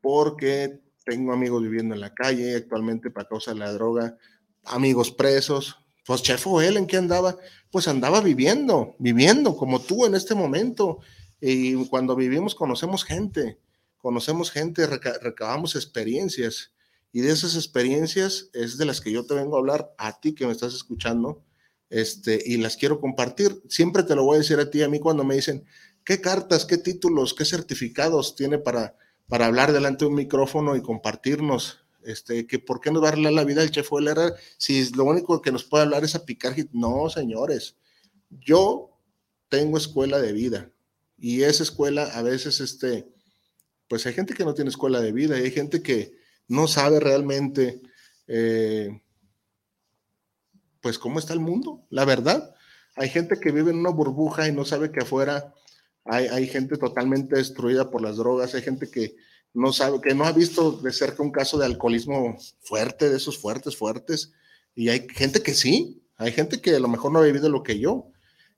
porque 0.00 0.80
tengo 1.04 1.32
amigos 1.32 1.62
viviendo 1.62 1.94
en 1.94 2.00
la 2.00 2.14
calle 2.14 2.56
actualmente 2.56 3.10
para 3.10 3.28
causa 3.28 3.52
de 3.52 3.58
la 3.58 3.72
droga, 3.72 4.16
amigos 4.64 5.10
presos. 5.10 5.76
Pues 6.04 6.22
Chef 6.22 6.46
él 6.62 6.76
¿en 6.76 6.86
qué 6.86 6.96
andaba? 6.96 7.36
Pues 7.70 7.86
andaba 7.88 8.20
viviendo, 8.20 8.96
viviendo 8.98 9.56
como 9.56 9.80
tú 9.80 10.06
en 10.06 10.14
este 10.14 10.34
momento. 10.34 10.98
Y 11.40 11.74
cuando 11.86 12.16
vivimos 12.16 12.54
conocemos 12.54 13.04
gente, 13.04 13.58
conocemos 13.98 14.50
gente, 14.50 14.86
recabamos 14.86 15.76
experiencias. 15.76 16.72
Y 17.12 17.20
de 17.20 17.30
esas 17.30 17.56
experiencias 17.56 18.48
es 18.52 18.78
de 18.78 18.84
las 18.84 19.00
que 19.00 19.12
yo 19.12 19.26
te 19.26 19.34
vengo 19.34 19.56
a 19.56 19.58
hablar 19.58 19.94
a 19.98 20.18
ti 20.18 20.34
que 20.34 20.46
me 20.46 20.52
estás 20.52 20.74
escuchando, 20.74 21.44
este, 21.90 22.42
y 22.44 22.56
las 22.56 22.76
quiero 22.76 23.00
compartir. 23.00 23.62
Siempre 23.68 24.02
te 24.02 24.16
lo 24.16 24.24
voy 24.24 24.36
a 24.36 24.38
decir 24.38 24.58
a 24.58 24.70
ti, 24.70 24.82
a 24.82 24.88
mí 24.88 24.98
cuando 24.98 25.24
me 25.24 25.34
dicen, 25.34 25.64
¿qué 26.04 26.20
cartas, 26.20 26.64
qué 26.64 26.78
títulos, 26.78 27.34
qué 27.34 27.44
certificados 27.44 28.34
tiene 28.34 28.58
para, 28.58 28.96
para 29.32 29.46
hablar 29.46 29.72
delante 29.72 30.04
de 30.04 30.10
un 30.10 30.14
micrófono 30.16 30.76
y 30.76 30.82
compartirnos? 30.82 31.78
Este, 32.04 32.46
que 32.46 32.58
por 32.58 32.82
qué 32.82 32.90
no 32.90 33.00
darle 33.00 33.32
la 33.32 33.44
vida 33.44 33.62
al 33.62 33.70
chef 33.70 33.90
Herrera 33.90 34.34
si 34.58 34.90
lo 34.90 35.04
único 35.04 35.40
que 35.40 35.50
nos 35.50 35.64
puede 35.64 35.84
hablar 35.84 36.04
es 36.04 36.14
a 36.14 36.26
picar 36.26 36.54
no 36.72 37.08
señores 37.08 37.76
yo 38.28 38.90
tengo 39.48 39.78
escuela 39.78 40.20
de 40.20 40.32
vida 40.32 40.70
y 41.16 41.44
esa 41.44 41.62
escuela 41.62 42.10
a 42.12 42.22
veces 42.22 42.60
este 42.60 43.08
pues 43.88 44.04
hay 44.04 44.12
gente 44.12 44.34
que 44.34 44.44
no 44.44 44.52
tiene 44.52 44.68
escuela 44.68 45.00
de 45.00 45.12
vida 45.12 45.38
y 45.38 45.44
hay 45.44 45.50
gente 45.52 45.80
que 45.80 46.12
no 46.48 46.66
sabe 46.66 46.98
realmente 46.98 47.80
eh, 48.26 49.00
pues 50.80 50.98
cómo 50.98 51.20
está 51.20 51.32
el 51.34 51.40
mundo 51.40 51.86
la 51.88 52.04
verdad 52.04 52.54
hay 52.96 53.08
gente 53.08 53.38
que 53.40 53.52
vive 53.52 53.70
en 53.70 53.78
una 53.78 53.90
burbuja 53.90 54.48
y 54.48 54.52
no 54.52 54.64
sabe 54.64 54.90
que 54.90 55.00
afuera 55.00 55.54
hay, 56.04 56.46
gente 56.48 56.76
totalmente 56.76 57.36
destruida 57.36 57.90
por 57.90 58.02
las 58.02 58.16
drogas, 58.16 58.54
hay 58.54 58.62
gente 58.62 58.90
que 58.90 59.14
no 59.54 59.72
sabe, 59.72 60.00
que 60.00 60.14
no 60.14 60.24
ha 60.24 60.32
visto 60.32 60.72
de 60.72 60.92
cerca 60.92 61.22
un 61.22 61.30
caso 61.30 61.58
de 61.58 61.66
alcoholismo 61.66 62.36
fuerte, 62.60 63.08
de 63.08 63.16
esos 63.16 63.38
fuertes, 63.38 63.76
fuertes, 63.76 64.32
y 64.74 64.88
hay 64.88 65.06
gente 65.08 65.42
que 65.42 65.54
sí, 65.54 66.02
hay 66.16 66.32
gente 66.32 66.60
que 66.60 66.74
a 66.74 66.80
lo 66.80 66.88
mejor 66.88 67.12
no 67.12 67.18
ha 67.20 67.24
vivido 67.24 67.48
lo 67.48 67.62
que 67.62 67.78
yo. 67.78 68.10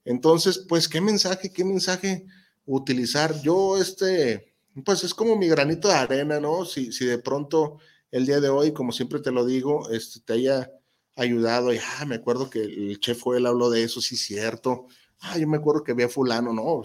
Entonces, 0.04 0.64
pues, 0.68 0.88
¿qué 0.88 1.00
mensaje, 1.00 1.52
qué 1.52 1.64
mensaje 1.64 2.26
utilizar? 2.66 3.40
Yo, 3.42 3.78
este, 3.78 4.54
pues 4.84 5.04
es 5.04 5.14
como 5.14 5.36
mi 5.36 5.48
granito 5.48 5.88
de 5.88 5.94
arena, 5.94 6.40
¿no? 6.40 6.64
Si, 6.64 6.92
si 6.92 7.06
de 7.06 7.18
pronto 7.18 7.78
el 8.10 8.26
día 8.26 8.40
de 8.40 8.48
hoy, 8.48 8.72
como 8.72 8.92
siempre 8.92 9.20
te 9.20 9.32
lo 9.32 9.44
digo, 9.44 9.90
este, 9.90 10.20
te 10.20 10.34
haya 10.34 10.70
ayudado, 11.16 11.72
y 11.72 11.78
ah, 11.78 12.04
me 12.06 12.16
acuerdo 12.16 12.50
que 12.50 12.62
el 12.62 12.98
chef 13.00 13.22
él 13.36 13.46
habló 13.46 13.70
de 13.70 13.84
eso, 13.84 14.00
sí, 14.00 14.16
cierto. 14.16 14.86
Ah, 15.20 15.38
yo 15.38 15.48
me 15.48 15.56
acuerdo 15.58 15.84
que 15.84 15.92
había 15.92 16.08
fulano, 16.08 16.52
no, 16.52 16.82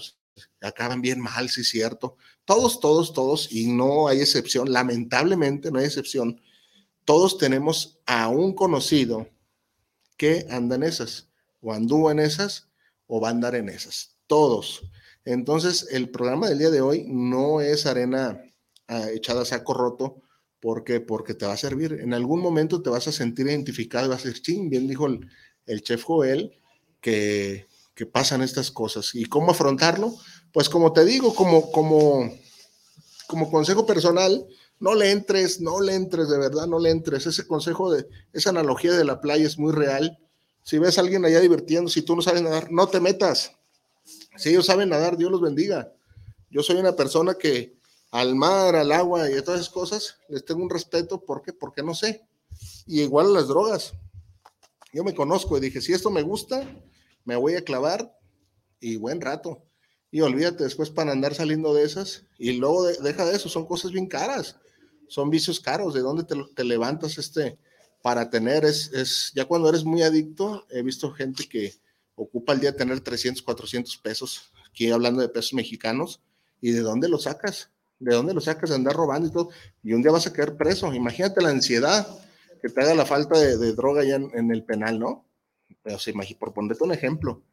acaban 0.62 1.02
bien 1.02 1.20
mal, 1.20 1.50
sí, 1.50 1.64
cierto. 1.64 2.18
Todos, 2.46 2.80
todos, 2.80 3.14
todos, 3.14 3.52
y 3.52 3.68
no 3.68 4.08
hay 4.08 4.22
excepción, 4.22 4.72
lamentablemente 4.72 5.72
no 5.72 5.80
hay 5.80 5.86
excepción, 5.86 6.42
todos 7.06 7.38
tenemos 7.38 8.00
a 8.06 8.28
un 8.28 8.54
conocido 8.54 9.30
que 10.18 10.46
anda 10.50 10.76
en 10.76 10.84
esas, 10.84 11.30
o 11.62 11.74
anduvo 11.74 12.12
en 12.12 12.20
esas, 12.20 12.70
o 13.08 13.22
va 13.22 13.30
a 13.30 13.32
andar 13.32 13.56
en 13.56 13.70
esas, 13.70 14.18
todos. 14.28 14.84
Entonces, 15.26 15.88
el 15.92 16.10
programa 16.10 16.50
del 16.50 16.60
día 16.60 16.70
de 16.70 16.82
hoy 16.82 17.06
no 17.08 17.62
es 17.62 17.86
arena 17.86 18.42
ah, 18.88 19.10
echada 19.12 19.44
a 19.44 19.46
saco 19.46 19.74
roto, 19.74 20.22
porque 20.62 21.00
Porque 21.00 21.36
te 21.36 21.46
va 21.46 21.54
a 21.54 21.58
servir. 21.58 21.94
En 22.02 22.14
algún 22.14 22.42
momento 22.42 22.82
te 22.82 22.90
vas 22.90 23.08
a 23.08 23.14
sentir 23.14 23.48
identificado 23.48 24.10
vas 24.10 24.26
a 24.26 24.28
decir, 24.28 24.42
ching, 24.44 24.70
bien 24.70 24.90
dijo 24.90 25.08
el, 25.08 25.26
el 25.66 25.82
chef 25.84 26.04
Joel, 26.04 26.52
que 27.00 27.70
que 28.00 28.06
pasan 28.06 28.42
estas 28.42 28.72
cosas. 28.72 29.14
¿Y 29.14 29.26
cómo 29.26 29.52
afrontarlo? 29.52 30.16
Pues 30.54 30.70
como 30.70 30.94
te 30.94 31.06
digo, 31.06 31.36
como, 31.36 31.72
como, 31.72 32.32
como 33.28 33.52
consejo 33.52 33.86
personal, 33.86 34.48
no 34.80 34.96
le 34.96 35.12
entres, 35.12 35.60
no 35.60 35.82
le 35.82 35.94
entres, 35.96 36.30
de 36.30 36.38
verdad, 36.38 36.68
no 36.68 36.80
le 36.80 36.90
entres. 36.90 37.26
Ese 37.26 37.46
consejo 37.46 37.92
de, 37.92 38.08
esa 38.34 38.50
analogía 38.50 38.94
de 38.94 39.04
la 39.04 39.22
playa 39.22 39.46
es 39.46 39.60
muy 39.60 39.74
real. 39.74 40.18
Si 40.64 40.78
ves 40.78 40.98
a 40.98 41.02
alguien 41.02 41.26
allá 41.26 41.40
divirtiendo, 41.40 41.90
si 41.90 42.02
tú 42.02 42.16
no 42.16 42.22
sabes 42.22 42.42
nadar, 42.42 42.72
no 42.72 42.88
te 42.88 43.00
metas. 43.00 43.52
Si 44.38 44.50
ellos 44.50 44.66
saben 44.66 44.90
nadar, 44.90 45.18
Dios 45.18 45.32
los 45.32 45.42
bendiga. 45.42 45.92
Yo 46.50 46.64
soy 46.64 46.78
una 46.78 46.96
persona 46.96 47.36
que 47.36 47.78
al 48.12 48.36
mar, 48.36 48.76
al 48.76 48.92
agua 48.92 49.30
y 49.30 49.34
a 49.34 49.44
todas 49.44 49.60
esas 49.60 49.74
cosas 49.74 50.18
les 50.30 50.46
tengo 50.46 50.64
un 50.64 50.70
respeto. 50.70 51.20
¿Por 51.20 51.42
qué? 51.42 51.54
Porque 51.54 51.84
no 51.84 51.94
sé. 51.94 52.26
Y 52.88 53.02
igual 53.02 53.28
a 53.28 53.40
las 53.40 53.48
drogas. 53.48 53.94
Yo 54.92 55.04
me 55.04 55.14
conozco 55.14 55.58
y 55.58 55.62
dije, 55.62 55.82
si 55.82 55.94
esto 55.94 56.10
me 56.10 56.24
gusta, 56.24 56.64
me 57.26 57.36
voy 57.36 57.56
a 57.56 57.64
clavar 57.64 58.18
y 58.80 58.96
buen 58.96 59.22
rato. 59.22 59.62
Y 60.12 60.22
olvídate 60.22 60.64
después 60.64 60.90
para 60.90 61.12
andar 61.12 61.36
saliendo 61.36 61.74
de 61.74 61.84
esas. 61.84 62.24
Y 62.38 62.54
luego 62.54 62.86
deja 62.86 63.26
de 63.26 63.36
eso, 63.36 63.50
son 63.50 63.66
cosas 63.66 63.92
bien 63.92 64.08
caras. 64.08 64.58
Son 65.08 65.30
vicios 65.30 65.60
caros. 65.60 65.94
¿De 65.94 66.02
dónde 66.02 66.24
te, 66.24 66.64
levantas 66.64 67.18
este 67.18 67.58
para 68.02 68.30
tener? 68.30 68.66
Es, 68.66 68.92
es, 68.94 69.32
ya 69.36 69.46
cuando 69.46 69.70
eres 69.70 69.84
muy 69.84 70.02
adicto, 70.02 70.66
he 70.70 70.82
visto 70.82 71.12
gente 71.12 71.48
que 71.48 71.76
ocupa 72.16 72.54
el 72.54 72.60
día 72.60 72.76
tener 72.76 73.00
300, 73.02 73.44
400 73.44 73.98
pesos, 73.98 74.52
aquí 74.70 74.90
hablando 74.92 75.22
de 75.22 75.30
pesos 75.30 75.54
mexicanos. 75.54 76.22
¿Y 76.62 76.72
de 76.72 76.82
dónde 76.82 77.08
lo 77.08 77.18
sacas? 77.20 77.70
¿De 78.00 78.14
dónde 78.14 78.34
lo 78.34 78.42
sacas? 78.42 78.70
De 78.70 78.76
andar 78.76 78.96
robando 78.96 79.28
y 79.28 79.32
todo. 79.32 79.50
Y 79.84 79.94
un 79.94 80.02
día 80.02 80.12
vas 80.12 80.28
a 80.28 80.34
quedar 80.34 80.58
preso. 80.58 80.94
Imagínate 80.94 81.42
la 81.42 81.50
ansiedad 81.50 82.08
que 82.62 82.70
te 82.70 82.82
haga 82.82 82.94
la 82.94 83.06
falta 83.06 83.40
de, 83.40 83.74
droga 83.74 84.04
ya 84.04 84.16
en 84.16 84.52
el 84.52 84.64
penal, 84.66 85.00
¿no? 85.00 85.30
Pero 85.82 85.98
por 86.38 86.54
ponerte 86.54 86.84
un 86.84 86.92
ejemplo, 86.92 87.44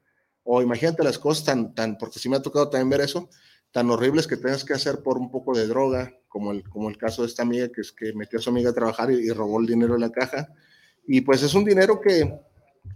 o 0.47 0.63
imagínate 0.63 1.03
las 1.03 1.19
cosas 1.19 1.45
tan, 1.45 1.75
tan, 1.75 1.99
porque 1.99 2.21
sí 2.21 2.29
me 2.29 2.37
ha 2.37 2.43
tocado 2.43 2.71
también 2.71 2.89
ver 2.89 3.01
eso, 3.01 3.29
tan 3.73 3.91
horribles 3.91 4.29
que 4.29 4.37
tengas 4.37 4.65
que 4.65 4.75
hacer 4.75 5.03
por 5.03 5.19
un 5.19 5.31
poco 5.31 5.57
de 5.57 5.67
droga, 5.67 6.15
como 6.29 6.53
el, 6.53 6.63
como 6.69 6.89
el 6.89 6.97
caso 6.97 7.23
de 7.23 7.29
esta 7.29 7.43
amiga 7.43 7.69
que 7.69 7.81
es 7.81 7.91
que 7.91 8.13
metió 8.13 8.39
a 8.39 8.43
su 8.43 8.51
amiga 8.51 8.71
a 8.71 8.75
trabajar 8.75 9.11
y, 9.11 9.29
robó 9.31 9.61
el 9.61 9.67
dinero 9.67 9.97
en 9.97 10.03
la 10.03 10.13
caja. 10.13 10.49
Y 11.07 11.21
pues 11.23 11.43
es 11.43 11.53
un 11.55 11.65
dinero 11.65 12.01
que, 12.01 12.33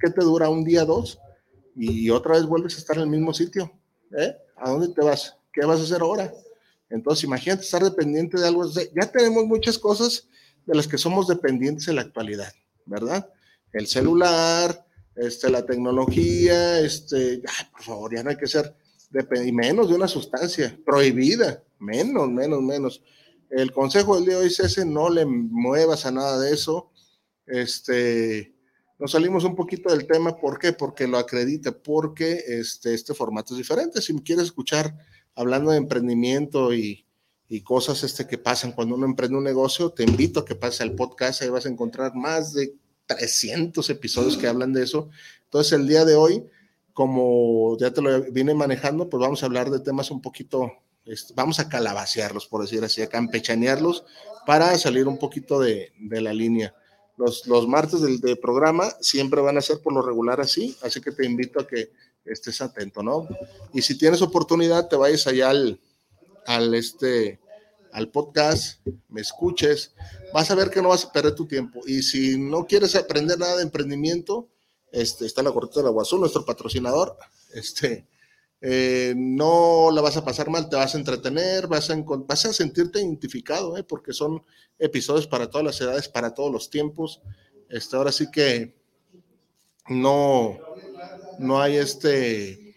que 0.00 0.10
te 0.10 0.22
dura 0.22 0.48
un 0.48 0.64
día, 0.64 0.84
dos, 0.84 1.18
y 1.74 2.08
otra 2.10 2.34
vez 2.34 2.44
vuelves 2.44 2.76
a 2.76 2.78
estar 2.78 2.96
en 2.96 3.02
el 3.02 3.08
mismo 3.08 3.34
sitio. 3.34 3.72
¿eh? 4.16 4.36
¿A 4.56 4.70
dónde 4.70 4.88
te 4.88 5.04
vas? 5.04 5.36
¿Qué 5.52 5.66
vas 5.66 5.80
a 5.80 5.82
hacer 5.82 6.02
ahora? 6.02 6.32
Entonces, 6.88 7.24
imagínate 7.24 7.62
estar 7.62 7.82
dependiente 7.82 8.38
de 8.38 8.46
algo. 8.46 8.64
Ya 8.70 9.10
tenemos 9.10 9.44
muchas 9.46 9.76
cosas 9.76 10.28
de 10.66 10.74
las 10.74 10.86
que 10.86 10.98
somos 10.98 11.26
dependientes 11.26 11.88
en 11.88 11.96
la 11.96 12.02
actualidad, 12.02 12.52
¿verdad? 12.86 13.28
El 13.72 13.86
celular, 13.86 14.86
este, 15.20 15.50
la 15.50 15.66
tecnología, 15.66 16.80
este, 16.80 17.42
por 17.72 17.82
favor, 17.82 18.14
ya 18.14 18.22
no 18.22 18.30
hay 18.30 18.36
que 18.36 18.46
ser, 18.46 18.74
y 19.44 19.52
menos 19.52 19.88
de 19.88 19.94
una 19.94 20.08
sustancia 20.08 20.78
prohibida, 20.84 21.62
menos, 21.78 22.30
menos, 22.30 22.62
menos. 22.62 23.02
El 23.50 23.72
consejo 23.72 24.14
del 24.14 24.24
día 24.24 24.34
de 24.36 24.42
hoy 24.42 24.46
es 24.46 24.60
ese, 24.60 24.84
no 24.84 25.10
le 25.10 25.26
muevas 25.26 26.06
a 26.06 26.10
nada 26.10 26.40
de 26.40 26.54
eso. 26.54 26.90
Este, 27.46 28.54
nos 28.98 29.10
salimos 29.10 29.44
un 29.44 29.56
poquito 29.56 29.90
del 29.90 30.06
tema, 30.06 30.36
¿por 30.38 30.58
qué? 30.58 30.72
Porque 30.72 31.06
lo 31.06 31.18
acredita, 31.18 31.72
porque 31.72 32.44
este, 32.46 32.94
este 32.94 33.12
formato 33.12 33.54
es 33.54 33.58
diferente. 33.58 34.00
Si 34.00 34.12
me 34.14 34.22
quieres 34.22 34.46
escuchar 34.46 34.96
hablando 35.34 35.72
de 35.72 35.78
emprendimiento 35.78 36.72
y, 36.72 37.04
y 37.48 37.62
cosas 37.62 38.04
este, 38.04 38.26
que 38.26 38.38
pasan 38.38 38.72
cuando 38.72 38.94
uno 38.94 39.04
emprende 39.04 39.36
un 39.36 39.44
negocio, 39.44 39.90
te 39.90 40.04
invito 40.04 40.40
a 40.40 40.44
que 40.44 40.54
pases 40.54 40.82
al 40.82 40.94
podcast, 40.94 41.42
ahí 41.42 41.48
vas 41.50 41.66
a 41.66 41.70
encontrar 41.70 42.14
más 42.14 42.54
de 42.54 42.74
300 43.16 43.90
episodios 43.90 44.36
que 44.36 44.46
hablan 44.46 44.72
de 44.72 44.84
eso. 44.84 45.08
Entonces, 45.44 45.72
el 45.72 45.88
día 45.88 46.04
de 46.04 46.14
hoy, 46.14 46.44
como 46.92 47.76
ya 47.78 47.92
te 47.92 48.02
lo 48.02 48.22
vine 48.30 48.54
manejando, 48.54 49.08
pues 49.08 49.20
vamos 49.20 49.42
a 49.42 49.46
hablar 49.46 49.70
de 49.70 49.80
temas 49.80 50.10
un 50.10 50.22
poquito, 50.22 50.70
vamos 51.34 51.58
a 51.58 51.68
calabacearlos, 51.68 52.46
por 52.46 52.62
decir 52.62 52.84
así, 52.84 53.02
a 53.02 53.08
campechanearlos 53.08 54.04
para 54.46 54.76
salir 54.78 55.08
un 55.08 55.18
poquito 55.18 55.58
de, 55.58 55.92
de 55.98 56.20
la 56.20 56.32
línea. 56.32 56.74
Los, 57.16 57.46
los 57.46 57.66
martes 57.66 58.00
del, 58.00 58.38
programa 58.38 58.90
siempre 59.00 59.40
van 59.40 59.58
a 59.58 59.62
ser 59.62 59.80
por 59.80 59.92
lo 59.92 60.02
regular 60.02 60.40
así, 60.40 60.76
así 60.82 61.00
que 61.00 61.10
te 61.10 61.26
invito 61.26 61.60
a 61.60 61.66
que 61.66 61.90
estés 62.24 62.60
atento, 62.60 63.02
¿no? 63.02 63.28
Y 63.74 63.82
si 63.82 63.98
tienes 63.98 64.22
oportunidad, 64.22 64.88
te 64.88 64.96
vayas 64.96 65.26
allá 65.26 65.50
al, 65.50 65.80
al 66.46 66.74
este, 66.74 67.40
al 67.92 68.10
podcast, 68.10 68.86
me 69.08 69.20
escuches, 69.20 69.94
vas 70.32 70.50
a 70.50 70.54
ver 70.54 70.70
que 70.70 70.82
no 70.82 70.88
vas 70.88 71.04
a 71.04 71.12
perder 71.12 71.34
tu 71.34 71.46
tiempo. 71.46 71.80
Y 71.86 72.02
si 72.02 72.38
no 72.38 72.66
quieres 72.66 72.94
aprender 72.94 73.38
nada 73.38 73.56
de 73.56 73.62
emprendimiento, 73.62 74.48
este, 74.92 75.26
está 75.26 75.42
la 75.42 75.52
cortita 75.52 75.80
de 75.80 75.84
la 75.84 75.90
Guazú, 75.90 76.18
nuestro 76.18 76.44
patrocinador, 76.44 77.16
este, 77.54 78.06
eh, 78.60 79.14
no 79.16 79.90
la 79.92 80.02
vas 80.02 80.16
a 80.16 80.24
pasar 80.24 80.50
mal, 80.50 80.68
te 80.68 80.76
vas 80.76 80.94
a 80.94 80.98
entretener, 80.98 81.66
vas 81.66 81.90
a, 81.90 81.96
vas 81.96 82.44
a 82.44 82.52
sentirte 82.52 83.00
identificado, 83.00 83.76
eh, 83.76 83.84
porque 83.84 84.12
son 84.12 84.42
episodios 84.78 85.26
para 85.26 85.48
todas 85.48 85.64
las 85.64 85.80
edades, 85.80 86.08
para 86.08 86.34
todos 86.34 86.52
los 86.52 86.70
tiempos. 86.70 87.22
Este, 87.68 87.96
ahora 87.96 88.12
sí 88.12 88.30
que 88.30 88.74
no, 89.88 90.58
no 91.38 91.60
hay 91.60 91.76
este, 91.76 92.74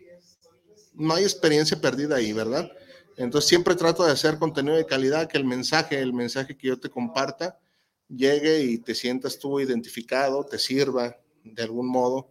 no 0.93 1.15
hay 1.15 1.23
experiencia 1.23 1.79
perdida 1.81 2.15
ahí, 2.15 2.31
¿verdad? 2.31 2.71
Entonces 3.17 3.47
siempre 3.47 3.75
trato 3.75 4.03
de 4.03 4.11
hacer 4.11 4.37
contenido 4.37 4.75
de 4.75 4.85
calidad, 4.85 5.27
que 5.27 5.37
el 5.37 5.45
mensaje, 5.45 5.99
el 5.99 6.13
mensaje 6.13 6.57
que 6.57 6.67
yo 6.67 6.79
te 6.79 6.89
comparta, 6.89 7.59
llegue 8.07 8.63
y 8.63 8.77
te 8.77 8.95
sientas 8.95 9.39
tú 9.39 9.59
identificado, 9.59 10.45
te 10.45 10.59
sirva 10.59 11.17
de 11.43 11.63
algún 11.63 11.87
modo, 11.87 12.29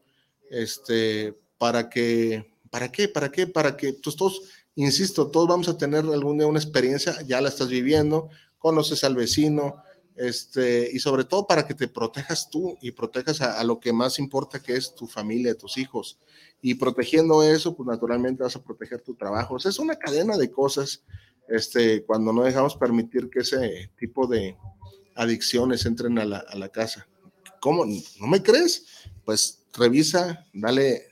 este, 0.50 1.38
para 1.58 1.88
que, 1.88 2.52
¿para 2.70 2.90
qué? 2.90 3.08
¿Para 3.08 3.30
qué? 3.30 3.46
Para 3.46 3.76
que 3.76 3.92
todos, 3.92 4.42
insisto, 4.74 5.28
todos 5.28 5.48
vamos 5.48 5.68
a 5.68 5.76
tener 5.76 6.04
algún 6.04 6.38
día 6.38 6.46
una 6.46 6.58
experiencia, 6.58 7.20
ya 7.22 7.40
la 7.40 7.48
estás 7.48 7.68
viviendo, 7.68 8.28
conoces 8.58 9.04
al 9.04 9.14
vecino, 9.14 9.82
este, 10.16 10.90
y 10.92 10.98
sobre 10.98 11.24
todo 11.24 11.46
para 11.46 11.66
que 11.66 11.74
te 11.74 11.88
protejas 11.88 12.50
tú 12.50 12.76
y 12.82 12.90
protejas 12.90 13.40
a, 13.40 13.62
lo 13.64 13.80
que 13.80 13.92
más 13.92 14.18
importa, 14.18 14.62
que 14.62 14.76
es 14.76 14.94
tu 14.94 15.06
familia, 15.06 15.56
tus 15.56 15.78
hijos. 15.78 16.18
Y 16.62 16.74
protegiendo 16.74 17.42
eso, 17.42 17.76
pues 17.76 17.86
naturalmente 17.86 18.44
vas 18.44 18.56
a 18.56 18.62
proteger 18.62 19.00
tu 19.00 19.14
trabajo. 19.14 19.56
O 19.56 19.58
sea, 19.58 19.70
es 19.70 19.78
una 19.78 19.96
cadena 19.96 20.38
de 20.38 20.50
cosas 20.50 21.02
este, 21.48 22.04
cuando 22.04 22.32
no 22.32 22.44
dejamos 22.44 22.76
permitir 22.76 23.28
que 23.28 23.40
ese 23.40 23.90
tipo 23.98 24.26
de 24.26 24.56
adicciones 25.16 25.84
entren 25.84 26.18
a 26.18 26.24
la, 26.24 26.38
a 26.38 26.56
la 26.56 26.68
casa. 26.68 27.06
¿Cómo? 27.60 27.84
¿No 27.84 28.26
me 28.26 28.42
crees? 28.42 28.86
Pues 29.24 29.64
revisa, 29.74 30.46
dale, 30.52 31.08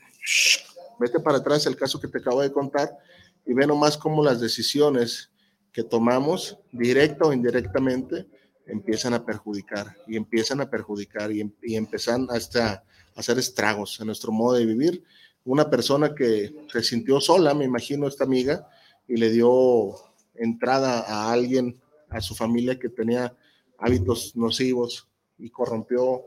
vete 0.99 1.19
para 1.19 1.39
atrás 1.39 1.65
el 1.65 1.75
caso 1.75 1.99
que 1.99 2.07
te 2.07 2.19
acabo 2.19 2.41
de 2.41 2.51
contar 2.51 2.97
y 3.45 3.53
ve 3.53 3.67
nomás 3.67 3.97
cómo 3.97 4.23
las 4.23 4.39
decisiones 4.39 5.31
que 5.71 5.83
tomamos, 5.83 6.57
directa 6.71 7.25
o 7.25 7.33
indirectamente, 7.33 8.27
empiezan 8.65 9.13
a 9.13 9.25
perjudicar 9.25 9.95
y 10.07 10.15
empiezan 10.15 10.61
a 10.61 10.69
perjudicar 10.69 11.31
y, 11.31 11.41
em, 11.41 11.51
y 11.61 11.75
empiezan 11.75 12.27
hasta 12.29 12.73
a 12.73 12.83
hacer 13.15 13.37
estragos 13.37 13.99
en 13.99 14.07
nuestro 14.07 14.31
modo 14.31 14.55
de 14.55 14.65
vivir. 14.65 15.03
Una 15.45 15.69
persona 15.69 16.13
que 16.13 16.53
se 16.71 16.83
sintió 16.83 17.19
sola, 17.19 17.53
me 17.53 17.65
imagino, 17.65 18.07
esta 18.07 18.23
amiga, 18.23 18.67
y 19.07 19.17
le 19.17 19.29
dio 19.29 19.95
entrada 20.35 21.01
a 21.01 21.31
alguien, 21.31 21.79
a 22.09 22.21
su 22.21 22.35
familia 22.35 22.77
que 22.77 22.89
tenía 22.89 23.35
hábitos 23.77 24.35
nocivos 24.35 25.07
y 25.37 25.49
corrompió, 25.49 26.23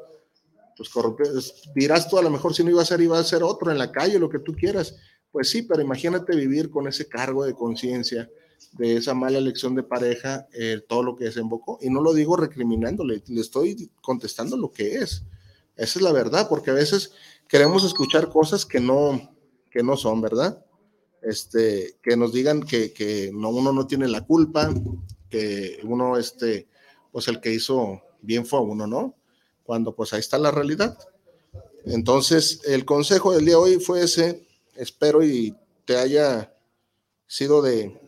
pues 0.76 0.88
corrompió, 0.88 1.26
dirás 1.74 2.08
tú 2.08 2.18
a 2.18 2.22
lo 2.22 2.30
mejor 2.30 2.54
si 2.54 2.64
no 2.64 2.70
iba 2.70 2.82
a 2.82 2.86
ser, 2.86 3.00
iba 3.00 3.18
a 3.18 3.24
ser 3.24 3.42
otro 3.42 3.70
en 3.70 3.78
la 3.78 3.92
calle, 3.92 4.18
lo 4.18 4.28
que 4.28 4.40
tú 4.40 4.54
quieras. 4.54 4.96
Pues 5.30 5.50
sí, 5.50 5.62
pero 5.62 5.82
imagínate 5.82 6.36
vivir 6.36 6.70
con 6.70 6.86
ese 6.88 7.08
cargo 7.08 7.44
de 7.44 7.54
conciencia, 7.54 8.30
de 8.72 8.96
esa 8.96 9.14
mala 9.14 9.38
elección 9.38 9.74
de 9.74 9.82
pareja, 9.82 10.46
eh, 10.52 10.80
todo 10.88 11.02
lo 11.02 11.16
que 11.16 11.24
desembocó. 11.24 11.78
Y 11.80 11.90
no 11.90 12.00
lo 12.00 12.12
digo 12.12 12.36
recriminándole, 12.36 13.22
le 13.26 13.40
estoy 13.40 13.90
contestando 14.00 14.56
lo 14.56 14.70
que 14.72 14.96
es. 14.96 15.24
Esa 15.76 15.98
es 15.98 16.02
la 16.02 16.12
verdad, 16.12 16.48
porque 16.48 16.70
a 16.70 16.74
veces 16.74 17.12
queremos 17.48 17.84
escuchar 17.84 18.28
cosas 18.28 18.64
que 18.66 18.80
no, 18.80 19.34
que 19.70 19.82
no 19.82 19.96
son, 19.96 20.20
¿verdad? 20.20 20.64
Este, 21.22 21.96
que 22.02 22.16
nos 22.16 22.32
digan 22.32 22.62
que, 22.62 22.92
que 22.92 23.30
no, 23.32 23.50
uno 23.50 23.72
no 23.72 23.86
tiene 23.86 24.08
la 24.08 24.26
culpa, 24.26 24.72
que 25.30 25.80
uno, 25.84 26.16
este, 26.16 26.68
pues 27.12 27.28
el 27.28 27.40
que 27.40 27.52
hizo 27.52 28.02
bien 28.20 28.44
fue 28.46 28.60
uno, 28.60 28.86
¿no? 28.86 29.14
Cuando 29.62 29.94
pues 29.94 30.12
ahí 30.12 30.20
está 30.20 30.38
la 30.38 30.50
realidad. 30.50 30.98
Entonces, 31.84 32.60
el 32.66 32.84
consejo 32.84 33.32
del 33.32 33.44
día 33.44 33.54
de 33.54 33.60
hoy 33.60 33.80
fue 33.80 34.02
ese, 34.02 34.46
espero 34.74 35.22
y 35.22 35.54
te 35.84 35.96
haya 35.96 36.54
sido 37.26 37.62
de, 37.62 38.00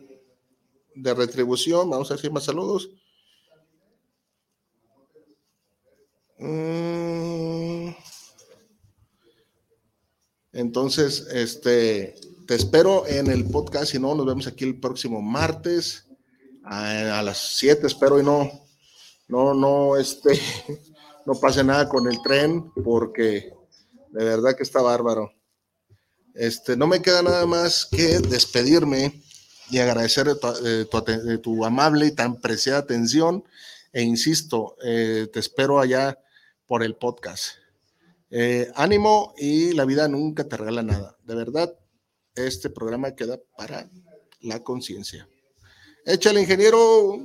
de 0.95 1.13
retribución. 1.13 1.89
Vamos 1.89 2.09
a 2.11 2.15
decir 2.15 2.31
más 2.31 2.45
saludos. 2.45 2.89
Mm. 6.39 7.26
Entonces, 10.57 11.27
este, 11.31 12.15
te 12.47 12.55
espero 12.55 13.05
en 13.05 13.27
el 13.27 13.45
podcast. 13.45 13.91
Si 13.91 13.99
no, 13.99 14.15
nos 14.15 14.25
vemos 14.25 14.47
aquí 14.47 14.63
el 14.63 14.79
próximo 14.79 15.21
martes 15.21 16.07
a, 16.63 17.21
las 17.21 17.57
7. 17.57 17.85
Espero 17.85 18.19
y 18.19 18.23
no, 18.23 18.49
no, 19.27 19.53
no, 19.53 19.95
este, 19.97 20.41
no 21.27 21.35
pase 21.35 21.63
nada 21.63 21.87
con 21.87 22.07
el 22.07 22.19
tren 22.23 22.71
porque 22.83 23.53
de 24.09 24.25
verdad 24.25 24.55
que 24.55 24.63
está 24.63 24.81
bárbaro. 24.81 25.31
Este, 26.33 26.75
no 26.75 26.87
me 26.87 27.03
queda 27.03 27.21
nada 27.21 27.45
más 27.45 27.85
que 27.85 28.17
despedirme 28.17 29.21
y 29.69 29.77
agradecer 29.77 30.27
tu, 30.39 31.37
tu, 31.37 31.65
amable 31.65 32.07
y 32.07 32.15
tan 32.15 32.41
preciada 32.41 32.79
atención. 32.79 33.43
E 33.93 34.01
insisto, 34.01 34.75
eh, 34.83 35.27
te 35.31 35.39
espero 35.39 35.79
allá 35.79 36.17
por 36.65 36.81
el 36.81 36.95
podcast. 36.95 37.57
Eh, 38.29 38.69
ánimo 38.75 39.33
y 39.37 39.73
la 39.73 39.85
vida 39.85 40.07
nunca 40.07 40.43
te 40.43 40.57
regala 40.57 40.83
nada. 40.83 41.17
De 41.23 41.35
verdad, 41.35 41.73
este 42.35 42.69
programa 42.69 43.15
queda 43.15 43.39
para 43.57 43.89
la 44.41 44.63
conciencia. 44.63 45.27
Échale, 46.05 46.41
ingeniero. 46.41 47.19